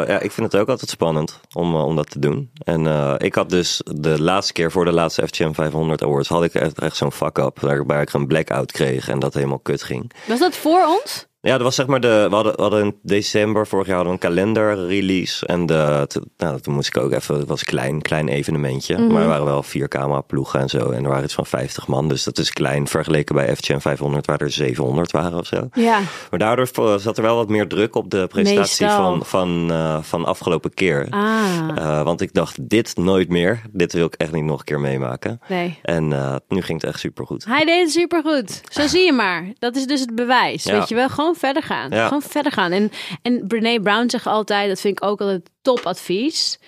ja, 0.06 0.18
ik 0.20 0.32
vind 0.32 0.52
het 0.52 0.60
ook 0.60 0.68
altijd 0.68 0.90
spannend 0.90 1.40
om, 1.52 1.74
uh, 1.74 1.84
om 1.84 1.96
dat 1.96 2.10
te 2.10 2.18
doen. 2.18 2.50
En 2.64 2.86
ik 3.18 3.34
had 3.34 3.50
dus 3.50 3.80
de 3.84 4.22
laatste 4.22 4.52
keer 4.52 4.70
voor 4.70 4.84
de 4.84 4.92
laatste 4.92 5.26
FGM 5.26 5.52
500 5.52 6.02
Awards... 6.02 6.28
had 6.28 6.44
ik 6.44 6.54
echt, 6.54 6.78
echt 6.80 6.96
zo'n 6.96 7.12
fuck-up 7.12 7.60
waarbij 7.60 8.02
ik 8.02 8.12
een 8.12 8.26
blackout 8.26 8.72
kreeg 8.72 9.08
en 9.08 9.18
dat 9.18 9.34
helemaal 9.34 9.58
kut 9.58 9.82
ging. 9.82 10.12
Was 10.26 10.38
dat 10.38 10.56
voor 10.56 10.86
ons? 10.86 11.26
Ja, 11.44 11.52
dat 11.52 11.62
was 11.62 11.74
zeg 11.74 11.86
maar 11.86 12.00
de. 12.00 12.26
We 12.28 12.34
hadden, 12.34 12.56
we 12.56 12.62
hadden 12.62 12.84
in 12.84 12.96
december 13.02 13.66
vorig 13.66 13.86
jaar 13.86 13.96
hadden 13.96 14.14
we 14.14 14.20
een 14.26 14.28
kalender 14.34 14.86
release. 14.86 15.46
En 15.46 15.66
de, 15.66 16.04
te- 16.08 16.22
nou, 16.36 16.60
toen 16.60 16.74
moest 16.74 16.88
ik 16.88 16.96
ook 17.02 17.12
even. 17.12 17.38
Het 17.38 17.48
was 17.48 17.60
een 17.60 17.66
klein, 17.66 18.02
klein 18.02 18.28
evenementje. 18.28 18.98
Mhm. 18.98 19.12
Maar 19.12 19.22
er 19.22 19.28
waren 19.28 19.44
wel 19.44 19.62
vier 19.62 19.88
cameraploegen 19.88 20.60
en 20.60 20.68
zo. 20.68 20.90
En 20.90 21.02
er 21.02 21.08
waren 21.08 21.24
iets 21.24 21.34
van 21.34 21.46
50 21.46 21.86
man. 21.86 22.08
Dus 22.08 22.24
dat 22.24 22.38
is 22.38 22.50
klein 22.52 22.86
vergeleken 22.88 23.34
bij 23.34 23.56
FGM 23.56 23.78
500, 23.78 24.26
waar 24.26 24.40
er 24.40 24.50
700 24.50 25.10
waren 25.10 25.38
of 25.38 25.46
zo. 25.46 25.68
Ja. 25.72 26.00
Maar 26.30 26.38
daardoor 26.38 27.00
zat 27.00 27.16
er 27.16 27.22
wel 27.22 27.36
wat 27.36 27.48
meer 27.48 27.68
druk 27.68 27.96
op 27.96 28.10
de 28.10 28.26
presentatie 28.26 28.84
Meestal. 28.86 29.04
van, 29.04 29.24
van, 29.26 29.70
eh, 29.70 29.98
van 30.02 30.24
afgelopen 30.24 30.74
keer. 30.74 31.06
Ah, 31.10 31.40
Eh, 31.76 32.02
want 32.02 32.20
ik 32.20 32.32
dacht, 32.34 32.68
dit 32.68 32.96
nooit 32.96 33.28
meer. 33.28 33.60
Dit 33.70 33.92
wil 33.92 34.06
ik 34.06 34.14
echt 34.14 34.32
niet 34.32 34.44
nog 34.44 34.58
een 34.58 34.64
keer 34.64 34.80
meemaken. 34.80 35.40
nee. 35.48 35.78
En 35.82 36.12
eh, 36.12 36.36
nu 36.48 36.60
ging 36.62 36.80
het 36.80 36.90
echt 36.90 37.00
supergoed. 37.00 37.44
Hij 37.44 37.64
deed 37.64 37.80
het 37.80 37.90
supergoed. 37.92 38.60
Zo 38.70 38.86
zie 38.86 39.04
je 39.04 39.12
maar. 39.12 39.52
Dat 39.58 39.76
is 39.76 39.86
dus 39.86 40.00
het 40.00 40.14
bewijs. 40.14 40.64
Ja. 40.64 40.72
Weet 40.78 40.88
je 40.88 40.94
wel, 40.94 41.08
gewoon 41.08 41.31
verder 41.34 41.62
gaan. 41.62 41.90
Ja. 41.90 42.06
Gewoon 42.06 42.22
verder 42.22 42.52
gaan. 42.52 42.72
En, 42.72 42.92
en 43.22 43.46
Brene 43.46 43.80
Brown 43.80 44.08
zegt 44.08 44.26
altijd, 44.26 44.68
dat 44.68 44.80
vind 44.80 44.98
ik 44.98 45.04
ook 45.04 45.20
altijd 45.20 45.50
topadvies. 45.62 46.58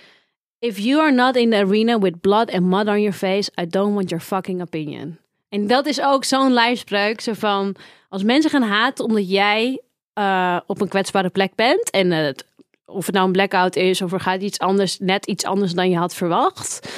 If 0.59 0.79
you 0.79 1.01
are 1.01 1.13
not 1.13 1.37
in 1.37 1.51
the 1.51 1.57
arena 1.57 1.99
with 1.99 2.21
blood 2.21 2.53
and 2.53 2.63
mud 2.63 2.89
on 2.89 3.01
your 3.01 3.13
face, 3.13 3.51
I 3.61 3.67
don't 3.67 3.95
want 3.95 4.09
your 4.09 4.25
fucking 4.25 4.63
opinion. 4.63 5.19
En 5.49 5.67
dat 5.67 5.87
is 5.87 6.01
ook 6.01 6.25
zo'n 6.25 6.53
lijfspreuk. 6.53 7.21
Zo 7.21 7.33
van, 7.33 7.77
als 8.09 8.23
mensen 8.23 8.51
gaan 8.51 8.63
haten 8.63 9.05
omdat 9.05 9.31
jij 9.31 9.81
eh, 10.13 10.61
op 10.67 10.81
een 10.81 10.89
kwetsbare 10.89 11.31
plek 11.31 11.55
bent. 11.55 11.91
En 11.91 12.11
het, 12.11 12.47
of 12.87 13.07
het 13.07 13.15
nou 13.15 13.27
een 13.27 13.33
blackout 13.33 13.77
is 13.77 14.03
of 14.03 14.13
er 14.13 14.21
gaat 14.21 14.43
iets 14.43 14.59
anders, 14.59 14.99
net 14.99 15.27
iets 15.27 15.45
anders 15.45 15.73
dan 15.73 15.91
je 15.91 15.97
had 15.97 16.15
verwacht. 16.15 16.93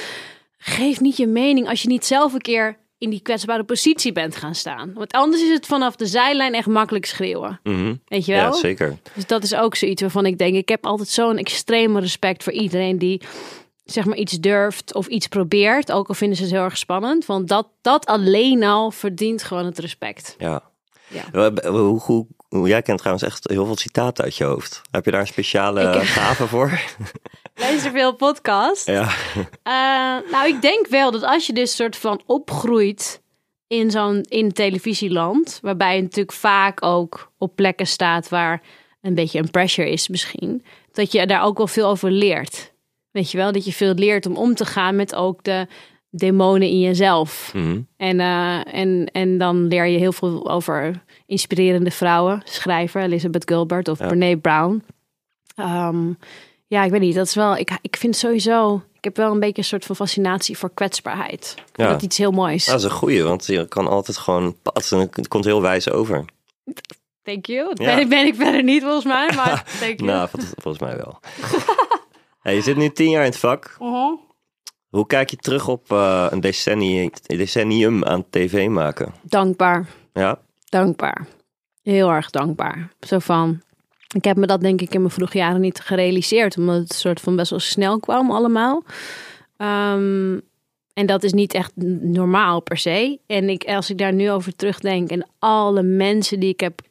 Geef 0.57 0.99
niet 0.99 1.17
je 1.17 1.27
mening 1.27 1.69
als 1.69 1.81
je 1.81 1.87
niet 1.87 2.05
zelf 2.05 2.33
een 2.33 2.41
keer 2.41 2.77
in 2.97 3.09
die 3.09 3.21
kwetsbare 3.21 3.63
positie 3.63 4.11
bent 4.11 4.35
gaan 4.35 4.55
staan. 4.55 4.93
Want 4.93 5.11
anders 5.11 5.41
is 5.41 5.49
het 5.49 5.65
vanaf 5.65 5.95
de 5.95 6.05
zijlijn 6.05 6.53
echt 6.53 6.67
makkelijk 6.67 7.05
schreeuwen. 7.05 7.59
Mhm. 7.63 7.95
Weet 8.05 8.25
je 8.25 8.33
wel? 8.33 8.41
Ja, 8.43 8.51
zeker. 8.53 8.97
Dus 9.13 9.25
dat 9.25 9.43
is 9.43 9.55
ook 9.55 9.75
zoiets 9.75 10.01
waarvan 10.01 10.25
ik 10.25 10.37
denk, 10.37 10.55
ik 10.55 10.69
heb 10.69 10.85
altijd 10.85 11.09
zo'n 11.09 11.37
extreme 11.37 11.99
respect 11.99 12.43
voor 12.43 12.53
iedereen 12.53 12.97
die 12.97 13.21
zeg 13.83 14.05
maar 14.05 14.17
iets 14.17 14.39
durft 14.39 14.93
of 14.93 15.07
iets 15.07 15.27
probeert. 15.27 15.91
Ook 15.91 16.07
al 16.07 16.13
vinden 16.15 16.37
ze 16.37 16.43
het 16.43 16.51
heel 16.51 16.63
erg 16.63 16.77
spannend. 16.77 17.25
Want 17.25 17.47
dat, 17.47 17.67
dat 17.81 18.05
alleen 18.05 18.63
al 18.63 18.91
verdient 18.91 19.43
gewoon 19.43 19.65
het 19.65 19.79
respect. 19.79 20.35
Ja. 20.37 20.63
Ja. 21.07 21.23
Eh, 21.31 21.69
Hoe, 21.69 21.79
hoe, 21.79 21.99
hoe, 21.99 22.25
jij 22.49 22.81
kent 22.81 22.97
trouwens 22.97 23.25
echt 23.27 23.47
heel 23.49 23.65
veel 23.65 23.77
citaten 23.77 24.23
uit 24.23 24.35
je 24.35 24.43
hoofd. 24.43 24.81
Heb 24.91 25.05
je 25.05 25.11
daar 25.11 25.19
een 25.21 25.27
speciale 25.27 25.81
Ik- 25.81 26.03
gave 26.19 26.47
voor? 26.47 26.79
Luister 27.55 27.91
veel 27.91 28.13
podcast. 28.15 28.85
ja. 28.87 29.09
Eh, 29.63 30.31
nou, 30.31 30.47
ik 30.47 30.61
denk 30.61 30.87
wel 30.87 31.11
dat 31.11 31.23
als 31.23 31.47
je 31.47 31.53
dus 31.53 31.75
soort 31.75 31.95
van 31.95 32.21
opgroeit 32.25 33.21
in 33.67 33.91
zo'n 33.91 34.21
in 34.21 34.51
televisieland, 34.51 35.59
waarbij 35.61 35.95
je 35.95 36.01
natuurlijk 36.01 36.37
vaak 36.37 36.83
ook 36.83 37.31
op 37.37 37.55
plekken 37.55 37.87
staat 37.87 38.29
waar 38.29 38.61
een 39.01 39.13
beetje 39.15 39.39
een 39.39 39.51
pressure 39.51 39.89
is 39.89 40.07
misschien, 40.07 40.65
dat 40.91 41.11
je 41.11 41.27
daar 41.27 41.43
ook 41.43 41.57
wel 41.57 41.67
veel 41.67 41.87
over 41.87 42.11
leert. 42.11 42.73
Weet 43.11 43.31
je 43.31 43.37
wel, 43.37 43.51
dat 43.51 43.65
je 43.65 43.73
veel 43.73 43.93
leert 43.93 44.25
om 44.25 44.35
om 44.37 44.55
te 44.55 44.65
gaan 44.65 44.95
met 44.95 45.15
ook 45.15 45.43
de 45.43 45.67
demonen 46.09 46.67
in 46.67 46.79
jezelf. 46.79 47.51
Mhm. 47.53 47.79
En, 47.97 48.19
eh, 48.19 48.73
en, 48.75 49.09
en 49.11 49.37
dan 49.37 49.67
leer 49.67 49.85
je 49.85 49.97
heel 49.97 50.11
veel 50.11 50.49
over 50.49 51.03
inspirerende 51.25 51.91
vrouwen. 51.91 52.41
Schrijver 52.45 53.01
Elizabeth 53.01 53.43
Gilbert 53.49 53.87
of 53.87 53.99
Ja. 53.99 54.07
Brene 54.07 54.37
Brown. 54.37 54.83
Ehm, 55.55 56.11
ja, 56.67 56.83
ik 56.83 56.91
weet 56.91 57.01
niet. 57.01 57.15
Dat 57.15 57.25
is 57.27 57.35
wel. 57.35 57.57
Ik, 57.57 57.77
ik 57.81 57.95
vind 57.97 58.15
sowieso. 58.15 58.81
Ik 58.93 59.03
heb 59.03 59.15
wel 59.17 59.31
een 59.31 59.39
beetje 59.39 59.57
een 59.57 59.63
soort 59.67 59.85
van 59.85 59.95
fascinatie 59.95 60.57
voor 60.57 60.71
kwetsbaarheid. 60.73 61.53
Ik 61.57 61.63
vind 61.75 61.87
Ja. 61.87 61.93
dat 61.93 62.01
iets 62.01 62.17
heel 62.17 62.31
moois. 62.31 62.65
Dat 62.65 62.75
is 62.79 62.83
een 62.83 62.91
goeie, 62.91 63.23
want 63.23 63.45
je 63.45 63.67
kan 63.67 63.87
altijd 63.87 64.17
gewoon 64.17 64.55
patsen. 64.61 64.99
Het 64.99 65.27
komt 65.27 65.45
heel 65.45 65.61
wijs 65.61 65.89
over. 65.89 66.25
Thank 67.23 67.45
you. 67.45 67.67
Dat 67.69 67.77
Ja. 67.79 67.85
ben, 67.85 67.99
ik, 67.99 68.09
ben 68.09 68.25
ik 68.25 68.35
verder 68.35 68.63
niet 68.63 68.81
volgens 68.83 69.05
mij. 69.05 69.31
Maar 69.35 69.63
thank 69.79 69.99
you. 69.99 70.11
Nou, 70.11 70.29
vol- 70.29 70.39
volgens 70.57 70.83
mij 70.83 70.97
wel. 70.97 71.19
hey, 72.41 72.55
je 72.55 72.61
zit 72.61 72.75
nu 72.77 72.89
tien 72.91 73.09
jaar 73.09 73.23
in 73.23 73.29
het 73.29 73.39
vak. 73.39 73.75
Mhm. 73.79 74.13
Hoe 74.89 75.07
kijk 75.07 75.29
je 75.29 75.37
terug 75.37 75.67
op 75.67 75.91
eh, 75.91 76.27
een 76.29 76.39
decennium, 76.39 77.09
decennium 77.25 78.03
aan 78.03 78.25
tv 78.29 78.67
maken? 78.67 79.13
Dankbaar. 79.23 79.89
Ja, 80.13 80.39
Dankbaar. 80.69 81.27
Heel 81.83 82.09
erg 82.09 82.29
dankbaar. 82.29 82.89
Zo 82.99 83.19
van. 83.19 83.61
Ik 84.15 84.23
heb 84.23 84.37
me 84.37 84.47
dat 84.47 84.61
denk 84.61 84.81
ik 84.81 84.93
in 84.93 84.99
mijn 84.99 85.13
vroege 85.13 85.37
jaren 85.37 85.61
niet 85.61 85.79
gerealiseerd. 85.79 86.57
Omdat 86.57 86.75
het 86.75 86.93
soort 86.93 87.19
van 87.19 87.35
best 87.35 87.49
wel 87.49 87.59
snel 87.59 87.99
kwam 87.99 88.31
allemaal. 88.31 88.83
Ehm, 89.57 90.39
en 90.93 91.05
dat 91.05 91.23
is 91.23 91.33
niet 91.33 91.53
echt 91.53 91.71
normaal 92.01 92.61
per 92.61 92.77
se. 92.77 93.19
En 93.27 93.49
ik, 93.49 93.63
als 93.63 93.89
ik 93.89 93.97
daar 93.97 94.13
nu 94.13 94.31
over 94.31 94.55
terugdenk. 94.55 95.09
En 95.09 95.27
alle 95.39 95.83
mensen 95.83 96.39
die 96.39 96.49
ik 96.49 96.59
heb 96.59 96.81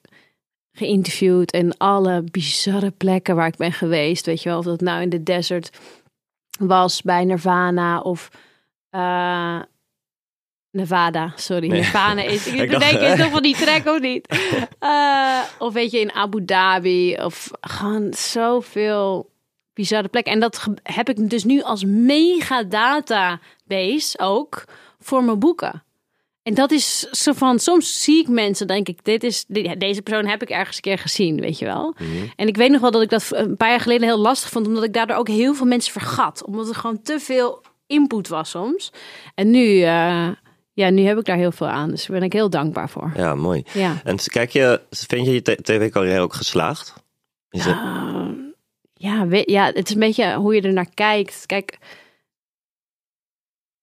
geïnterviewd. 0.72 1.50
En 1.50 1.76
alle 1.76 2.24
bizarre 2.30 2.90
plekken 2.90 3.36
waar 3.36 3.46
ik 3.46 3.56
ben 3.56 3.72
geweest. 3.72 4.26
Weet 4.26 4.42
je 4.42 4.48
wel, 4.48 4.58
of 4.58 4.64
dat 4.64 4.80
nou 4.80 5.02
in 5.02 5.08
de 5.08 5.22
desert 5.22 5.78
was 6.58 7.02
bij 7.02 7.24
Nirvana 7.24 8.00
of... 8.00 8.28
eh, 8.90 9.60
Nevada, 10.70 11.32
sorry. 11.36 11.68
Nee. 11.68 11.80
Nirvana 11.80 12.22
is. 12.22 12.46
Ik, 12.52 12.54
Ik 12.60 12.70
bedenk 12.70 13.00
is 13.00 13.18
nog 13.18 13.30
van 13.30 13.42
die 13.42 13.56
track 13.56 13.86
of 13.86 14.00
niet. 14.00 14.26
Eh, 14.78 15.40
of 15.58 15.72
weet 15.72 15.90
je, 15.90 15.98
in 16.00 16.12
Abu 16.12 16.44
Dhabi. 16.44 17.16
Of 17.16 17.50
gewoon 17.60 18.12
zoveel 18.14 19.30
bizarre 19.74 20.08
plekken. 20.08 20.32
En 20.32 20.40
dat 20.40 20.66
heb 20.82 21.08
ik 21.08 21.30
dus 21.30 21.44
nu 21.44 21.62
als 21.62 21.84
mega 21.84 22.62
database 22.62 24.18
ook 24.18 24.64
voor 25.00 25.24
mijn 25.24 25.38
boeken. 25.38 25.82
En 26.46 26.54
dat 26.54 26.70
is 26.70 27.00
zo 27.00 27.32
van, 27.32 27.58
soms 27.58 28.02
zie 28.02 28.20
ik 28.20 28.28
mensen, 28.28 28.66
denk 28.66 28.88
ik, 28.88 29.04
dit 29.04 29.24
is, 29.24 29.44
ja, 29.48 29.74
deze 29.74 30.02
persoon 30.02 30.26
heb 30.26 30.42
ik 30.42 30.50
ergens 30.50 30.76
een 30.76 30.82
keer 30.82 30.98
gezien, 30.98 31.40
weet 31.40 31.58
je 31.58 31.64
wel. 31.64 31.94
En 32.36 32.48
ik 32.48 32.56
weet 32.56 32.70
nog 32.70 32.80
wel 32.80 32.90
dat 32.90 33.02
ik 33.02 33.08
dat 33.08 33.28
een 33.30 33.56
paar 33.56 33.68
jaar 33.70 33.80
geleden 33.80 34.06
heel 34.06 34.18
lastig 34.18 34.50
vond, 34.50 34.66
omdat 34.66 34.84
ik 34.84 34.92
daardoor 34.92 35.16
ook 35.16 35.28
heel 35.28 35.54
veel 35.54 35.66
mensen 35.66 35.92
vergat. 35.92 36.44
Omdat 36.44 36.68
er 36.68 36.74
gewoon 36.74 37.02
te 37.02 37.20
veel 37.20 37.62
input 37.86 38.28
was 38.28 38.50
soms. 38.50 38.92
En 39.34 39.50
nu, 39.50 39.80
eh, 39.82 40.28
ja, 40.72 40.90
nu 40.90 41.02
heb 41.02 41.18
ik 41.18 41.24
daar 41.24 41.36
heel 41.36 41.52
veel 41.52 41.66
aan. 41.66 41.90
Dus 41.90 42.06
daar 42.06 42.16
ben 42.18 42.26
ik 42.26 42.32
heel 42.32 42.50
dankbaar 42.50 42.88
voor. 42.88 43.12
ja, 43.16 43.34
mooi. 43.34 43.64
Ja. 43.72 44.00
En 44.04 44.16
kijk 44.16 44.50
je, 44.50 44.80
vind 44.90 45.26
je 45.26 45.32
je 45.32 45.42
tv-carrière 45.42 46.20
ook 46.20 46.34
geslaagd? 46.34 46.92
Is 47.50 47.64
het, 47.64 47.76
Uh, 47.76 48.28
ja, 48.94 49.26
ja, 49.30 49.64
het 49.64 49.88
is 49.88 49.94
een 49.94 50.00
beetje 50.00 50.34
hoe 50.34 50.54
je 50.54 50.60
er 50.60 50.72
naar 50.72 50.90
kijkt. 50.94 51.46
Kijk, 51.46 51.78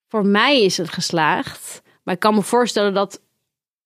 voor 0.07 0.25
mij 0.25 0.61
is 0.61 0.77
het 0.77 0.89
geslaagd. 0.89 1.82
Maar 2.03 2.13
ik 2.13 2.19
kan 2.19 2.35
me 2.35 2.41
voorstellen 2.41 2.93
dat 2.93 3.21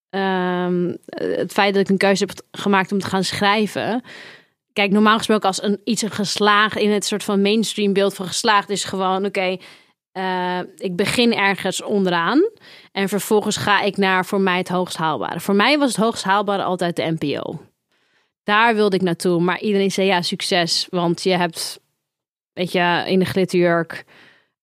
ehm, 0.10 0.94
het 1.06 1.52
feit 1.52 1.74
dat 1.74 1.84
ik 1.84 1.90
een 1.90 1.98
keuze 1.98 2.26
heb 2.26 2.40
gemaakt 2.52 2.92
om 2.92 3.00
te 3.00 3.08
gaan 3.08 3.24
schrijven. 3.24 4.04
Kijk, 4.74 4.92
normaal 4.92 5.18
gesproken 5.18 5.48
als 5.48 5.64
een, 5.64 5.82
iets 5.84 6.02
een 6.02 6.12
geslaagd 6.12 6.78
in 6.78 6.92
het 6.92 7.06
soort 7.06 7.24
van 7.24 7.42
mainstream 7.42 7.94
beeld 7.94 8.14
van 8.14 8.26
geslaagd 8.26 8.70
is 8.70 8.84
gewoon 8.84 9.26
oké. 9.26 9.58
eh, 10.12 10.60
ik 10.78 10.96
begin 10.96 11.34
ergens 11.34 11.82
onderaan 11.82 12.50
en 12.92 13.10
vervolgens 13.10 13.58
ga 13.58 13.82
ik 13.82 13.98
naar 13.98 14.26
voor 14.26 14.42
mij 14.42 14.58
het 14.58 14.68
hoogst 14.68 14.98
haalbare. 14.98 15.40
Voor 15.40 15.56
mij 15.56 15.78
was 15.78 15.88
het 15.88 16.04
hoogst 16.04 16.24
haalbare 16.24 16.64
altijd 16.64 16.96
de 16.96 17.16
NPO. 17.20 17.62
Daar 18.44 18.76
wilde 18.76 18.96
ik 18.96 19.02
naartoe, 19.02 19.42
maar 19.42 19.60
iedereen 19.60 19.92
zei 19.92 20.08
ja, 20.08 20.22
succes, 20.22 20.88
want 20.90 21.24
je 21.24 21.36
hebt, 21.38 21.80
weet 22.54 22.72
je, 22.72 23.04
in 23.08 23.20
de 23.20 23.26
glitterjurk 23.26 24.06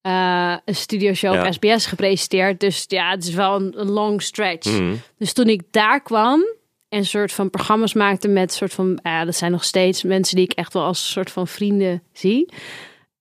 eh, 0.04 0.56
een 0.64 0.74
studioshow 0.74 1.34
Ja. 1.34 1.46
op 1.46 1.52
SBS 1.52 1.86
gepresenteerd. 1.86 2.60
Dus 2.60 2.84
ja, 2.88 3.10
het 3.10 3.24
is 3.24 3.34
wel 3.34 3.54
een, 3.54 3.80
een 3.80 3.90
long 3.90 4.22
stretch. 4.22 4.70
Mhm. 4.70 4.94
Dus 5.18 5.32
toen 5.32 5.48
ik 5.48 5.62
daar 5.70 6.02
kwam 6.02 6.44
en 6.88 7.04
soort 7.04 7.32
van 7.32 7.50
programma's 7.50 7.94
maakte 7.94 8.28
met 8.28 8.52
soort 8.52 8.72
van, 8.74 8.98
ja, 9.02 9.24
dat 9.24 9.34
zijn 9.36 9.52
nog 9.52 9.64
steeds 9.64 10.02
mensen 10.02 10.36
die 10.36 10.44
ik 10.44 10.52
echt 10.52 10.72
wel 10.72 10.84
als 10.84 11.10
soort 11.10 11.30
van 11.30 11.46
vrienden 11.48 12.02
zie. 12.12 12.52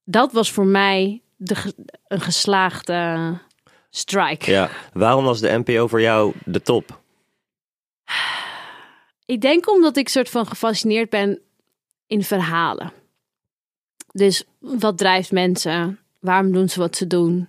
Dat 0.04 0.32
was 0.32 0.52
voor 0.52 0.66
mij 0.66 1.22
de, 1.36 1.74
een 2.08 2.22
geslaagde 2.22 3.38
strike. 3.90 4.52
Ja. 4.52 4.70
Waarom 4.94 5.24
was 5.24 5.40
de 5.40 5.62
NPO 5.66 5.88
voor 5.88 6.02
jou 6.02 6.34
de 6.46 6.62
top? 6.62 7.02
Ik 9.26 9.42
denk 9.42 9.70
omdat 9.70 9.98
ik 9.98 10.10
soort 10.10 10.30
van 10.30 10.46
gefascineerd 10.46 11.10
ben 11.10 11.40
in 12.08 12.24
verhalen. 12.24 12.92
Dus 14.12 14.44
wat 14.60 14.98
drijft 14.98 15.32
mensen? 15.32 16.03
Waarom 16.24 16.52
doen 16.52 16.70
ze 16.70 16.80
wat 16.80 16.96
ze 16.96 17.08
doen? 17.08 17.48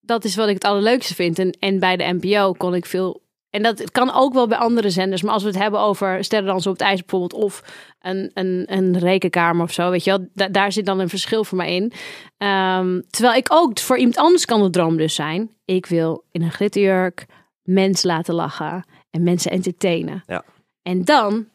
Dat 0.00 0.24
is 0.24 0.36
wat 0.36 0.48
ik 0.48 0.54
het 0.54 0.64
allerleukste 0.64 1.14
vind. 1.14 1.38
En, 1.38 1.50
en 1.50 1.78
bij 1.78 1.96
de 1.96 2.04
NPO 2.20 2.52
kon 2.52 2.74
ik 2.74 2.86
veel. 2.86 3.22
En 3.50 3.62
dat 3.62 3.90
kan 3.90 4.12
ook 4.14 4.32
wel 4.32 4.46
bij 4.46 4.58
andere 4.58 4.90
zenders. 4.90 5.22
Maar 5.22 5.32
als 5.32 5.42
we 5.42 5.48
het 5.48 5.58
hebben 5.58 5.80
over 5.80 6.24
Sterrendansen 6.24 6.70
op 6.70 6.78
het 6.78 6.86
IJs 6.86 7.00
bijvoorbeeld. 7.00 7.42
Of 7.42 7.62
een, 8.00 8.30
een, 8.34 8.64
een 8.66 8.98
rekenkamer 8.98 9.62
of 9.62 9.72
zo. 9.72 9.90
Weet 9.90 10.04
je 10.04 10.10
wel. 10.10 10.26
da- 10.34 10.48
daar 10.48 10.72
zit 10.72 10.86
dan 10.86 10.98
een 10.98 11.08
verschil 11.08 11.44
voor 11.44 11.56
mij 11.56 11.74
in. 11.74 11.92
Ehm, 12.36 13.00
terwijl 13.10 13.34
ik 13.36 13.46
ook, 13.52 13.78
voor 13.78 13.98
iemand 13.98 14.16
anders 14.16 14.44
kan 14.44 14.62
de 14.62 14.70
droom 14.70 14.96
dus 14.96 15.14
zijn. 15.14 15.50
Ik 15.64 15.86
wil 15.86 16.24
in 16.30 16.42
een 16.42 16.52
glitterjurk 16.52 17.26
mensen 17.62 18.08
laten 18.08 18.34
lachen. 18.34 18.84
En 19.10 19.22
mensen 19.22 19.50
entertainen. 19.50 20.22
Ja. 20.26 20.44
En 20.82 21.04
dan 21.04 21.46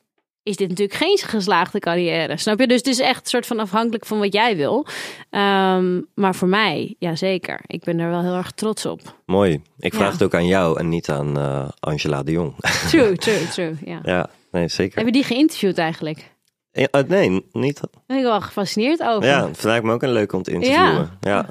is 0.45 0.55
dit 0.55 0.69
natuurlijk 0.69 0.97
geen 0.97 1.17
geslaagde 1.17 1.79
carrière. 1.79 2.37
Snap 2.37 2.59
je? 2.59 2.67
Dus 2.67 2.77
het 2.77 2.87
is 2.87 2.99
echt 2.99 3.19
een 3.19 3.29
soort 3.29 3.45
van 3.45 3.59
afhankelijk 3.59 4.05
van 4.05 4.19
wat 4.19 4.33
jij 4.33 4.55
wil. 4.55 4.85
Ehm, 5.29 6.01
maar 6.15 6.35
voor 6.35 6.47
mij, 6.47 6.95
ja 6.99 7.15
zeker. 7.15 7.59
Ik 7.67 7.83
ben 7.83 7.99
er 7.99 8.09
wel 8.09 8.21
heel 8.21 8.35
erg 8.35 8.51
trots 8.51 8.85
op. 8.85 8.99
Mooi. 9.25 9.61
Ik 9.79 9.93
vraag 9.93 10.07
Ja. 10.07 10.13
het 10.13 10.23
ook 10.23 10.33
aan 10.33 10.47
jou 10.47 10.79
en 10.79 10.89
niet 10.89 11.09
aan 11.09 11.37
eh, 11.37 11.69
Angela 11.79 12.23
de 12.23 12.31
Jong. 12.31 12.53
True, 12.89 13.15
true, 13.15 13.47
true. 13.47 13.73
Ja. 13.85 13.99
ja, 14.03 14.29
nee, 14.51 14.67
zeker. 14.67 14.97
Heb 14.97 15.05
je 15.05 15.11
die 15.11 15.23
geïnterviewd 15.23 15.77
eigenlijk? 15.77 16.33
Ja, 16.71 16.87
eh, 16.91 17.03
nee, 17.07 17.45
niet. 17.51 17.81
Daar 17.81 17.89
ben 18.07 18.17
ik 18.17 18.23
wel 18.23 18.41
gefascineerd 18.41 19.01
over. 19.03 19.29
Ja, 19.29 19.47
het 19.47 19.63
lijkt 19.63 19.85
me 19.85 19.93
ook 19.93 20.03
een 20.03 20.11
leuk 20.11 20.33
om 20.33 20.43
te 20.43 20.51
interviewen. 20.51 21.17
Ja. 21.19 21.45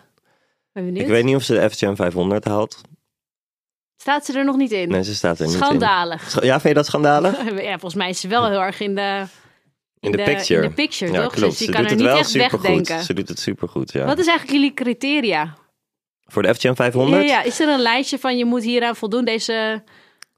Benieuwd. 0.72 0.96
Ik 0.98 1.06
weet 1.06 1.24
niet 1.24 1.36
of 1.36 1.42
ze 1.42 1.54
de 1.54 1.70
FTM 1.70 1.94
500 1.94 2.44
haalt. 2.44 2.80
Staat 4.04 4.24
ze 4.24 4.38
er 4.38 4.44
nog 4.44 4.56
niet 4.56 4.72
in? 4.72 4.88
Nee, 4.88 5.02
ze 5.04 5.14
staat 5.14 5.38
er 5.38 5.44
niet 5.46 5.54
in. 5.54 5.60
Schandalig. 5.60 6.30
Scha- 6.30 6.44
Ja, 6.44 6.52
vind 6.52 6.62
je 6.62 6.74
dat 6.74 6.86
schandalig? 6.86 7.36
Ja, 7.62 7.70
volgens 7.70 7.94
mij 7.94 8.08
is 8.08 8.20
ze 8.20 8.28
wel 8.28 8.48
heel 8.48 8.60
erg 8.62 8.80
in 8.80 8.94
de, 8.94 9.24
In 10.00 10.10
de 10.12 10.22
picture. 10.22 10.62
In 10.62 10.68
de 10.68 10.74
picture, 10.74 11.12
Ja, 11.12 11.22
toch? 11.22 11.32
klopt. 11.32 11.50
Dus 11.50 11.58
je 11.58 11.64
Ze 11.64 11.70
kan 11.70 11.80
doet 11.82 11.90
er 11.90 12.06
het 12.16 12.16
niet 12.16 12.36
echt 12.42 12.52
wegdenken. 12.52 13.02
Ze 13.02 13.14
doet 13.14 13.28
het 13.28 13.38
supergoed, 13.38 13.92
ja. 13.92 14.04
Wat 14.04 14.18
is 14.18 14.26
eigenlijk 14.26 14.58
jullie 14.58 14.74
criteria? 14.74 15.54
Voor 16.26 16.42
de 16.42 16.54
FTM 16.54 16.66
Ja, 16.68 16.74
500? 16.74 17.28
ja, 17.28 17.42
is 17.42 17.60
er 17.60 17.68
een 17.68 17.80
lijstje 17.80 18.18
van 18.18 18.36
je 18.38 18.44
moet 18.44 18.62
hieraan 18.62 18.96
voldoen, 18.96 19.24
deze... 19.24 19.82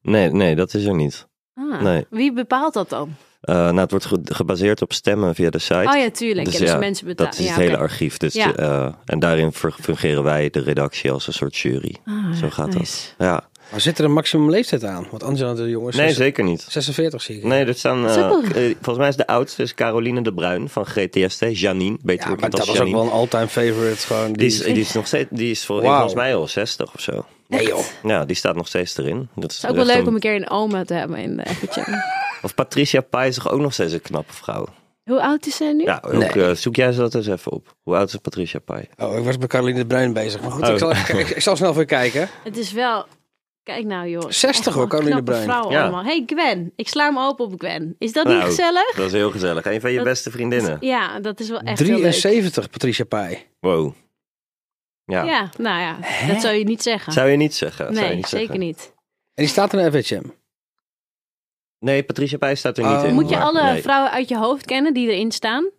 Nee, 0.03 0.31
nee, 0.31 0.55
dat 0.57 0.75
is 0.75 0.85
er 0.85 0.95
niet. 0.95 1.27
Ah, 1.55 1.81
Nee. 1.83 2.07
Wie 2.11 2.33
bepaalt 2.33 2.75
dat 2.75 2.89
dan? 2.91 3.15
Eh, 3.41 3.55
nou, 3.55 3.79
het 3.79 3.91
wordt 3.91 4.07
ge- 4.07 4.21
gebaseerd 4.25 4.83
op 4.83 4.93
stemmen 4.93 5.35
via 5.35 5.51
de 5.51 5.59
site. 5.59 5.91
Oh 5.95 5.97
ja, 6.01 6.11
tuurlijk. 6.11 6.45
Dus 6.45 6.55
ja, 6.55 6.61
dus 6.61 6.71
ja, 6.71 6.79
mensen 6.79 7.07
betalen. 7.07 7.33
Dat 7.33 7.41
is 7.41 7.47
ja, 7.47 7.53
het 7.53 7.63
hele 7.63 7.77
archief. 7.77 8.17
Dus, 8.17 8.35
eh, 8.35 8.93
en 9.05 9.19
daarin 9.19 9.53
fun- 9.53 9.73
fungeren 9.81 10.23
wij, 10.23 10.51
de 10.51 10.61
redactie, 10.61 11.11
als 11.11 11.27
een 11.27 11.33
soort 11.33 11.57
jury. 11.57 11.97
Ah, 12.05 12.33
Zo 12.33 12.51
gaat 12.51 12.75
nice. 12.75 13.09
dat. 13.17 13.27
Ja. 13.27 13.49
Maar 13.71 13.81
zit 13.81 13.99
er 13.99 14.05
een 14.05 14.13
maximum 14.13 14.51
leeftijd 14.51 14.85
aan? 14.85 15.07
Want 15.11 15.23
Angela 15.23 15.55
de 15.55 15.69
Jong 15.69 15.89
is 15.89 15.97
Nee, 15.97 16.09
zes- 16.09 16.17
zeker 16.17 16.45
niet. 16.45 16.67
46 16.69 17.23
zie 17.23 17.37
ik. 17.37 17.45
Nee, 17.45 17.65
er 17.65 17.75
staan. 17.75 18.03
Dat 18.03 18.19
ook 18.19 18.43
eh, 18.45 18.49
wel- 18.51 18.63
eh, 18.63 18.71
volgens 18.75 18.99
mij 18.99 19.09
is 19.09 19.17
de 19.17 19.27
oudste 19.27 19.63
is 19.63 19.75
Caroline 19.75 20.23
de 20.23 20.35
Bruin 20.35 20.69
van 20.69 20.87
GTST. 20.87 21.45
Janine, 21.61 21.97
beter 22.03 22.31
ja, 22.31 22.37
maar 22.41 22.51
dat 22.51 22.67
was 22.67 22.81
ook 22.81 22.91
wel 22.91 23.03
een 23.03 23.11
all-time 23.11 23.49
favorite. 23.49 24.07
Gewoon, 24.07 24.33
Die 24.33 24.47
is, 24.47 24.59
die 24.63 24.75
is 24.81 24.93
nog 24.93 25.07
steeds, 25.07 25.29
die 25.31 25.51
is 25.51 25.67
Wauw. 25.67 25.83
volgens 25.83 26.15
mij 26.15 26.35
al 26.35 26.49
60 26.49 26.95
of 26.95 27.01
zo. 27.01 27.25
Nee 27.49 27.67
joh. 27.67 27.81
Ja, 28.03 28.25
die 28.25 28.37
staat 28.37 28.57
nog 28.57 28.67
steeds 28.69 28.97
erin. 28.99 29.29
Dat 29.35 29.51
is 29.51 29.57
is 29.59 29.67
ook 29.71 29.77
wel 29.77 29.85
leuk 29.85 30.07
om 30.07 30.15
een 30.15 30.21
keer 30.21 30.35
een 30.35 30.51
oma 30.51 30.85
te 30.85 30.95
hebben 30.95 31.19
in 31.19 31.37
de 31.37 31.43
FHM. 31.47 31.95
Of 32.43 32.55
Patricia 32.55 33.01
Pai 33.01 33.29
is 33.29 33.35
toch 33.35 33.51
ook 33.51 33.61
nog 33.61 33.73
steeds 33.73 33.93
een 33.93 34.01
knappe 34.03 34.33
vrouw? 34.33 34.67
Hoe 35.05 35.23
oud 35.23 35.47
is 35.47 35.57
zij 35.57 35.73
nu? 35.73 35.83
Ja, 35.85 36.03
ook, 36.07 36.13
Nee. 36.13 36.29
eh, 36.47 36.55
zoek 36.55 36.77
jij 36.77 36.93
ze 36.93 36.99
dat 36.99 37.15
eens 37.15 37.27
even 37.27 37.53
op. 37.53 37.75
Hoe 37.83 37.97
oud 37.97 38.09
is 38.09 38.17
Patricia 38.17 38.59
Pai? 38.59 38.85
Oh, 38.99 39.19
ik 39.19 39.25
was 39.25 39.39
bij 39.39 39.49
Caroline 39.49 39.79
de 39.79 39.87
Bruin 39.87 40.13
bezig. 40.13 40.41
Maar 40.41 40.51
goed, 40.51 40.63
Oh. 40.63 40.71
ik, 40.73 40.79
zal 40.79 40.91
ik, 40.91 41.29
ik 41.29 41.43
zal 41.43 41.57
snel 41.57 41.71
even 41.71 41.87
kijken. 41.87 42.29
Het 42.45 42.57
is 42.57 42.73
wel... 42.73 43.07
Kijk 43.67 43.85
nou 43.85 44.09
joh. 44.09 44.23
60 44.31 44.49
Echt 44.49 44.65
hoor, 44.65 44.75
wel 44.75 44.87
Caroline 44.87 45.23
Bruin. 45.23 45.43
vrouwen 45.43 45.73
Ja. 45.73 45.83
allemaal. 45.83 46.05
Hey 46.05 46.23
Gwen, 46.27 46.73
ik 46.77 46.89
sla 46.89 47.05
hem 47.05 47.19
open 47.19 47.45
op 47.45 47.55
Gwen. 47.59 47.97
Is 47.99 48.13
dat 48.13 48.25
Nou, 48.25 48.37
niet 48.37 48.47
gezellig? 48.47 48.95
Dat 48.97 49.07
is 49.07 49.13
heel 49.13 49.31
gezellig. 49.31 49.65
Een 49.65 49.81
van 49.81 49.91
je 49.91 49.97
Dat- 49.97 50.05
beste 50.07 50.31
vriendinnen. 50.31 50.77
Ja, 50.81 51.21
dat 51.21 51.41
is 51.41 51.49
wel 51.49 51.61
echt 51.61 51.79
heel 51.79 51.87
leuk. 51.89 51.99
73, 52.13 52.71
Patricia 52.71 53.05
Pai. 53.05 53.47
Wow. 53.61 53.93
Ja. 55.05 55.23
Ja, 55.25 55.51
nou 55.59 55.81
ja, 55.81 55.99
dat 56.33 56.41
zou 56.41 56.55
je 56.55 56.65
niet 56.65 56.83
zeggen. 56.83 57.13
Zou 57.13 57.29
je 57.29 57.37
niet 57.37 57.55
zeggen? 57.55 57.93
Nee, 57.93 58.15
niet 58.15 58.27
zeker 58.27 58.39
zeggen. 58.47 58.59
niet. 58.59 58.93
En 59.35 59.43
die 59.45 59.47
staat 59.53 59.73
in 59.73 59.91
de 59.91 60.03
FHM. 60.03 60.23
Nee, 61.79 62.03
Patricia 62.03 62.39
Pai 62.39 62.57
staat 62.57 62.79
er 62.79 62.85
niet 62.85 62.97
Oh. 63.03 63.05
in. 63.09 63.15
Moet 63.15 63.29
je 63.29 63.37
maar- 63.37 63.45
alle 63.45 63.63
nee. 63.63 63.83
vrouwen 63.83 64.11
uit 64.11 64.29
je 64.29 64.37
hoofd 64.39 64.65
kennen 64.65 64.95
die 64.95 65.09
erin 65.11 65.33
staan? 65.33 65.71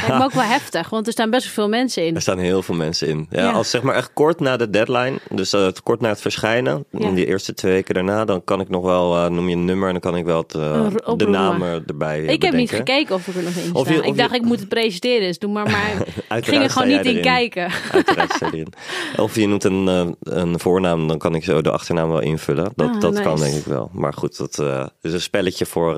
Lijkt 0.00 0.18
me 0.18 0.24
ook 0.24 0.32
wel 0.32 0.42
heftig, 0.42 0.90
want 0.90 1.06
er 1.06 1.12
staan 1.12 1.30
best 1.30 1.44
wel 1.44 1.52
veel 1.54 1.68
mensen 1.68 2.06
in. 2.06 2.14
Er 2.14 2.20
staan 2.20 2.38
heel 2.38 2.62
veel 2.62 2.74
mensen 2.74 3.08
in. 3.08 3.26
Ja, 3.30 3.42
Ja. 3.42 3.50
Als 3.52 3.70
zeg 3.70 3.82
maar 3.82 3.94
echt 3.94 4.10
kort 4.12 4.40
na 4.40 4.56
de 4.56 4.70
deadline, 4.70 5.18
dus 5.30 5.52
eh, 5.52 5.66
kort 5.82 6.00
na 6.00 6.08
het 6.08 6.20
verschijnen, 6.20 6.84
Ja. 6.90 7.06
in 7.06 7.14
die 7.14 7.26
eerste 7.26 7.54
twee 7.54 7.72
weken 7.72 7.94
daarna, 7.94 8.24
dan 8.24 8.44
kan 8.44 8.60
ik 8.60 8.68
nog 8.68 8.82
wel, 8.84 9.16
eh, 9.16 9.30
noem 9.30 9.48
je 9.48 9.56
een 9.56 9.64
nummer 9.64 9.86
en 9.86 9.92
dan 9.92 10.02
kan 10.10 10.16
ik 10.16 10.24
wel 10.24 10.38
het, 10.40 10.54
eh, 10.54 10.86
de 11.16 11.26
namen 11.28 11.82
erbij 11.86 12.22
Ik 12.22 12.42
heb 12.42 12.54
niet 12.54 12.70
gekeken 12.70 13.14
of 13.14 13.26
ik 13.26 13.34
er 13.36 13.42
nog 13.42 13.54
in 13.54 13.74
Of 13.74 13.84
sta. 13.86 13.92
je- 13.94 14.00
of 14.00 14.06
ik 14.06 14.16
dacht, 14.16 14.30
je- 14.30 14.36
ik 14.36 14.42
moet 14.44 14.58
het 14.60 14.68
presenteren, 14.68 15.26
dus 15.26 15.38
doe 15.38 15.52
maar 15.52 15.70
maar. 15.70 16.06
ik 16.38 16.44
ging 16.46 16.62
er 16.62 16.70
gewoon 16.70 16.88
niet 16.88 17.04
in 17.06 17.20
kijken. 17.22 17.70
Uiteraard 17.92 18.42
erin. 18.42 18.66
Of 19.16 19.34
je 19.34 19.48
noemt 19.48 19.64
een, 19.64 19.86
een 20.22 20.60
voornaam, 20.60 21.08
dan 21.08 21.18
kan 21.18 21.34
ik 21.34 21.44
zo 21.44 21.60
de 21.62 21.70
achternaam 21.70 22.08
wel 22.08 22.20
invullen. 22.20 22.72
Dat, 22.76 22.88
Ah, 22.88 23.00
dat 23.00 23.20
kan 23.20 23.36
denk 23.38 23.54
ik 23.54 23.64
wel. 23.64 23.90
Maar 23.92 24.12
goed, 24.12 24.36
dat 24.36 24.58
is 25.02 25.12
een 25.12 25.20
spelletje 25.20 25.66
voor, 25.66 25.96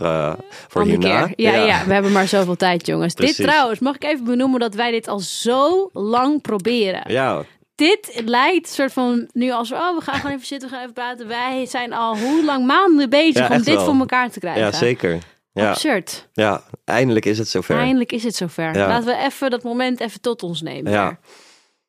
voor 0.68 0.82
Andere 0.82 0.98
hierna. 1.06 1.26
keer. 1.26 1.32
Ja, 1.36 1.64
ja. 1.64 1.84
we 1.86 1.92
hebben 1.92 2.12
maar 2.12 2.28
zoveel 2.28 2.56
tijd, 2.56 2.86
jongens. 2.86 3.14
Precies. 3.14 3.36
Dit 3.36 3.46
trouwens, 3.46 3.78
mag 3.86 3.94
ik 3.94 4.04
even 4.04 4.24
benoemen 4.24 4.60
dat 4.60 4.74
wij 4.74 4.90
dit 4.90 5.08
al 5.08 5.18
zo 5.18 5.90
lang 5.92 6.40
proberen. 6.42 7.12
Ja, 7.12 7.44
Dit 7.74 8.22
lijkt 8.24 8.68
soort 8.68 8.92
van 8.92 9.28
nu 9.32 9.50
als 9.50 9.72
oh, 9.72 9.96
we 9.96 10.00
gaan 10.02 10.14
gewoon 10.14 10.32
even 10.36 10.46
zitten, 10.46 10.68
we 10.68 10.74
gaan 10.74 10.82
even 10.82 10.94
praten. 10.94 11.28
Wij 11.28 11.66
zijn 11.66 11.92
al 11.92 12.18
hoe 12.18 12.44
lang 12.44 12.66
maanden 12.66 13.10
bezig 13.10 13.48
Ja, 13.48 13.54
om 13.54 13.62
dit 13.62 13.74
wel. 13.74 13.84
voor 13.84 13.94
elkaar 13.94 14.30
te 14.30 14.38
krijgen. 14.40 14.62
ja 14.62 14.72
zeker. 14.72 15.18
Ja, 15.52 15.70
Absurd. 15.70 16.28
ja, 16.32 16.62
eindelijk 16.84 17.24
is 17.24 17.38
het 17.38 17.48
zover. 17.48 17.76
Eindelijk 17.78 18.12
is 18.12 18.22
het 18.22 18.34
zover. 18.34 18.74
Ja. 18.76 18.86
Laten 18.88 19.06
we 19.06 19.16
even 19.16 19.50
dat 19.50 19.62
moment 19.62 20.00
even 20.00 20.20
tot 20.20 20.42
ons 20.42 20.62
nemen. 20.62 20.92
Ja, 20.92 21.18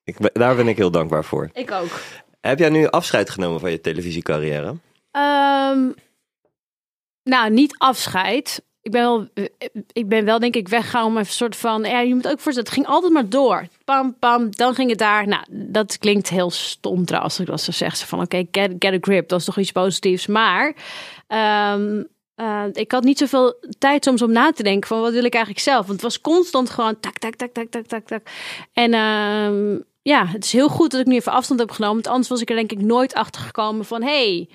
ik, 0.04 0.34
daar 0.34 0.56
ben 0.56 0.68
ik 0.68 0.78
heel 0.78 0.92
dankbaar 0.92 1.24
voor. 1.24 1.50
Ik 1.54 1.72
ook. 1.72 2.00
Heb 2.42 2.60
jij 2.60 2.70
nu 2.70 2.88
afscheid 2.88 3.30
genomen 3.30 3.60
van 3.60 3.72
je 3.72 3.82
televisiecarrière? 3.82 4.76
Ehm, 5.12 5.90
nou, 7.24 7.50
niet 7.50 7.76
afscheid. 7.78 8.62
Ik 8.88 8.94
ben, 8.94 9.02
wel, 9.02 9.28
ik 9.92 10.08
ben 10.08 10.26
wel 10.26 10.40
denk 10.40 10.56
ik 10.56 10.68
weggegaan 10.68 11.06
om 11.06 11.18
een 11.18 11.26
soort 11.26 11.56
van... 11.56 11.84
Ja, 11.84 12.00
je 12.00 12.16
moet 12.16 12.28
ook 12.28 12.40
voorstellen, 12.40 12.70
het 12.70 12.78
ging 12.78 12.88
altijd 12.88 13.14
maar 13.14 13.30
door. 13.30 13.68
Pam, 13.86 14.16
pam, 14.20 14.56
dan 14.56 14.76
ging 14.76 14.90
het 14.90 15.00
daar. 15.00 15.28
Nou, 15.28 15.44
dat 15.50 15.98
klinkt 15.98 16.30
heel 16.30 16.50
stom 16.50 17.06
trouwens. 17.06 17.34
Als 17.34 17.46
ik 17.46 17.52
dat 17.52 17.62
zo 17.62 17.72
zeg. 17.72 18.08
Van 18.08 18.22
oké, 18.22 18.44
get, 18.52 18.76
get 18.80 18.94
a 18.94 18.98
grip. 19.02 19.30
Dat 19.30 19.40
is 19.40 19.46
toch 19.46 19.58
iets 19.58 19.72
positiefs. 19.72 20.28
Maar 20.28 20.76
ehm, 21.28 22.04
eh, 22.36 22.64
ik 22.74 22.92
had 22.92 23.04
niet 23.04 23.18
zoveel 23.18 23.56
tijd 23.78 24.04
soms 24.04 24.22
om 24.22 24.32
na 24.32 24.52
te 24.52 24.64
denken 24.64 24.88
van 24.88 25.02
wat 25.02 25.14
wil 25.14 25.26
ik 25.26 25.34
eigenlijk 25.34 25.64
zelf. 25.64 25.80
Want 25.80 25.92
het 25.92 26.02
was 26.02 26.22
constant 26.22 26.70
gewoon 26.70 27.00
tak, 27.00 27.18
tak, 27.18 27.36
tak, 27.36 27.54
tak, 27.54 27.70
tak, 27.70 27.86
tak, 27.86 28.08
tak. 28.08 28.22
En 28.74 28.94
ehm, 28.94 29.80
ja, 30.02 30.26
het 30.26 30.44
is 30.44 30.52
heel 30.52 30.70
goed 30.70 30.92
dat 30.92 31.00
ik 31.00 31.08
nu 31.08 31.16
even 31.16 31.32
afstand 31.32 31.60
heb 31.60 31.72
genomen. 31.72 31.96
Want 31.96 32.08
anders 32.08 32.28
was 32.28 32.42
ik 32.42 32.50
er 32.50 32.56
denk 32.56 32.72
ik 32.72 32.82
nooit 32.82 33.14
achter 33.14 33.42
gekomen 33.42 33.86
van... 33.86 34.04
Hey, 34.04 34.50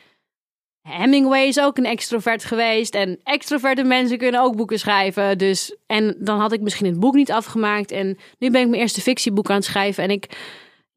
Hemingway 0.82 1.46
is 1.46 1.60
ook 1.60 1.78
een 1.78 1.84
extrovert 1.86 2.44
geweest. 2.44 2.94
En 2.94 3.20
extroverte 3.24 3.84
mensen 3.84 4.18
kunnen 4.18 4.40
ook 4.40 4.56
boeken 4.56 4.78
schrijven. 4.78 5.38
Dus, 5.38 5.76
en 5.86 6.16
dan 6.18 6.40
had 6.40 6.52
ik 6.52 6.60
misschien 6.60 6.86
het 6.86 7.00
boek 7.00 7.14
niet 7.14 7.32
afgemaakt. 7.32 7.90
En 7.90 8.06
nu 8.38 8.50
ben 8.50 8.60
ik 8.60 8.68
mijn 8.68 8.80
eerste 8.80 9.00
fictieboek 9.00 9.50
aan 9.50 9.56
het 9.56 9.64
schrijven. 9.64 10.04
En 10.04 10.10
ik, 10.10 10.28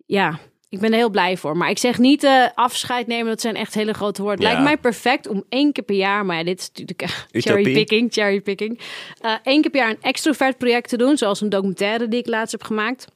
ja, 0.05 0.39
ik 0.69 0.79
ben 0.79 0.91
er 0.91 0.97
heel 0.97 1.09
blij 1.09 1.37
voor. 1.37 1.57
Maar 1.57 1.69
ik 1.69 1.77
zeg 1.77 1.97
niet 1.97 2.23
eh, 2.23 2.45
afscheid 2.55 3.07
nemen, 3.07 3.27
dat 3.27 3.41
zijn 3.41 3.55
echt 3.55 3.73
hele 3.73 3.93
grote 3.93 4.21
woorden. 4.21 4.41
Ja. 4.41 4.47
Lijkt 4.47 4.63
mij 4.63 4.77
perfect 4.77 5.27
om 5.27 5.43
één 5.49 5.71
keer 5.71 5.83
per 5.83 5.95
jaar, 5.95 6.25
maar 6.25 6.37
ja, 6.37 6.43
dit 6.43 6.59
is 6.59 6.67
natuurlijk 6.67 7.01
Utopie. 7.01 7.41
cherrypicking, 7.41 8.13
cherrypicking. 8.13 8.79
Eh 9.21 9.33
Eén 9.43 9.61
keer 9.61 9.71
per 9.71 9.79
jaar 9.79 9.89
een 9.89 10.01
extrovert 10.01 10.57
project 10.57 10.89
te 10.89 10.97
doen. 10.97 11.17
Zoals 11.17 11.41
een 11.41 11.49
documentaire 11.49 12.07
die 12.07 12.19
ik 12.19 12.27
laatst 12.27 12.51
heb 12.51 12.63
gemaakt. 12.63 13.07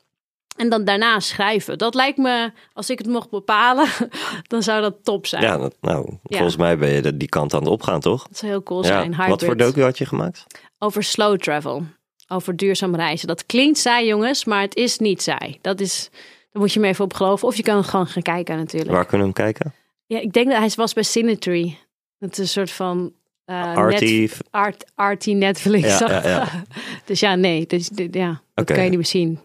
En 0.60 0.70
dan 0.70 0.84
daarna 0.84 1.20
schrijven. 1.20 1.78
Dat 1.78 1.94
lijkt 1.96 2.18
me, 2.18 2.52
als 2.74 2.90
ik 2.90 2.98
het 2.98 3.08
mocht 3.08 3.30
bepalen, 3.30 3.88
dan 4.48 4.64
zou 4.64 4.82
dat 4.82 4.96
top 5.04 5.26
zijn. 5.28 5.44
Ja, 5.44 5.58
dat- 5.58 5.76
nou, 5.82 6.06
Ja. 6.24 6.38
volgens 6.38 6.58
mij 6.58 6.78
ben 6.78 6.90
je 6.90 7.18
die 7.18 7.30
kant 7.30 7.54
aan 7.54 7.60
het 7.60 7.70
opgaan, 7.70 8.00
toch? 8.00 8.28
Dat 8.28 8.38
zou 8.38 8.52
heel 8.52 8.64
cool 8.64 8.82
Ja. 8.82 8.88
zijn. 8.88 9.16
Wat 9.30 9.44
voor 9.44 9.58
docu 9.58 9.82
had 9.82 9.98
je 9.98 10.06
gemaakt? 10.06 10.46
Over 10.80 11.04
slow 11.04 11.38
travel. 11.38 11.84
Over 12.28 12.56
duurzaam 12.56 12.96
reizen. 12.96 13.28
Dat 13.28 13.46
klinkt 13.46 13.78
saai, 13.78 14.08
jongens, 14.08 14.46
maar 14.46 14.62
het 14.62 14.76
is 14.76 14.98
niet 14.98 15.22
saai. 15.22 15.58
Dat 15.62 15.80
is, 15.80 16.10
daar 16.52 16.62
moet 16.62 16.74
je 16.74 16.80
me 16.80 16.88
even 16.88 17.04
op 17.06 17.14
geloven. 17.14 17.48
Of 17.48 17.56
je 17.56 17.64
kan 17.64 17.84
gewoon 17.84 18.08
gaan 18.08 18.22
kijken 18.22 18.58
natuurlijk. 18.58 18.92
Waar 18.92 19.06
kunnen 19.06 19.28
we 19.28 19.34
hem 19.34 19.46
kijken? 19.54 19.74
Ja, 20.06 20.20
ik 20.20 20.34
denk 20.34 20.48
dat 20.50 20.58
hij 20.58 20.72
was 20.76 20.94
bij 20.94 21.04
Cinetree. 21.04 21.78
Dat 22.20 22.32
is 22.32 22.38
een 22.38 22.48
soort 22.48 22.72
van... 22.72 23.14
Artie. 23.46 24.20
net- 24.22 24.38
art, 24.52 24.86
arty 24.96 25.34
Netflix. 25.34 26.00
Ja, 26.00 26.10
ja, 26.12 26.28
ja. 26.30 26.48
dus 27.06 27.20
ja, 27.20 27.36
nee. 27.36 27.66
Dus, 27.66 27.90
ja, 28.12 28.42
dat 28.54 28.66
kan 28.66 28.84
je 28.84 28.90
niet 28.90 28.98
meer 28.98 29.06
zien. 29.06 29.40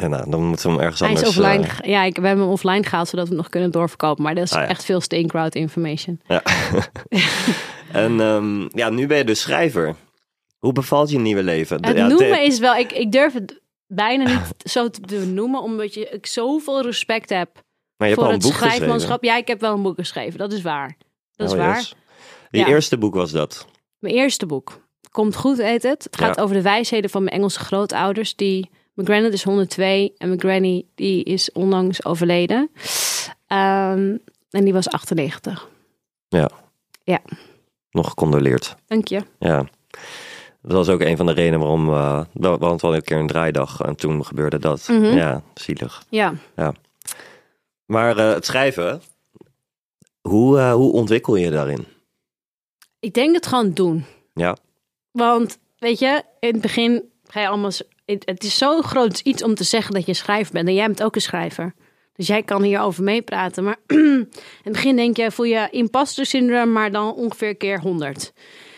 En 0.00 0.10
nou, 0.10 0.30
dan 0.30 0.42
moeten 0.44 0.66
we 0.66 0.72
hem 0.72 0.80
ergens 0.80 1.00
Hij 1.00 1.12
is 1.12 1.16
anders... 1.18 1.38
offline. 1.38 1.66
eh, 1.82 1.90
ja, 1.90 2.02
ik, 2.02 2.16
we 2.16 2.26
hebben 2.26 2.44
hem 2.44 2.52
offline 2.52 2.82
gehaald 2.84 3.08
zodat 3.08 3.28
we 3.28 3.34
nog 3.34 3.48
kunnen 3.48 3.70
doorverkopen. 3.70 4.22
Maar 4.24 4.34
dat 4.34 4.44
is 4.44 4.52
Ah, 4.52 4.62
ja. 4.62 4.68
echt 4.68 4.84
veel 4.84 5.00
stay 5.00 5.24
crowd 5.24 5.54
information. 5.54 6.20
Ja. 6.26 6.42
en 7.92 8.20
ehm, 8.20 8.68
ja, 8.78 8.90
nu 8.90 9.06
ben 9.06 9.16
je 9.16 9.24
dus 9.24 9.40
schrijver. 9.40 9.94
Hoe 10.58 10.72
bevalt 10.72 11.10
je 11.10 11.18
nieuwe 11.18 11.42
leven? 11.42 11.76
Het 11.86 11.96
Ja, 11.96 12.06
noemen 12.06 12.30
de- 12.32 12.40
is 12.44 12.58
wel... 12.58 12.74
Ik, 12.76 12.92
ik 12.92 13.12
durf 13.12 13.32
het 13.32 13.60
bijna 13.86 14.24
niet 14.24 14.54
zo 14.72 14.88
te 14.90 15.26
noemen, 15.26 15.62
omdat 15.62 15.94
je, 15.94 16.08
ik 16.08 16.26
zoveel 16.26 16.82
respect 16.82 17.28
heb 17.30 17.50
maar 17.96 18.08
je 18.08 18.14
hebt 18.14 18.14
voor 18.14 18.24
al 18.24 18.28
een 18.28 18.34
het 18.34 18.42
boek 18.42 18.52
geschreven. 18.52 18.76
schrijfmanschap. 18.76 19.24
Ja, 19.24 19.36
ik 19.36 19.48
heb 19.48 19.60
wel 19.60 19.74
een 19.74 19.82
boek 19.82 19.94
geschreven. 19.98 20.38
Dat 20.38 20.52
is 20.52 20.62
waar. 20.62 20.96
Dat 21.36 21.46
is 21.48 21.52
Oh, 21.54 21.58
waar. 21.60 21.76
yes. 21.76 21.94
Ja. 22.50 22.66
eerste 22.66 22.98
boek 22.98 23.14
was 23.14 23.30
dat. 23.30 23.66
Mijn 23.98 24.14
eerste 24.14 24.46
boek. 24.46 24.80
Komt 25.10 25.36
goed, 25.36 25.56
heet 25.62 25.82
het. 25.82 26.04
Het 26.04 26.16
gaat 26.16 26.36
Ja. 26.36 26.42
over 26.42 26.56
de 26.56 26.62
wijsheden 26.62 27.10
van 27.10 27.22
mijn 27.24 27.36
Engelse 27.36 27.58
grootouders. 27.58 28.36
Die, 28.36 28.70
mijn 28.94 29.08
granddad 29.08 29.32
is 29.32 29.42
102 29.42 30.12
en 30.18 30.28
mijn 30.28 30.40
granny 30.40 30.84
die 30.94 31.24
is 31.24 31.52
onlangs 31.52 32.04
overleden. 32.04 32.70
Ehm, 33.46 34.16
en 34.50 34.64
die 34.64 34.72
was 34.72 34.88
98. 34.88 35.68
Nog 37.90 38.08
gecondoleerd. 38.08 38.76
Dank 38.86 39.08
je. 39.08 39.22
Ja. 39.38 39.68
Dat 40.62 40.72
was 40.72 40.88
ook 40.88 41.00
een 41.00 41.16
van 41.16 41.26
de 41.26 41.32
redenen 41.32 41.60
waarom... 41.60 41.88
eh 41.88 42.24
we 42.32 42.56
we 42.58 42.64
hadden 42.64 42.94
een 42.94 43.02
keer 43.02 43.16
een 43.18 43.26
draaidag 43.26 43.80
en 43.80 43.96
toen 43.96 44.24
gebeurde 44.24 44.58
dat. 44.58 44.88
Mhm. 44.88 45.16
Ja, 45.16 45.42
zielig. 45.54 46.04
Ja. 46.08 46.34
Maar 47.86 48.16
eh, 48.16 48.32
het 48.32 48.46
schrijven, 48.46 49.02
hoe, 50.20 50.58
eh, 50.58 50.72
hoe 50.72 50.92
ontwikkel 50.92 51.36
je 51.36 51.44
je 51.44 51.50
daarin? 51.50 51.86
Ik 53.00 53.14
denk 53.14 53.34
het 53.34 53.46
gewoon 53.46 53.72
doen. 53.72 54.04
Ja. 54.34 54.56
Want, 55.10 55.58
weet 55.78 55.98
je, 55.98 56.22
in 56.40 56.52
het 56.52 56.60
begin 56.60 57.10
ga 57.24 57.40
je 57.40 57.48
allemaal... 57.48 57.70
Het, 58.24 58.44
is 58.44 58.58
zo'n 58.58 58.82
groot 58.82 59.18
iets 59.18 59.42
om 59.42 59.54
te 59.54 59.64
zeggen 59.64 59.94
dat 59.94 60.06
je 60.06 60.14
schrijver 60.14 60.52
bent. 60.52 60.68
En 60.68 60.74
jij 60.74 60.86
bent 60.86 61.02
ook 61.02 61.14
een 61.14 61.20
schrijver. 61.20 61.74
Dus 62.14 62.26
jij 62.26 62.42
kan 62.42 62.62
hierover 62.62 63.02
meepraten. 63.02 63.64
Maar 63.64 63.76
in 63.86 64.28
het 64.62 64.72
begin 64.72 64.96
denk 64.96 65.16
je, 65.16 65.30
voel 65.30 65.46
je 65.46 65.68
imposter 65.70 66.26
syndroom, 66.26 66.72
maar 66.72 66.90
dan 66.90 67.14
ongeveer 67.14 67.56
keer 67.56 67.80
100. 67.80 68.32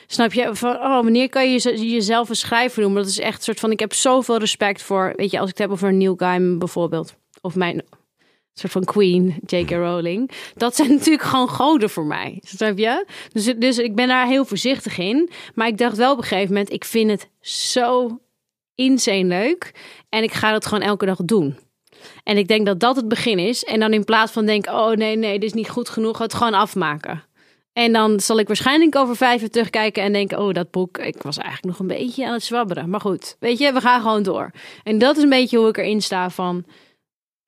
Snap 0.06 0.32
je? 0.32 0.54
Van, 0.54 0.70
oh, 0.76 1.02
wanneer 1.02 1.28
kan 1.28 1.52
je 1.52 1.58
ze- 1.58 1.90
jezelf 1.90 2.28
een 2.28 2.36
schrijver 2.36 2.82
noemen? 2.82 3.02
Dat 3.02 3.10
is 3.10 3.18
echt 3.18 3.36
een 3.36 3.42
soort 3.42 3.60
van, 3.60 3.70
ik 3.70 3.80
heb 3.80 3.92
zoveel 3.92 4.38
respect 4.38 4.82
voor, 4.82 5.12
weet 5.16 5.30
je, 5.30 5.38
als 5.38 5.50
ik 5.50 5.56
het 5.56 5.66
heb 5.66 5.70
over 5.76 5.92
Neil 5.92 6.14
Gaiman 6.16 6.58
bijvoorbeeld. 6.58 7.14
Of 7.40 7.54
mijn 7.54 7.82
soort 8.54 8.72
van 8.72 8.84
queen, 8.84 9.34
J.K. 9.46 9.70
Rowling. 9.70 10.30
Dat 10.54 10.76
zijn 10.76 10.90
natuurlijk 10.96 11.24
gewoon 11.24 11.48
goden 11.48 11.90
voor 11.90 12.04
mij. 12.04 12.38
Snap 12.44 12.78
je? 12.78 13.06
Dus, 13.32 13.44
dus 13.44 13.78
ik 13.78 13.94
ben 13.94 14.08
daar 14.08 14.26
heel 14.26 14.44
voorzichtig 14.44 14.98
in. 14.98 15.30
Maar 15.54 15.66
ik 15.66 15.78
dacht 15.78 15.96
wel 15.96 16.12
op 16.12 16.18
een 16.18 16.24
gegeven 16.24 16.52
moment, 16.52 16.72
ik 16.72 16.84
vind 16.84 17.10
het 17.10 17.28
zo 17.40 18.18
insane 18.74 19.24
leuk. 19.24 19.74
En 20.08 20.22
ik 20.22 20.32
ga 20.32 20.52
dat 20.52 20.66
gewoon 20.66 20.84
elke 20.84 21.06
dag 21.06 21.18
doen. 21.24 21.58
En 22.24 22.36
ik 22.38 22.48
denk 22.48 22.66
dat 22.66 22.80
dat 22.80 22.96
het 22.96 23.08
begin 23.08 23.38
is. 23.38 23.64
En 23.64 23.80
dan 23.80 23.92
in 23.92 24.04
plaats 24.04 24.32
van 24.32 24.46
denken, 24.46 24.72
oh 24.74 24.90
nee, 24.90 25.16
nee, 25.16 25.32
dit 25.38 25.48
is 25.48 25.52
niet 25.52 25.68
goed 25.68 25.88
genoeg, 25.88 26.18
het 26.18 26.34
gewoon 26.34 26.54
afmaken. 26.54 27.22
En 27.72 27.92
dan 27.92 28.20
zal 28.20 28.38
ik 28.38 28.46
waarschijnlijk 28.46 28.96
over 28.96 29.16
vijf 29.16 29.40
jaar 29.40 29.50
terugkijken 29.50 30.02
en 30.02 30.12
denken, 30.12 30.38
oh 30.38 30.52
dat 30.52 30.70
boek, 30.70 30.98
ik 30.98 31.22
was 31.22 31.36
eigenlijk 31.38 31.66
nog 31.66 31.78
een 31.78 31.96
beetje 31.96 32.26
aan 32.26 32.32
het 32.32 32.42
zwabberen. 32.42 32.90
Maar 32.90 33.00
goed, 33.00 33.36
weet 33.38 33.58
je, 33.58 33.72
we 33.72 33.80
gaan 33.80 34.00
gewoon 34.00 34.22
door. 34.22 34.50
En 34.82 34.98
dat 34.98 35.16
is 35.16 35.22
een 35.22 35.28
beetje 35.28 35.58
hoe 35.58 35.68
ik 35.68 35.76
erin 35.76 36.02
sta 36.02 36.30
van, 36.30 36.64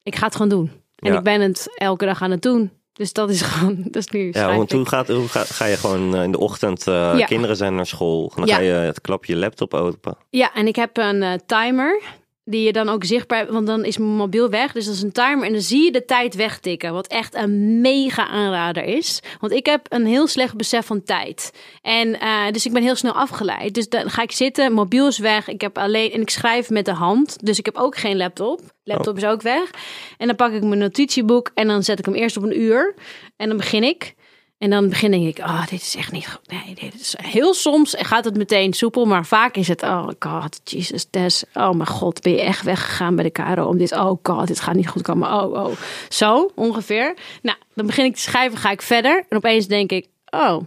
ik 0.02 0.16
ga 0.16 0.24
het 0.24 0.34
gewoon 0.34 0.48
doen. 0.48 0.70
En 0.96 1.12
Ja. 1.12 1.18
ik 1.18 1.24
ben 1.24 1.40
het 1.40 1.68
elke 1.74 2.04
dag 2.04 2.22
aan 2.22 2.30
het 2.30 2.42
doen. 2.42 2.70
Dus 2.94 3.12
dat 3.12 3.30
is 3.30 3.40
gewoon, 3.52 3.76
dat 3.84 3.96
is 3.96 4.08
nu 4.08 4.28
Ja, 4.32 4.56
want 4.56 4.72
hoe, 4.72 4.86
gaat, 4.88 5.08
hoe 5.08 5.28
ga, 5.28 5.44
ga 5.44 5.64
je 5.64 5.76
gewoon 5.76 6.14
eh, 6.16 6.22
in 6.22 6.32
de 6.32 6.38
ochtend, 6.38 6.86
eh, 6.86 7.14
Ja. 7.16 7.24
kinderen 7.26 7.56
zijn 7.56 7.74
naar 7.74 7.86
school, 7.86 8.32
dan 8.36 8.46
Ja. 8.46 8.54
ga 8.54 8.60
je 8.60 8.72
het 8.72 9.00
klap 9.00 9.24
je 9.24 9.36
laptop 9.36 9.74
open. 9.74 10.16
Ja, 10.30 10.54
en 10.54 10.66
ik 10.66 10.76
heb 10.76 10.96
een 10.96 11.22
eh, 11.22 11.32
timer 11.46 12.02
die 12.44 12.62
je 12.62 12.72
dan 12.72 12.88
ook 12.88 13.04
zichtbaar, 13.04 13.52
want 13.52 13.66
dan 13.66 13.84
is 13.84 13.98
mijn 13.98 14.10
mobiel 14.10 14.50
weg. 14.50 14.72
Dus 14.72 14.84
dat 14.84 14.94
is 14.94 15.02
een 15.02 15.12
timer 15.12 15.46
en 15.46 15.52
dan 15.52 15.62
zie 15.62 15.84
je 15.84 15.92
de 15.92 16.04
tijd 16.04 16.34
wegtikken, 16.34 16.92
wat 16.92 17.06
echt 17.06 17.34
een 17.34 17.80
mega 17.80 18.28
aanrader 18.28 18.84
is. 18.84 19.20
Want 19.40 19.52
ik 19.52 19.66
heb 19.66 19.86
een 19.88 20.06
heel 20.06 20.26
slecht 20.26 20.56
besef 20.56 20.86
van 20.86 21.02
tijd. 21.02 21.52
En 21.82 22.20
eh, 22.20 22.50
dus 22.50 22.66
ik 22.66 22.72
ben 22.72 22.82
heel 22.82 22.94
snel 22.94 23.12
afgeleid. 23.12 23.74
Dus 23.74 23.88
dan 23.88 24.10
ga 24.10 24.22
ik 24.22 24.32
zitten, 24.32 24.72
mobiel 24.72 25.06
is 25.06 25.18
weg. 25.18 25.48
Ik 25.48 25.60
heb 25.60 25.78
alleen 25.78 26.12
en 26.12 26.20
ik 26.20 26.30
schrijf 26.30 26.70
met 26.70 26.84
de 26.84 26.92
hand, 26.92 27.46
dus 27.46 27.58
ik 27.58 27.64
heb 27.64 27.76
ook 27.76 27.96
geen 27.96 28.16
laptop. 28.16 28.60
Laptop 28.84 29.16
is 29.16 29.24
ook 29.24 29.42
weg. 29.42 29.70
En 30.18 30.26
dan 30.26 30.36
pak 30.36 30.52
ik 30.52 30.62
mijn 30.62 30.78
notitieboek 30.78 31.50
en 31.54 31.66
dan 31.66 31.82
zet 31.82 31.98
ik 31.98 32.04
hem 32.04 32.14
eerst 32.14 32.36
op 32.36 32.42
een 32.42 32.60
uur 32.60 32.94
en 33.36 33.48
dan 33.48 33.56
begin 33.56 33.82
ik. 33.82 34.14
En 34.58 34.70
dan 34.70 34.88
begin 34.88 35.10
denk 35.10 35.26
ik, 35.26 35.38
oh, 35.38 35.66
dit 35.66 35.80
is 35.80 35.96
echt 35.96 36.12
niet 36.12 36.28
goed. 36.28 36.50
Nee, 36.50 36.74
dit 36.74 36.94
is 37.00 37.14
heel 37.22 37.54
soms 37.54 37.94
gaat 37.98 38.24
het 38.24 38.36
meteen 38.36 38.72
soepel, 38.72 39.04
maar 39.04 39.26
vaak 39.26 39.56
is 39.56 39.68
het, 39.68 39.82
oh 39.82 40.08
god, 40.18 40.60
Jesus, 40.64 41.06
Tess, 41.10 41.44
oh 41.54 41.70
mijn 41.70 41.88
god, 41.88 42.22
ben 42.22 42.32
je 42.32 42.40
echt 42.40 42.62
weggegaan 42.62 43.14
bij 43.14 43.24
de 43.24 43.30
Karo 43.30 43.66
om 43.66 43.78
dit, 43.78 43.92
oh 43.92 44.18
god, 44.22 44.46
dit 44.46 44.60
gaat 44.60 44.74
niet 44.74 44.88
goed 44.88 45.02
komen, 45.02 45.32
oh, 45.32 45.52
oh. 45.52 45.72
Zo, 46.08 46.50
ongeveer. 46.54 47.16
Nou, 47.42 47.58
dan 47.74 47.86
begin 47.86 48.04
ik 48.04 48.14
te 48.14 48.20
schrijven, 48.20 48.58
ga 48.58 48.70
ik 48.70 48.82
verder 48.82 49.24
en 49.28 49.36
opeens 49.36 49.66
denk 49.66 49.90
ik, 49.92 50.08
oh, 50.30 50.60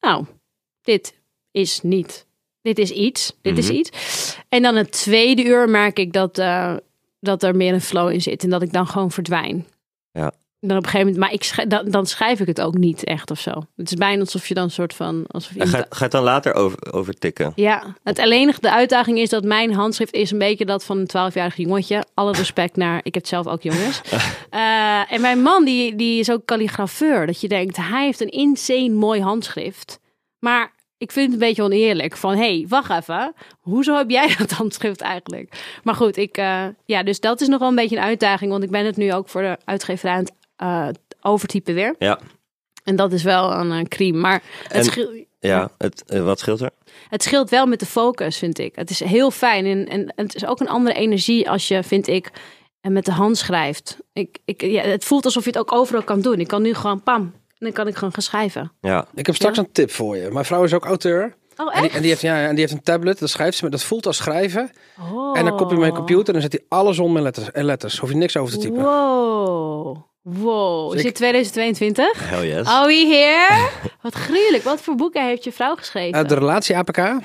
nou, 0.00 0.24
dit 0.82 1.14
is 1.50 1.80
niet, 1.82 2.26
dit 2.62 2.78
is 2.78 2.90
iets, 2.90 3.36
dit 3.42 3.58
is 3.58 3.66
Mhm. 3.68 3.76
iets. 3.76 3.90
En 4.48 4.62
dan 4.62 4.76
het 4.76 4.92
tweede 4.92 5.44
uur 5.44 5.68
merk 5.68 5.98
ik 5.98 6.12
dat, 6.12 6.38
eh, 6.38 6.76
dat 7.20 7.42
er 7.42 7.56
meer 7.56 7.72
een 7.72 7.80
flow 7.80 8.10
in 8.10 8.22
zit 8.22 8.42
en 8.44 8.50
dat 8.50 8.62
ik 8.62 8.72
dan 8.72 8.86
gewoon 8.86 9.10
verdwijn. 9.10 9.66
Ja. 10.12 10.32
Dan 10.64 10.76
op 10.76 10.82
een 10.82 10.90
gegeven 10.90 11.12
moment, 11.12 11.24
maar 11.24 11.32
ik 11.32 11.44
schrijf, 11.44 11.68
dan, 11.68 11.90
dan 11.90 12.06
schrijf 12.06 12.40
ik 12.40 12.46
het 12.46 12.60
ook 12.60 12.74
niet 12.74 13.04
echt 13.04 13.30
of 13.30 13.38
zo. 13.40 13.50
Het 13.76 13.90
is 13.90 13.94
bijna 13.94 14.20
alsof 14.20 14.46
je 14.46 14.54
dan 14.54 14.64
een 14.64 14.70
soort 14.70 14.94
van. 14.94 15.24
Alsof 15.28 15.50
ga, 15.50 15.64
iemand- 15.64 15.74
ga 15.74 15.96
je 15.96 16.02
het 16.02 16.10
dan 16.12 16.22
later 16.22 16.54
over, 16.54 16.92
over 16.92 17.14
tikken? 17.14 17.52
ja, 17.56 17.96
het 18.02 18.18
alleen 18.18 18.54
de 18.60 18.72
uitdaging 18.72 19.18
is 19.18 19.28
dat 19.28 19.44
mijn 19.44 19.72
handschrift 19.74 20.14
is 20.14 20.30
een 20.30 20.38
beetje 20.38 20.64
dat 20.64 20.84
van 20.84 20.98
een 20.98 21.06
12-jarig 21.32 21.56
jongetje. 21.56 22.04
Alle 22.14 22.32
respect 22.32 22.76
naar, 22.76 23.00
ik 23.02 23.14
heb 23.14 23.26
zelf 23.26 23.46
ook 23.46 23.62
jongens. 23.62 24.00
Eh, 24.50 25.12
en 25.12 25.20
mijn 25.20 25.42
man, 25.42 25.64
die, 25.64 25.96
die 25.96 26.18
is 26.20 26.30
ook 26.30 26.46
kalligrafeur. 26.46 27.26
Dat 27.26 27.40
je 27.40 27.48
denkt, 27.48 27.76
hij 27.76 28.04
heeft 28.04 28.20
een 28.20 28.30
insane 28.30 28.88
mooi 28.88 29.20
handschrift. 29.20 30.00
Maar 30.38 30.72
ik 30.98 31.12
vind 31.12 31.24
het 31.32 31.34
een 31.40 31.48
beetje 31.48 31.62
oneerlijk. 31.62 32.16
Van, 32.16 32.32
hé, 32.36 32.56
hey, 32.56 32.66
wacht 32.68 32.90
even. 32.90 33.34
Hoezo 33.60 33.96
heb 33.96 34.10
jij 34.10 34.34
dat 34.38 34.50
handschrift 34.50 35.00
eigenlijk? 35.00 35.78
Maar 35.82 35.94
goed, 35.94 36.16
ik, 36.16 36.36
eh, 36.36 36.64
ja, 36.84 37.02
dus 37.02 37.20
dat 37.20 37.40
is 37.40 37.48
nog 37.48 37.58
wel 37.58 37.68
een 37.68 37.74
beetje 37.74 37.96
een 37.96 38.02
uitdaging. 38.02 38.50
Want 38.50 38.62
ik 38.64 38.70
ben 38.70 38.86
het 38.86 38.96
nu 38.96 39.12
ook 39.12 39.28
voor 39.28 39.42
de 39.42 39.58
uitgeverij 39.64 40.14
aan 40.14 40.20
het 40.24 40.32
eh, 40.56 40.88
overtypen 41.20 41.74
weer. 41.74 41.94
Ja, 41.98 42.18
En 42.84 42.96
dat 42.96 43.12
is 43.12 43.22
wel 43.22 43.52
een 43.52 43.72
eh, 43.72 43.82
crime. 43.84 44.18
Maar 44.18 44.42
het, 44.62 44.72
En- 44.72 44.84
scheelt, 44.84 45.10
ja 45.40 45.70
het, 45.78 46.04
eh, 46.06 46.24
wat 46.24 46.38
scheelt 46.38 46.60
er? 46.60 46.70
het 47.08 47.22
scheelt 47.22 47.50
wel 47.50 47.66
met 47.66 47.80
de 47.80 47.86
focus, 47.86 48.38
vind 48.38 48.58
ik. 48.58 48.74
Het 48.76 48.90
is 48.90 49.00
heel 49.04 49.30
fijn. 49.30 49.66
En, 49.66 49.88
en 49.88 50.12
het 50.16 50.34
is 50.34 50.46
ook 50.46 50.60
een 50.60 50.68
andere 50.68 50.96
energie 50.96 51.50
als 51.50 51.68
je, 51.68 51.82
vind 51.82 52.06
ik, 52.06 52.30
en 52.80 52.92
met 52.92 53.04
de 53.04 53.12
hand 53.12 53.36
schrijft. 53.38 53.96
Ik, 54.12 54.38
ik, 54.44 54.60
ja, 54.62 54.82
het 54.82 55.04
voelt 55.04 55.24
alsof 55.24 55.44
je 55.44 55.50
het 55.50 55.58
ook 55.58 55.72
overal 55.72 56.02
kan 56.02 56.20
doen. 56.20 56.40
Ik 56.40 56.48
kan 56.48 56.62
nu 56.62 56.74
gewoon 56.74 57.02
pam. 57.02 57.22
En 57.22 57.68
dan 57.68 57.72
kan 57.72 57.86
ik 57.88 57.94
gewoon 57.94 58.12
gaan 58.12 58.22
schrijven. 58.22 58.72
Ja, 58.80 59.06
Ik 59.14 59.26
heb 59.26 59.34
straks 59.34 59.56
Ja. 59.56 59.62
een 59.62 59.72
tip 59.72 59.90
voor 59.90 60.16
je. 60.16 60.30
Mijn 60.30 60.44
vrouw 60.44 60.64
is 60.64 60.74
ook 60.74 60.84
auteur. 60.84 61.34
Oh, 61.56 61.66
En 61.66 61.72
die, 61.80 61.82
echt? 61.82 61.94
en 61.94 62.00
die 62.00 62.10
heeft, 62.10 62.22
ja, 62.22 62.42
en 62.42 62.50
die 62.50 62.60
heeft 62.60 62.72
een 62.72 62.82
tablet, 62.82 63.18
dat 63.18 63.30
schrijft 63.30 63.56
ze 63.56 63.62
met, 63.64 63.72
dat 63.72 63.82
voelt 63.82 64.06
als 64.06 64.16
schrijven. 64.16 64.70
Oh. 65.12 65.38
En 65.38 65.44
dan 65.44 65.56
kop 65.56 65.70
je 65.70 65.76
met 65.76 65.86
je 65.86 65.92
computer 65.92 66.26
en 66.26 66.32
dan 66.40 66.42
zet 66.42 66.52
hij 66.52 66.64
alles 66.68 66.98
om 66.98 67.12
met 67.12 67.22
letters. 67.22 67.50
En 67.50 67.64
letters. 67.64 67.98
Hoef 67.98 68.10
je 68.10 68.16
niks 68.16 68.36
over 68.36 68.52
te 68.54 68.60
typen. 68.60 68.82
Wow. 68.82 69.96
Wow. 70.22 70.92
Is 70.94 71.00
ik- 71.00 71.06
het 71.06 71.14
2022? 71.14 72.28
hell 72.30 72.46
yes. 72.48 72.66
Are 72.66 72.86
we 72.86 72.94
here? 73.06 73.68
Wat 74.02 74.14
gruwelijk. 74.14 74.62
Wat 74.64 74.80
voor 74.80 74.94
boeken 74.94 75.24
heeft 75.26 75.44
je 75.44 75.52
vrouw 75.52 75.74
geschreven? 75.74 76.20
Eh, 76.22 76.28
de 76.28 76.34
relatie 76.34 76.76
APK. 76.76 76.98
oh. 76.98 77.18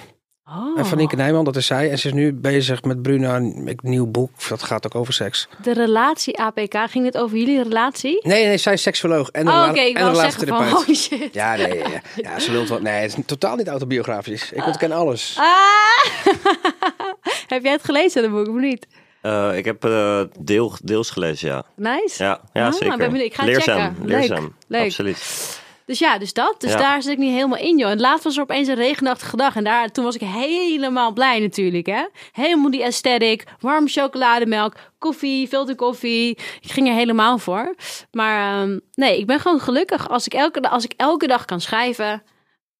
En 0.77 0.85
van 0.85 0.97
Nienke 0.97 1.15
Nijman, 1.15 1.45
dat 1.45 1.55
is 1.55 1.65
zij. 1.65 1.91
En 1.91 1.99
ze 1.99 2.07
is 2.07 2.13
nu 2.13 2.33
bezig 2.33 2.81
met 2.83 3.01
Bruna, 3.01 3.35
een 3.35 3.77
nieuw 3.81 4.05
boek. 4.07 4.31
Dat 4.49 4.63
gaat 4.63 4.85
ook 4.85 4.95
over 4.95 5.13
seks. 5.13 5.47
De 5.61 5.73
relatie 5.73 6.39
APK. 6.39 6.75
Ging 6.89 7.05
het 7.05 7.17
over 7.17 7.37
jullie 7.37 7.63
relatie? 7.63 8.19
Nee, 8.27 8.45
nee, 8.45 8.57
zij 8.57 8.73
is 8.73 8.81
seksoloog 8.81 9.29
en 9.29 9.47
Oh, 9.47 9.65
oké. 9.69 9.79
ik 9.79 9.97
en 9.97 10.05
een 10.05 10.11
wil 10.11 10.19
zeggen 10.21 10.47
van, 10.47 10.57
oh 10.77 10.87
shit. 10.87 11.33
Ja, 11.33 11.55
nee, 11.55 11.77
ja, 11.77 12.01
ja, 12.15 12.39
ze 12.39 12.51
lult 12.51 12.69
wat. 12.69 12.81
Nee, 12.81 13.01
het 13.01 13.17
is 13.17 13.23
totaal 13.25 13.55
niet 13.55 13.67
autobiografisch. 13.67 14.51
Ik 14.51 14.65
ontken 14.65 14.91
alles. 14.91 15.35
Ah! 15.39 16.25
heb 17.53 17.63
jij 17.63 17.71
het 17.71 17.83
gelezen, 17.83 18.21
dat 18.21 18.31
boek, 18.31 18.47
of 18.55 18.61
niet? 18.61 18.87
Eh, 19.27 19.57
ik 19.57 19.65
heb 19.65 19.85
eh, 19.85 20.21
deel, 20.39 20.71
deels 20.83 21.09
gelezen, 21.09 21.47
ja. 21.49 21.63
Nice. 21.75 22.23
Ja, 22.23 22.41
ja 22.53 22.65
Ah, 22.67 22.73
zeker. 22.73 22.97
ben. 22.97 23.25
Ik 23.25 23.33
ga 23.33 23.43
leerzaam, 23.45 23.79
checken. 23.79 23.95
Leuk, 24.07 24.17
leerzaam. 24.19 24.55
leuk. 24.67 24.83
Absoluut. 24.85 25.55
Dus 25.85 25.99
ja, 25.99 26.17
dus 26.17 26.33
dat. 26.33 26.55
Dus 26.57 26.71
Ja. 26.71 26.77
daar 26.77 27.01
zit 27.01 27.11
ik 27.11 27.17
niet 27.17 27.33
helemaal 27.33 27.57
in, 27.59 27.77
joh. 27.77 27.89
En 27.89 27.99
laatst 27.99 28.23
was 28.23 28.35
er 28.35 28.41
opeens 28.41 28.67
een 28.67 28.75
regenachtige 28.75 29.37
dag. 29.37 29.55
En 29.55 29.63
daar, 29.63 29.91
toen 29.91 30.03
was 30.03 30.15
ik 30.15 30.21
helemaal 30.21 31.11
blij 31.13 31.39
natuurlijk, 31.39 31.85
hè. 31.85 32.05
Helemaal 32.31 32.71
die 32.71 32.83
aesthetic. 32.83 33.43
Warme 33.59 33.87
chocolademelk, 33.87 34.73
koffie, 34.97 35.47
filterkoffie. 35.47 36.29
Ik 36.61 36.71
ging 36.71 36.87
er 36.87 36.93
helemaal 36.93 37.37
voor. 37.37 37.75
Maar 38.11 38.61
ehm, 38.61 38.79
nee, 38.93 39.19
ik 39.19 39.25
ben 39.25 39.39
gewoon 39.39 39.59
gelukkig. 39.59 40.09
Als 40.09 40.25
ik, 40.25 40.33
elke, 40.33 40.69
als 40.69 40.83
ik 40.83 40.93
elke 40.97 41.27
dag 41.27 41.45
kan 41.45 41.61
schrijven, 41.61 42.23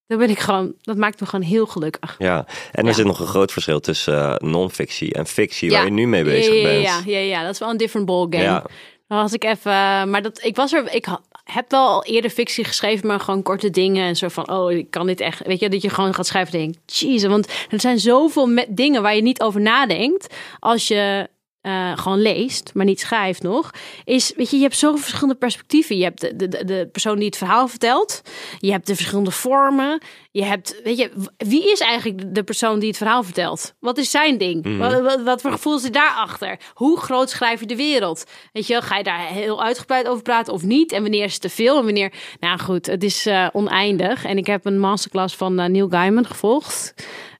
dan 0.07 0.17
ben 0.17 0.29
ik 0.29 0.39
gewoon... 0.39 0.73
Dat 0.81 0.97
maakt 0.97 1.19
me 1.19 1.25
gewoon 1.25 1.45
heel 1.45 1.65
gelukkig. 1.65 2.15
Ja, 2.17 2.37
en 2.71 2.81
er 2.81 2.85
Ja. 2.85 2.93
zit 2.93 3.05
nog 3.05 3.19
een 3.19 3.27
groot 3.27 3.51
verschil 3.51 3.79
tussen 3.79 4.39
eh, 4.39 4.49
non-fictie 4.49 5.13
en 5.13 5.25
fictie, 5.27 5.69
Ja. 5.69 5.75
waar 5.75 5.85
je 5.85 5.91
nu 5.91 6.07
mee 6.07 6.23
bezig 6.23 6.53
ja, 6.53 6.59
ja, 6.59 6.63
bent. 6.67 6.83
Ja, 6.83 7.01
ja, 7.05 7.19
ja, 7.19 7.43
dat 7.43 7.51
is 7.53 7.59
wel 7.59 7.69
een 7.69 7.77
different 7.77 8.05
ballgame. 8.07 8.43
Ja. 8.43 8.65
Dan 9.07 9.17
was 9.21 9.33
ik 9.33 9.43
even, 9.43 9.71
maar 10.09 10.21
dat, 10.21 10.43
ik 10.43 10.55
was 10.55 10.73
er, 10.73 10.93
ik 10.93 11.07
heb 11.43 11.71
wel 11.71 11.87
al 11.87 12.03
eerder 12.03 12.29
fictie 12.31 12.63
geschreven, 12.63 13.07
maar 13.07 13.19
gewoon 13.19 13.41
korte 13.43 13.69
dingen 13.69 14.05
en 14.07 14.15
zo 14.15 14.27
van, 14.27 14.51
oh, 14.51 14.71
ik 14.71 14.91
kan 14.91 15.07
dit 15.07 15.19
echt, 15.19 15.45
weet 15.45 15.59
je, 15.59 15.69
dat 15.69 15.81
je 15.81 15.89
gewoon 15.89 16.13
gaat 16.13 16.27
schrijven 16.27 16.53
en 16.53 16.59
denkt, 16.59 16.99
jeez, 16.99 17.25
want 17.25 17.47
er 17.69 17.79
zijn 17.81 17.99
zoveel 17.99 18.65
dingen 18.69 19.01
waar 19.01 19.15
je 19.15 19.21
niet 19.21 19.41
over 19.41 19.61
nadenkt 19.61 20.33
als 20.59 20.87
je 20.87 21.27
eh, 21.67 21.97
gewoon 21.97 22.21
leest, 22.21 22.71
maar 22.73 22.85
niet 22.85 22.99
schrijft 22.99 23.43
nog, 23.43 23.71
is, 24.05 24.33
weet 24.35 24.49
je, 24.49 24.55
je 24.57 24.61
hebt 24.63 24.77
zoveel 24.77 24.99
verschillende 25.01 25.35
perspectieven. 25.35 25.97
Je 25.97 26.03
hebt 26.03 26.21
de, 26.21 26.35
de, 26.35 26.65
de- 26.65 26.89
persoon 26.91 27.15
die 27.15 27.25
het 27.25 27.37
verhaal 27.37 27.67
vertelt, 27.67 28.21
je 28.59 28.71
hebt 28.71 28.87
de 28.87 28.95
verschillende 28.95 29.31
vormen, 29.31 30.01
je 30.31 30.43
hebt, 30.43 30.81
weet 30.83 30.97
je, 30.97 31.11
wie 31.37 31.71
is 31.71 31.79
eigenlijk 31.79 32.35
de- 32.35 32.43
persoon 32.43 32.79
die 32.79 32.87
het 32.87 32.97
verhaal 32.97 33.23
vertelt? 33.23 33.73
Wat 33.79 33.97
is 33.97 34.11
zijn 34.11 34.37
ding? 34.37 34.77
Wat, 34.77 35.01
wat, 35.01 35.21
wat 35.21 35.41
voor 35.41 35.51
gevoel 35.51 35.77
zit 35.77 35.93
daarachter? 35.93 36.59
Hoe 36.73 36.99
groot 36.99 37.29
schrijf 37.29 37.59
je 37.59 37.65
de 37.65 37.75
wereld? 37.75 38.23
Weet 38.53 38.67
je, 38.67 38.81
ga 38.81 38.97
je 38.97 39.03
daar 39.03 39.19
heel 39.27 39.63
uitgebreid 39.63 40.07
over 40.07 40.23
praten 40.23 40.53
of 40.53 40.63
niet? 40.63 40.91
En 40.91 41.01
wanneer 41.01 41.23
is 41.23 41.33
het 41.33 41.41
te 41.41 41.49
veel? 41.49 41.77
En 41.77 41.83
wanneer, 41.83 42.13
nou 42.39 42.59
goed, 42.59 42.85
het 42.85 43.03
is 43.03 43.25
eh, 43.25 43.47
oneindig. 43.53 44.25
En 44.25 44.37
ik 44.37 44.47
heb 44.47 44.65
een 44.65 44.79
masterclass 44.79 45.35
van 45.35 45.59
eh, 45.59 45.69
Neil 45.69 45.89
Gaiman 45.89 46.25
gevolgd. 46.25 46.93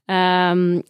Ehm, 0.05 0.82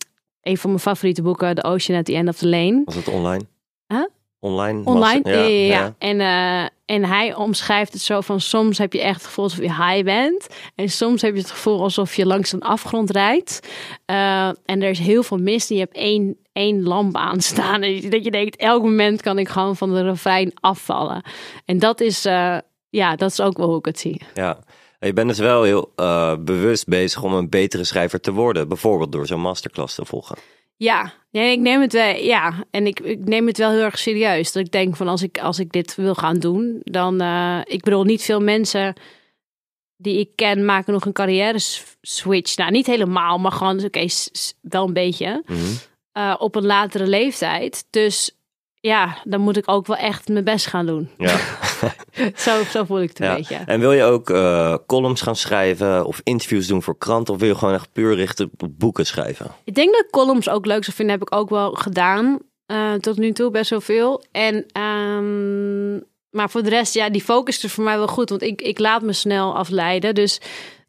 een 0.47 0.57
van 0.57 0.69
mijn 0.69 0.81
favoriete 0.81 1.21
boeken, 1.21 1.55
The 1.55 1.63
Ocean 1.63 1.99
at 1.99 2.05
the 2.05 2.15
End 2.15 2.29
of 2.29 2.37
the 2.37 2.47
Lane. 2.47 2.81
Was 2.85 2.95
het 2.95 3.07
online? 3.07 3.45
Huh? 3.87 4.05
Online? 4.39 4.81
Online? 4.85 5.21
Ja, 5.23 5.41
ja, 5.41 5.47
ja. 5.47 5.95
En, 5.97 6.19
eh, 6.19 6.95
en 6.95 7.05
hij 7.05 7.35
omschrijft 7.35 7.93
het 7.93 8.01
zo 8.01 8.21
van 8.21 8.39
soms 8.41 8.77
heb 8.77 8.93
je 8.93 9.01
echt 9.01 9.15
het 9.15 9.25
gevoel 9.25 9.43
alsof 9.43 9.59
je 9.59 9.85
high 9.85 10.03
bent. 10.03 10.47
En 10.75 10.89
soms 10.89 11.21
heb 11.21 11.33
je 11.33 11.39
het 11.39 11.51
gevoel 11.51 11.81
alsof 11.81 12.15
je 12.15 12.25
langs 12.25 12.51
een 12.51 12.61
afgrond 12.61 13.09
rijdt. 13.09 13.67
Eh, 14.05 14.47
en 14.47 14.81
er 14.81 14.89
is 14.89 14.99
heel 14.99 15.23
veel 15.23 15.37
mist. 15.37 15.69
En 15.69 15.75
je 15.75 15.81
hebt 15.81 15.95
één, 15.95 16.37
één 16.53 16.83
lamp 16.83 17.15
aanstaan. 17.15 17.81
En 17.87 18.09
dat 18.09 18.23
je 18.23 18.31
denkt, 18.31 18.55
elk 18.55 18.83
moment 18.83 19.21
kan 19.21 19.39
ik 19.39 19.49
gewoon 19.49 19.75
van 19.75 19.93
de 19.93 20.01
refrein 20.03 20.51
afvallen. 20.59 21.21
En 21.65 21.79
dat 21.79 21.99
is, 22.01 22.25
eh, 22.25 22.57
ja, 22.89 23.15
dat 23.15 23.31
is 23.31 23.41
ook 23.41 23.57
wel 23.57 23.67
hoe 23.67 23.77
ik 23.77 23.85
het 23.85 23.99
zie. 23.99 24.21
Ja. 24.33 24.59
Je 24.99 25.13
bent 25.13 25.27
dus 25.27 25.39
wel 25.39 25.63
heel 25.63 25.91
eh, 25.95 26.35
bewust 26.39 26.87
bezig 26.87 27.23
om 27.23 27.33
een 27.33 27.49
betere 27.49 27.83
schrijver 27.83 28.19
te 28.21 28.31
worden. 28.31 28.67
Bijvoorbeeld 28.67 29.11
door 29.11 29.27
zo'n 29.27 29.41
masterclass 29.41 29.95
te 29.95 30.05
volgen. 30.05 30.37
Ja, 30.75 31.13
ja 31.29 31.41
ik 31.41 31.59
neem 31.59 31.81
het 31.81 31.93
wel. 31.93 32.15
Ja, 32.15 32.65
en 32.71 32.87
ik, 32.87 32.99
ik 32.99 33.19
neem 33.19 33.47
het 33.47 33.57
wel 33.57 33.71
heel 33.71 33.81
erg 33.81 33.99
serieus. 33.99 34.51
Dat 34.51 34.65
ik 34.65 34.71
denk 34.71 34.95
van 34.95 35.07
als 35.07 35.21
ik, 35.21 35.39
als 35.39 35.59
ik 35.59 35.71
dit 35.71 35.95
wil 35.95 36.15
gaan 36.15 36.39
doen, 36.39 36.79
dan. 36.83 37.21
eh, 37.21 37.59
ik 37.63 37.83
bedoel, 37.83 38.03
niet 38.03 38.21
veel 38.23 38.39
mensen 38.41 38.93
die 39.97 40.19
ik 40.19 40.29
ken 40.35 40.65
maken 40.65 40.93
nog 40.93 41.05
een 41.05 41.13
carrière 41.13 41.59
switch. 42.01 42.57
Nou, 42.57 42.71
niet 42.71 42.85
helemaal, 42.85 43.37
maar 43.37 43.51
gewoon, 43.51 43.83
oké, 43.83 44.05
wel 44.61 44.87
een 44.87 44.93
beetje. 44.93 45.43
Mhm. 45.45 45.59
eh, 46.11 46.35
op 46.39 46.55
een 46.55 46.65
latere 46.65 47.07
leeftijd. 47.07 47.85
Dus 47.89 48.36
ja, 48.87 49.17
dan 49.23 49.41
moet 49.41 49.57
ik 49.57 49.63
ook 49.65 49.87
wel 49.87 49.97
echt 49.97 50.27
mijn 50.27 50.43
best 50.43 50.65
gaan 50.67 50.85
doen. 50.85 51.09
Ja. 51.17 51.37
Zo, 52.35 52.63
zo 52.63 52.83
voel 52.83 53.01
ik 53.01 53.09
het 53.09 53.19
een 53.19 53.25
ja. 53.27 53.35
beetje. 53.35 53.55
En 53.55 53.79
wil 53.79 53.91
je 53.91 54.03
ook 54.03 54.29
eh, 54.29 54.75
columns 54.87 55.21
gaan 55.21 55.35
schrijven 55.35 56.05
of 56.05 56.21
interviews 56.23 56.67
doen 56.67 56.83
voor 56.83 56.97
kranten? 56.97 57.33
Of 57.33 57.39
wil 57.39 57.49
je 57.49 57.55
gewoon 57.55 57.73
echt 57.73 57.91
puur 57.91 58.15
richten 58.15 58.51
op 58.57 58.79
boeken 58.79 59.05
schrijven? 59.05 59.51
Ik 59.63 59.75
denk 59.75 59.93
dat 59.95 60.05
columns 60.09 60.49
ook 60.49 60.65
leuk 60.65 60.83
zou 60.83 60.95
vinden. 60.95 61.19
Heb 61.19 61.27
ik 61.27 61.35
ook 61.35 61.49
wel 61.49 61.71
gedaan. 61.71 62.39
eh, 62.65 62.93
tot 62.93 63.17
nu 63.17 63.31
toe 63.31 63.51
best 63.51 63.69
wel 63.69 63.81
veel. 63.81 64.23
En, 64.31 64.65
ehm, 64.71 65.93
maar 66.29 66.49
voor 66.49 66.63
de 66.63 66.69
rest, 66.69 66.93
ja, 66.93 67.09
die 67.09 67.23
focus 67.23 67.63
is 67.63 67.71
voor 67.73 67.83
mij 67.83 67.97
wel 67.97 68.07
goed. 68.07 68.29
Want 68.29 68.41
ik, 68.41 68.61
ik 68.61 68.79
laat 68.79 69.01
me 69.01 69.13
snel 69.13 69.55
afleiden. 69.55 70.15
Dus, 70.15 70.41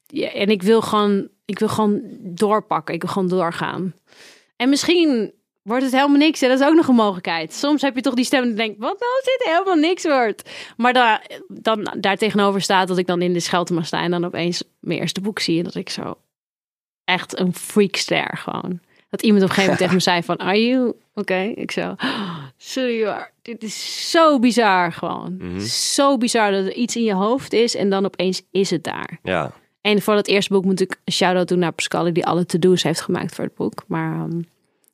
ja, 0.07 0.29
en 0.33 0.49
ik 0.49 0.63
wil 0.63 0.81
gewoon, 0.81 1.29
ik 1.45 1.59
wil 1.59 1.69
gewoon 1.69 2.01
doorpakken. 2.21 2.95
Ik 2.95 3.03
wil 3.03 3.13
gewoon 3.13 3.29
doorgaan. 3.29 3.95
En 4.57 4.69
misschien 4.69 5.33
wordt 5.69 5.85
het 5.85 5.93
helemaal 5.93 6.17
niks. 6.17 6.43
En 6.43 6.49
dat 6.49 6.61
is 6.61 6.67
ook 6.67 6.75
nog 6.75 6.89
een 6.89 6.95
mogelijkheid. 6.95 7.55
Soms 7.55 7.83
heb 7.83 7.95
je 7.95 8.01
toch 8.01 8.15
die 8.15 8.25
stem 8.25 8.43
en 8.43 8.55
denkt, 8.55 8.79
wat 8.79 8.99
nou 8.99 9.13
als 9.17 9.25
dit 9.25 9.43
helemaal 9.45 9.75
niks 9.75 10.03
wordt. 10.05 10.51
Maar 10.77 10.93
daar, 10.93 11.31
dan 11.49 11.97
daar 12.01 12.17
tegenover 12.17 12.61
staat 12.61 12.89
dat 12.89 12.99
ik 12.99 13.07
dan 13.07 13.23
in 13.23 13.33
de 13.33 13.41
schelte 13.41 13.73
mag 13.75 13.87
staan. 13.87 14.03
En 14.03 14.11
dan 14.11 14.25
opeens 14.25 14.63
mijn 14.81 15.01
eerste 15.01 15.21
boek 15.21 15.39
zie. 15.39 15.59
En 15.59 15.65
dat 15.65 15.75
ik 15.75 15.89
zo 15.91 16.19
echt 17.05 17.39
een 17.39 17.55
freakster 17.55 18.37
gewoon. 18.37 18.81
Dat 19.11 19.23
iemand 19.23 19.43
op 19.43 19.49
een 19.49 19.55
gegeven 19.55 19.63
moment 19.63 19.79
tegen 19.79 19.95
me 19.95 20.01
zei 20.01 20.23
van, 20.23 20.39
are 20.39 20.67
you 20.67 20.95
oké? 21.15 21.53
Ik 21.55 21.71
zo, 21.71 21.81
"Oh, 21.81 22.39
sorry 22.57 23.05
hoor, 23.05 23.31
dit 23.43 23.63
is 23.63 24.11
zo 24.11 24.39
bizar 24.39 24.93
gewoon. 24.93 25.37
Mhm. 25.39 25.61
Zo 25.61 26.17
bizar 26.17 26.51
dat 26.51 26.65
er 26.65 26.75
iets 26.75 26.97
in 26.97 27.05
je 27.05 27.15
hoofd 27.15 27.53
is 27.53 27.75
en 27.75 27.91
dan 27.91 28.05
opeens 28.05 28.43
is 28.51 28.71
het 28.71 28.85
daar. 28.85 29.19
Ja. 29.23 29.53
En 29.81 30.03
voor 30.03 30.15
dat 30.15 30.27
eerste 30.27 30.53
boek 30.53 30.65
moet 30.65 30.81
ik 30.81 31.01
een 31.05 31.13
shout-out 31.13 31.49
doen 31.49 31.59
naar 31.59 31.73
Pascal 31.73 32.13
die 32.13 32.27
alle 32.27 32.47
to-do's 32.47 32.83
heeft 32.83 33.01
gemaakt 33.01 33.35
voor 33.35 33.45
het 33.45 33.55
boek. 33.55 33.85
Maar 33.87 34.13
ehm, 34.13 34.41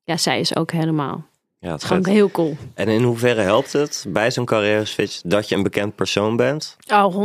ja, 0.04 0.16
zij 0.16 0.40
is 0.40 0.56
ook 0.56 0.70
helemaal 0.72 1.26
Ja, 1.58 1.72
het 1.72 1.84
gewoon 1.84 2.04
vet. 2.04 2.12
heel 2.12 2.30
cool. 2.30 2.56
En 2.74 2.88
in 2.88 3.02
hoeverre 3.02 3.40
helpt 3.40 3.72
het 3.72 4.04
bij 4.08 4.30
zo'n 4.30 4.44
carrière 4.44 4.84
switch 4.84 5.20
dat 5.24 5.48
je 5.48 5.54
een 5.54 5.62
bekend 5.62 5.94
persoon 5.94 6.36
bent? 6.36 6.76
Oh, 6.92 7.14
100%. 7.14 7.18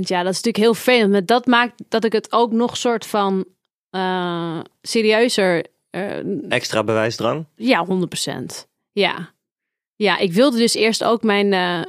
Ja, 0.00 0.22
dat 0.22 0.32
is 0.32 0.42
natuurlijk 0.42 0.56
heel 0.56 0.74
veel. 0.74 1.08
Maar 1.08 1.24
dat 1.24 1.46
maakt 1.46 1.82
dat 1.88 2.04
ik 2.04 2.12
het 2.12 2.32
ook 2.32 2.52
nog 2.52 2.76
soort 2.76 3.06
van 3.06 3.44
eh, 3.90 4.60
serieuzer. 4.82 5.66
eh, 5.90 6.50
Extra 6.52 6.84
bewijsdrang? 6.84 7.44
ja, 7.56 7.86
100%. 7.86 8.66
Ja. 8.92 9.32
Ja, 9.96 10.18
ik 10.18 10.32
wilde 10.32 10.56
dus 10.58 10.74
eerst 10.74 11.04
ook 11.04 11.22
mijn 11.22 11.52
eh 11.52 11.80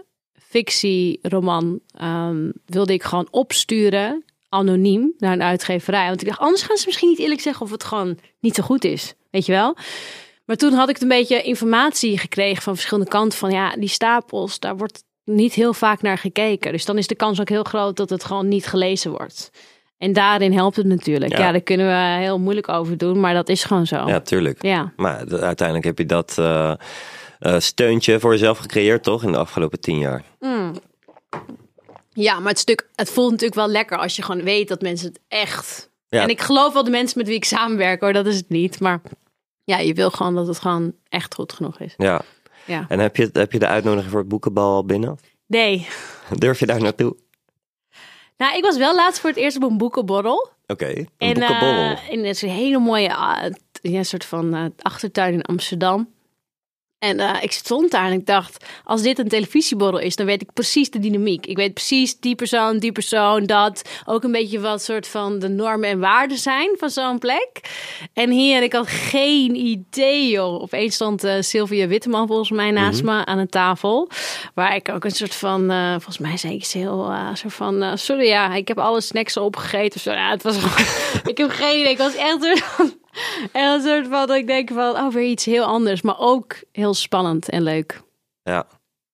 fictieroman 0.73 1.79
ehm, 1.93 2.51
wilde 2.65 2.93
ik 2.93 3.03
gewoon 3.03 3.27
opsturen 3.31 4.23
anoniem 4.49 5.13
naar 5.17 5.33
een 5.33 5.43
uitgeverij. 5.43 6.07
Want 6.07 6.21
ik 6.21 6.27
dacht, 6.27 6.39
anders 6.39 6.61
gaan 6.61 6.77
ze 6.77 6.83
misschien 6.85 7.09
niet 7.09 7.19
eerlijk 7.19 7.41
zeggen 7.41 7.65
of 7.65 7.71
het 7.71 7.83
gewoon 7.83 8.17
niet 8.39 8.55
zo 8.55 8.63
goed 8.63 8.83
is. 8.83 9.13
Weet 9.31 9.45
je 9.45 9.51
wel? 9.51 9.75
Maar 10.49 10.57
toen 10.57 10.73
had 10.73 10.89
ik 10.89 11.01
een 11.01 11.07
beetje 11.07 11.41
informatie 11.41 12.17
gekregen 12.17 12.61
van 12.61 12.75
verschillende 12.75 13.09
kanten. 13.09 13.37
Van 13.37 13.51
ja, 13.51 13.75
die 13.75 13.89
stapels, 13.89 14.59
daar 14.59 14.77
wordt 14.77 15.03
niet 15.23 15.53
heel 15.53 15.73
vaak 15.73 16.01
naar 16.01 16.17
gekeken. 16.17 16.71
Dus 16.71 16.85
dan 16.85 16.97
is 16.97 17.07
de 17.07 17.15
kans 17.15 17.41
ook 17.41 17.49
heel 17.49 17.63
groot 17.63 17.97
dat 17.97 18.09
het 18.09 18.23
gewoon 18.23 18.47
niet 18.47 18.67
gelezen 18.67 19.11
wordt. 19.11 19.51
En 19.97 20.13
daarin 20.13 20.53
helpt 20.53 20.75
het 20.75 20.85
natuurlijk. 20.85 21.31
Ja. 21.31 21.39
Ja, 21.39 21.51
daar 21.51 21.61
kunnen 21.61 21.87
we 21.87 22.21
heel 22.21 22.39
moeilijk 22.39 22.69
over 22.69 22.97
doen, 22.97 23.19
maar 23.19 23.33
dat 23.33 23.49
is 23.49 23.63
gewoon 23.63 23.87
zo. 23.87 24.07
Ja, 24.07 24.19
tuurlijk. 24.19 24.63
ja. 24.63 24.93
Maar 24.95 25.17
uiteindelijk 25.41 25.85
heb 25.85 25.97
je 25.97 26.05
dat 26.05 26.35
eh, 26.37 26.73
eh, 27.39 27.59
steuntje 27.59 28.19
voor 28.19 28.31
jezelf 28.31 28.57
gecreëerd, 28.57 29.03
toch? 29.03 29.23
In 29.23 29.31
de 29.31 29.37
afgelopen 29.37 29.79
tien 29.79 29.99
jaar. 29.99 30.23
Ja, 32.09 32.39
maar 32.39 32.49
het, 32.49 32.59
stuk, 32.59 32.89
het 32.95 33.09
voelt 33.09 33.31
natuurlijk 33.31 33.59
wel 33.59 33.69
lekker 33.69 33.97
als 33.97 34.15
je 34.15 34.21
gewoon 34.21 34.43
weet 34.43 34.67
dat 34.67 34.81
mensen 34.81 35.07
het 35.07 35.19
echt. 35.27 35.89
Ja. 36.07 36.21
En 36.21 36.29
ik 36.29 36.41
geloof 36.41 36.73
wel 36.73 36.83
de 36.83 36.89
mensen 36.89 37.17
met 37.17 37.27
wie 37.27 37.35
ik 37.35 37.45
samenwerk 37.45 38.01
hoor, 38.01 38.13
dat 38.13 38.25
is 38.25 38.35
het 38.35 38.49
niet. 38.49 38.79
Maar 38.79 39.01
ja, 39.69 39.77
je 39.77 39.93
wil 39.93 40.09
gewoon 40.11 40.35
dat 40.35 40.47
het 40.47 40.59
gewoon 40.59 40.93
echt 41.09 41.33
goed 41.33 41.53
genoeg 41.53 41.79
is. 41.79 41.93
Ja. 41.97 42.21
Ja. 42.65 42.85
En 42.89 42.99
heb 42.99 43.15
je, 43.15 43.29
heb 43.33 43.51
je 43.51 43.59
de 43.59 43.67
uitnodiging 43.67 44.11
voor 44.11 44.19
het 44.19 44.29
boekenbal 44.29 44.73
al 44.75 44.85
binnen? 44.85 45.17
Nee. 45.47 45.87
Durf 46.37 46.59
je 46.59 46.65
daar 46.65 46.81
naartoe? 46.81 47.15
Nou, 48.37 48.57
ik 48.57 48.63
was 48.63 48.77
wel 48.77 48.95
laatst 48.95 49.19
voor 49.21 49.29
het 49.29 49.39
eerst 49.39 49.57
op 49.57 49.63
een 49.63 49.77
boekenborrel. 49.77 50.49
Oké, 50.67 50.85
een 50.87 51.07
En 51.17 51.33
boekenborrel. 51.33 51.91
eh, 51.95 52.09
in 52.09 52.25
een 52.25 52.49
hele 52.49 52.79
mooie 52.79 53.09
t- 53.71 53.79
ja, 53.81 54.03
soort 54.03 54.25
van 54.25 54.53
eh, 54.55 54.65
achtertuin 54.81 55.33
in 55.33 55.41
Amsterdam. 55.41 56.09
En 56.99 57.19
eh, 57.19 57.43
ik 57.43 57.51
stond 57.51 57.91
daar 57.91 58.05
en 58.05 58.11
ik 58.11 58.25
dacht, 58.25 58.65
als 58.83 59.01
dit 59.01 59.19
een 59.19 59.27
televisieborrel 59.27 59.99
is, 59.99 60.15
dan 60.15 60.25
weet 60.25 60.41
ik 60.41 60.53
precies 60.53 60.89
de 60.89 60.99
dynamiek. 60.99 61.45
Ik 61.45 61.57
weet 61.57 61.73
precies 61.73 62.19
die 62.19 62.35
persoon, 62.35 62.77
die 62.77 62.91
persoon, 62.91 63.45
dat. 63.45 63.89
Ook 64.05 64.23
een 64.23 64.31
beetje 64.31 64.59
wat 64.59 64.83
soort 64.83 65.07
van 65.07 65.39
de 65.39 65.47
normen 65.47 65.89
en 65.89 65.99
waarden 65.99 66.37
zijn 66.37 66.75
van 66.77 66.89
zo'n 66.89 67.19
plek. 67.19 67.49
En 68.13 68.29
hier, 68.29 68.63
ik 68.63 68.73
had 68.73 68.87
geen 68.87 69.55
idee, 69.55 70.29
joh. 70.29 70.61
Opeens 70.61 70.95
stond 70.95 71.23
eh, 71.23 71.33
Sylvia 71.39 71.87
Witteman 71.87 72.27
volgens 72.27 72.51
mij 72.51 72.71
naast 72.71 73.03
me 73.03 73.25
aan 73.25 73.37
een 73.37 73.49
tafel. 73.49 74.09
Waar 74.53 74.75
ik 74.75 74.89
ook 74.89 75.03
een 75.03 75.11
soort 75.11 75.35
van, 75.35 75.71
eh, 75.71 75.91
volgens 75.91 76.17
mij 76.17 76.37
zei 76.37 76.53
ik 76.53 76.65
heel, 76.65 77.13
soort 77.33 77.53
van, 77.53 77.97
sorry 77.97 78.27
ja, 78.27 78.53
ik 78.53 78.67
heb 78.67 78.79
alle 78.79 79.01
snacks 79.01 79.37
opgegeten. 79.37 79.95
of 79.95 80.01
Zo. 80.01 80.11
Ja, 80.11 80.29
het 80.29 80.43
was 80.43 80.57
ik 81.31 81.37
heb 81.37 81.49
geen 81.49 81.79
idee. 81.79 81.91
Ik 81.91 81.97
was 81.97 82.15
echt 82.15 82.97
echt 83.51 83.73
een 83.73 83.81
soort 83.81 84.07
van, 84.07 84.27
dat 84.27 84.37
ik 84.37 84.47
denk 84.47 84.69
van, 84.69 84.95
oh, 84.95 85.11
weer 85.11 85.25
iets 85.25 85.45
heel 85.45 85.63
anders. 85.63 86.01
Maar 86.01 86.19
ook 86.19 86.55
heel 86.71 86.93
spannend 86.93 87.49
en 87.49 87.63
leuk. 87.63 88.01
Ja, 88.43 88.67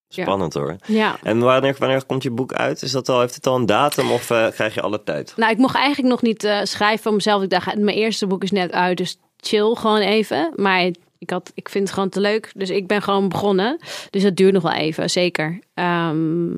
spannend 0.08 0.54
hoor. 0.54 0.76
Ja. 0.86 1.18
En 1.24 1.40
wanneer, 1.40 1.76
wanneer 1.80 2.06
komt 2.06 2.24
je 2.24 2.32
boek 2.32 2.54
uit? 2.54 2.82
Is 2.82 2.92
dat 2.92 3.10
al, 3.10 3.20
heeft 3.20 3.36
het 3.36 3.48
al 3.48 3.56
een 3.56 3.66
datum 3.66 4.12
of 4.12 4.30
eh, 4.30 4.48
krijg 4.48 4.74
je 4.74 4.82
alle 4.82 5.04
tijd? 5.04 5.34
Nou, 5.36 5.52
ik 5.52 5.58
mocht 5.58 5.76
eigenlijk 5.76 6.10
nog 6.10 6.22
niet 6.22 6.44
eh, 6.44 6.60
schrijven 6.64 7.04
van 7.04 7.14
mezelf. 7.14 7.44
Ik 7.44 7.50
dacht, 7.50 7.78
mijn 7.78 7.98
eerste 7.98 8.28
boek 8.28 8.44
is 8.44 8.52
net 8.52 8.72
uit, 8.72 8.98
dus 8.98 9.18
chill 9.38 9.76
gewoon 9.76 10.00
even. 10.00 10.52
Maar 10.56 10.82
ik, 11.18 11.30
had, 11.30 11.52
ik 11.54 11.70
vind 11.70 11.84
het 11.84 11.94
gewoon 11.94 12.10
te 12.10 12.20
leuk, 12.20 12.52
dus 12.56 12.70
ik 12.70 12.88
ben 12.88 13.02
gewoon 13.02 13.30
begonnen. 13.30 13.80
Dus 14.10 14.24
dat 14.24 14.36
duurt 14.36 14.54
nog 14.54 14.64
wel 14.64 14.74
even, 14.74 15.10
zeker. 15.10 15.60
Ehm, 15.74 16.58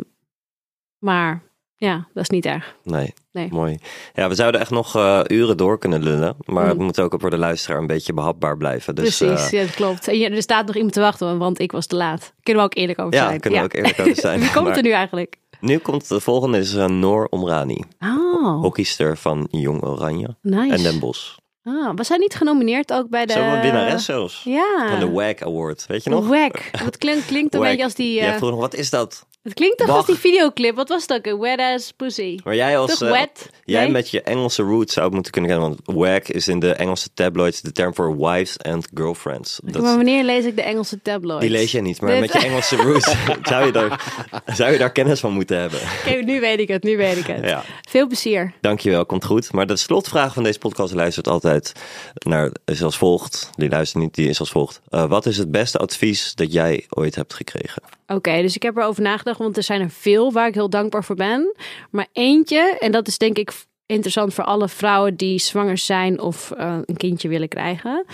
maar 0.98 1.47
Ja, 1.80 2.08
dat 2.14 2.24
is 2.24 2.30
niet 2.30 2.46
erg. 2.46 2.76
Nee. 2.84 3.14
Nee. 3.32 3.48
Mooi. 3.52 3.78
Ja, 4.14 4.28
we 4.30 4.36
zouden 4.36 4.62
echt 4.62 4.70
nog 4.70 4.96
eh, 4.96 5.20
uren 5.28 5.58
door 5.58 5.78
kunnen 5.80 6.04
lullen. 6.04 6.36
Maar 6.46 6.64
Mm. 6.64 6.70
het 6.70 6.78
moet 6.80 7.00
ook 7.00 7.16
voor 7.20 7.30
de 7.30 7.38
luisteraar 7.38 7.80
een 7.80 7.88
beetje 7.88 8.14
behapbaar 8.14 8.58
blijven. 8.58 8.96
Dus, 8.96 9.18
Precies, 9.18 9.46
eh, 9.46 9.52
ja, 9.60 9.66
dat 9.66 9.76
klopt. 9.76 10.08
En 10.08 10.34
er 10.34 10.42
staat 10.42 10.66
nog 10.66 10.76
iemand 10.76 10.94
te 10.94 11.00
wachten, 11.00 11.38
want 11.38 11.60
ik 11.60 11.72
was 11.72 11.86
te 11.86 11.96
laat. 11.96 12.34
Kunnen 12.44 12.64
we 12.64 12.70
ook 12.70 12.78
eerlijk 12.78 13.00
over 13.00 13.14
ja, 13.14 13.28
zijn. 13.28 13.40
kunnen 13.40 13.60
we 13.60 13.66
ook 13.66 13.74
eerlijk 13.74 14.00
over 14.00 14.16
zijn. 14.16 14.40
Wie 14.42 14.52
komt 14.52 14.76
er 14.78 14.84
nu 14.84 14.92
eigenlijk? 14.92 15.36
Nu 15.60 15.78
komt 15.78 16.08
de 16.08 16.20
volgende 16.20 16.58
is 16.58 16.74
uh, 16.74 16.86
Noor 16.86 17.28
Omrani. 17.30 17.84
Oh, 18.00 18.62
Hockeyster 18.62 19.18
van 19.18 19.48
Jong 19.52 19.84
Oranje 19.84 20.36
nice. 20.42 20.74
en 20.76 20.84
Den 20.84 21.00
Bosch. 21.00 21.36
Ah, 21.64 21.92
was 21.96 22.10
hij 22.10 22.18
niet 22.18 22.36
genomineerd 22.36 22.94
ook 22.94 23.10
bij 23.10 23.26
de... 23.26 23.34
Zo 23.34 23.40
een 23.40 23.62
winnares 23.62 24.06
zelfs. 24.06 24.42
Ja. 24.44 24.88
Van 24.90 25.00
de 25.00 25.10
WAG 25.12 25.42
Award. 25.42 25.86
Weet 25.88 26.04
je 26.04 26.10
nog? 26.10 26.28
Wack. 26.28 26.64
Dat 26.84 26.98
klinkt, 26.98 27.26
klinkt 27.26 27.54
een 27.54 27.60
WAG. 27.60 27.70
beetje 27.70 27.84
als 27.84 27.94
die... 27.94 28.14
Jij 28.14 28.32
eh, 28.32 28.38
vroeg 28.38 28.50
nog, 28.50 28.60
wat 28.60 28.74
is 28.74 28.90
dat? 28.90 29.26
Het 29.48 29.56
klinkt 29.56 29.78
toch 29.78 29.90
als 29.90 30.06
die 30.06 30.16
videoclip. 30.16 30.76
Wat 30.76 30.90
was 30.90 31.02
het 31.02 31.14
ook? 31.14 31.26
Een 31.26 31.40
wet 31.40 31.60
ass 31.60 31.92
pussy. 31.92 32.40
Maar 32.44 32.56
jij 32.56 32.78
als... 32.78 33.02
Eh, 33.02 33.12
wet? 33.12 33.50
Jij 33.66 33.82
Nee? 33.84 33.92
met 33.92 34.10
je 34.10 34.22
Engelse 34.22 34.62
roots 34.64 34.94
zou 34.94 35.06
het 35.06 35.14
moeten 35.14 35.32
kunnen 35.32 35.52
kennen. 35.52 35.70
Want 35.86 35.98
WAG 35.98 36.22
is 36.32 36.48
in 36.48 36.60
de 36.60 36.74
Engelse 36.74 37.10
tabloids 37.14 37.62
de 37.62 37.72
term 37.72 37.96
voor 37.96 38.18
wives 38.18 38.58
and 38.60 38.88
girlfriends. 38.94 39.60
Dat, 39.64 39.82
Maar 39.82 39.96
wanneer 39.96 40.24
lees 40.24 40.46
ik 40.46 40.56
de 40.56 40.62
Engelse 40.62 41.02
tabloids? 41.02 41.42
die 41.42 41.50
lees 41.50 41.72
je 41.72 41.82
niet, 41.82 42.02
maar 42.02 42.12
Dit- 42.12 42.20
met 42.20 42.34
je 42.34 42.40
Engelse 42.48 42.76
roots 42.76 43.16
zou 43.50 43.66
je, 43.66 43.72
daar, 43.72 44.04
zou 44.46 44.72
je 44.72 44.78
daar 44.78 44.92
kennis 44.92 45.20
van 45.20 45.32
moeten 45.34 45.60
hebben. 45.60 45.80
Oké, 46.06 46.16
nu 46.16 46.40
weet 46.40 46.60
ik 46.60 46.68
het, 46.68 46.84
nu 46.84 46.98
weet 46.98 47.18
ik 47.18 47.28
het. 47.28 47.46
Ja. 47.46 47.64
Veel 47.90 48.08
plezier. 48.08 48.54
Dankjewel, 48.62 49.06
komt 49.06 49.26
goed. 49.26 49.52
Maar 49.54 49.68
de 49.68 49.76
slotvraag 49.78 50.34
van 50.34 50.44
deze 50.44 50.60
podcast 50.60 50.94
luistert 50.94 51.28
altijd 51.28 51.72
naar, 52.14 52.52
is 52.66 52.84
als 52.84 52.98
volgt. 52.98 53.50
Die 53.56 53.70
luistert 53.70 54.04
niet, 54.04 54.16
die 54.16 54.30
is 54.30 54.40
als 54.40 54.50
volgt. 54.50 54.82
Eh, 54.90 55.06
wat 55.06 55.26
is 55.26 55.38
het 55.38 55.52
beste 55.52 55.78
advies 55.78 56.36
dat 56.36 56.54
jij 56.54 56.86
ooit 56.90 57.16
hebt 57.16 57.34
gekregen? 57.34 57.82
Oké, 58.08 58.42
dus 58.42 58.56
ik 58.56 58.62
heb 58.64 58.78
erover 58.78 59.02
nagedacht, 59.04 59.37
want 59.38 59.58
er 59.58 59.64
zijn 59.64 59.82
er 59.82 59.90
veel 59.90 60.32
waar 60.32 60.48
ik 60.48 60.54
heel 60.54 60.70
dankbaar 60.70 61.04
voor 61.04 61.16
ben. 61.16 61.56
Maar 61.92 62.08
eentje, 62.12 62.78
en 62.80 62.92
dat 62.92 63.08
is 63.08 63.18
denk 63.18 63.38
ik 63.38 63.66
interessant 63.86 64.34
voor 64.34 64.44
alle 64.44 64.68
vrouwen 64.68 65.16
die 65.16 65.40
zwanger 65.40 65.78
zijn 65.78 66.20
of 66.20 66.52
eh, 66.52 66.78
een 66.86 66.98
kindje 66.98 67.28
willen 67.28 67.48
krijgen. 67.48 68.06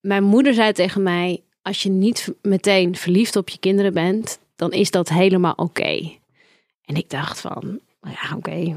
Mijn 0.00 0.24
moeder 0.24 0.54
zei 0.54 0.72
tegen 0.72 1.02
mij: 1.02 1.42
als 1.62 1.82
je 1.82 1.88
niet 1.88 2.34
meteen 2.42 2.96
verliefd 2.96 3.36
op 3.36 3.48
je 3.48 3.58
kinderen 3.58 3.92
bent, 3.92 4.38
dan 4.56 4.72
is 4.72 4.90
dat 4.90 5.08
helemaal 5.08 5.54
oké. 5.56 6.20
En 6.84 6.96
ik 6.96 7.10
dacht 7.10 7.40
van, 7.40 7.80
ja, 8.02 8.36
oké. 8.36 8.74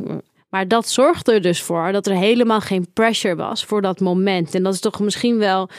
Maar 0.50 0.68
dat 0.68 0.88
zorgde 0.88 1.34
er 1.34 1.42
dus 1.42 1.62
voor 1.62 1.92
dat 1.92 2.08
er 2.08 2.16
helemaal 2.16 2.62
geen 2.62 2.88
pressure 2.94 3.36
was 3.36 3.66
voor 3.66 3.82
dat 3.82 4.00
moment. 4.00 4.56
En 4.56 4.64
dat 4.64 4.74
is 4.74 4.80
toch 4.80 5.00
misschien 5.00 5.38
wel, 5.38 5.70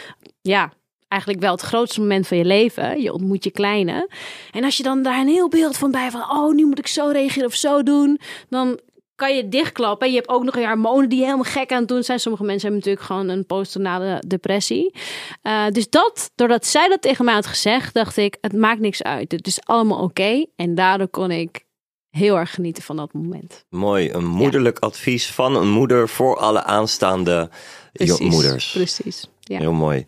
ja, 0.40 0.72
eigenlijk 1.08 1.42
wel 1.42 1.52
het 1.52 1.60
grootste 1.60 2.00
moment 2.00 2.26
van 2.26 2.36
je 2.36 2.44
leven. 2.44 3.02
Je 3.02 3.12
ontmoet 3.12 3.44
je 3.44 3.50
kleine. 3.50 4.10
En 4.52 4.64
als 4.64 4.76
je 4.76 4.82
dan 4.82 5.02
daar 5.02 5.20
een 5.20 5.28
heel 5.28 5.48
beeld 5.48 5.76
van 5.76 5.90
bij 5.90 6.10
van, 6.10 6.20
oh, 6.20 6.54
nu 6.54 6.66
moet 6.66 6.78
ik 6.78 6.86
zo 6.86 7.08
reageren 7.08 7.48
of 7.48 7.54
zo 7.54 7.82
doen, 7.82 8.20
dan 8.48 8.80
kan 9.14 9.36
je 9.36 9.48
dichtklappen. 9.48 10.06
En 10.06 10.12
je 10.12 10.18
hebt 10.18 10.30
ook 10.30 10.44
nog 10.44 10.58
je 10.58 10.66
hormonen 10.66 11.08
die 11.08 11.22
helemaal 11.24 11.44
gek 11.44 11.72
aan 11.72 11.78
het 11.78 11.88
doen 11.88 12.02
zijn. 12.02 12.20
Sommige 12.20 12.44
mensen 12.44 12.68
hebben 12.68 12.88
natuurlijk 12.88 13.12
gewoon 13.12 13.28
een 13.28 13.46
postnatale 13.46 14.22
depressie. 14.26 14.94
Eh, 15.42 15.66
dus 15.70 15.90
dat, 15.90 16.30
doordat 16.34 16.66
zij 16.66 16.88
dat 16.88 17.02
tegen 17.02 17.24
mij 17.24 17.34
had 17.34 17.46
gezegd, 17.46 17.94
dacht 17.94 18.16
ik, 18.16 18.36
het 18.40 18.52
maakt 18.52 18.80
niks 18.80 19.02
uit. 19.02 19.32
Het 19.32 19.46
is 19.46 19.60
allemaal 19.64 19.98
oké. 20.02 20.46
En 20.56 20.74
daardoor 20.74 21.08
kon 21.08 21.30
ik 21.30 21.64
heel 22.10 22.38
erg 22.38 22.54
genieten 22.54 22.82
van 22.82 22.96
dat 22.96 23.12
moment. 23.12 23.64
Mooi, 23.68 24.10
een 24.10 24.26
moederlijk 24.26 24.78
advies 24.78 25.30
van 25.30 25.56
een 25.56 25.70
moeder 25.70 26.08
voor 26.08 26.36
alle 26.36 26.62
aanstaande 26.62 27.50
jo- 27.92 28.16
moeders. 28.20 28.72
Precies. 28.72 29.28
Ja. 29.40 29.58
Heel 29.58 29.72
mooi. 29.72 30.06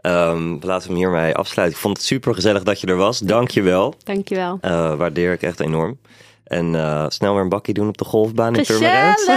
Ehm, 0.00 0.56
laten 0.60 0.88
we 0.88 0.94
hem 0.94 0.96
hiermee 0.96 1.34
afsluiten. 1.34 1.76
Ik 1.76 1.82
vond 1.82 1.96
het 1.96 2.06
super 2.06 2.34
gezellig 2.34 2.62
dat 2.62 2.80
je 2.80 2.86
er 2.86 2.96
was. 2.96 3.18
Dank 3.18 3.50
je 3.50 3.62
wel. 3.62 3.94
Dankjewel. 4.04 4.58
Eh 4.60 4.94
waardeer 4.94 5.32
ik 5.32 5.42
echt 5.42 5.60
enorm. 5.60 5.98
En 6.44 6.74
eh, 6.74 7.04
snel 7.08 7.32
weer 7.32 7.42
een 7.42 7.48
bakkie 7.48 7.74
doen 7.74 7.88
op 7.88 7.98
de 7.98 8.04
golfbaan 8.04 8.56
in 8.56 8.64
Purmerend. 8.64 9.20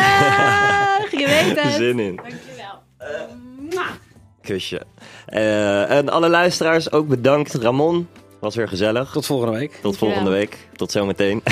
Je 1.11 1.25
weet 1.27 1.61
het. 1.61 1.73
Zin 1.73 1.99
in. 1.99 2.15
Dankjewel. 2.15 2.81
Kusje. 4.41 4.81
Eh, 5.25 5.91
en 5.91 6.09
alle 6.09 6.29
luisteraars 6.29 6.91
ook 6.91 7.07
bedankt. 7.07 7.53
Ramon, 7.53 8.07
was 8.43 8.55
weer 8.55 8.67
gezellig. 8.67 9.11
Tot 9.11 9.25
volgende 9.25 9.57
week. 9.59 9.79
Tot 9.81 9.97
volgende 9.97 10.29
week. 10.29 10.57
Tot 10.75 10.91
zometeen. 10.91 11.43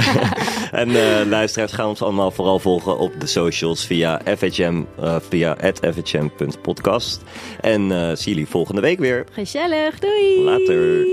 en 0.70 0.88
eh, 0.88 1.26
luisteraars 1.26 1.72
gaan 1.72 1.88
ons 1.88 2.02
allemaal 2.02 2.30
vooral 2.30 2.58
volgen 2.58 2.98
op 2.98 3.20
de 3.20 3.26
socials 3.26 3.86
via 3.86 4.20
FHM, 4.36 4.82
eh, 5.00 5.16
via 5.28 5.56
fhm.podcast. 5.74 7.22
En 7.60 7.92
eh 7.92 8.16
zie 8.16 8.32
jullie 8.32 8.46
volgende 8.48 8.80
week 8.80 8.98
weer. 8.98 9.26
Gezellig. 9.32 9.98
Doei. 9.98 10.44
Later. 10.44 11.06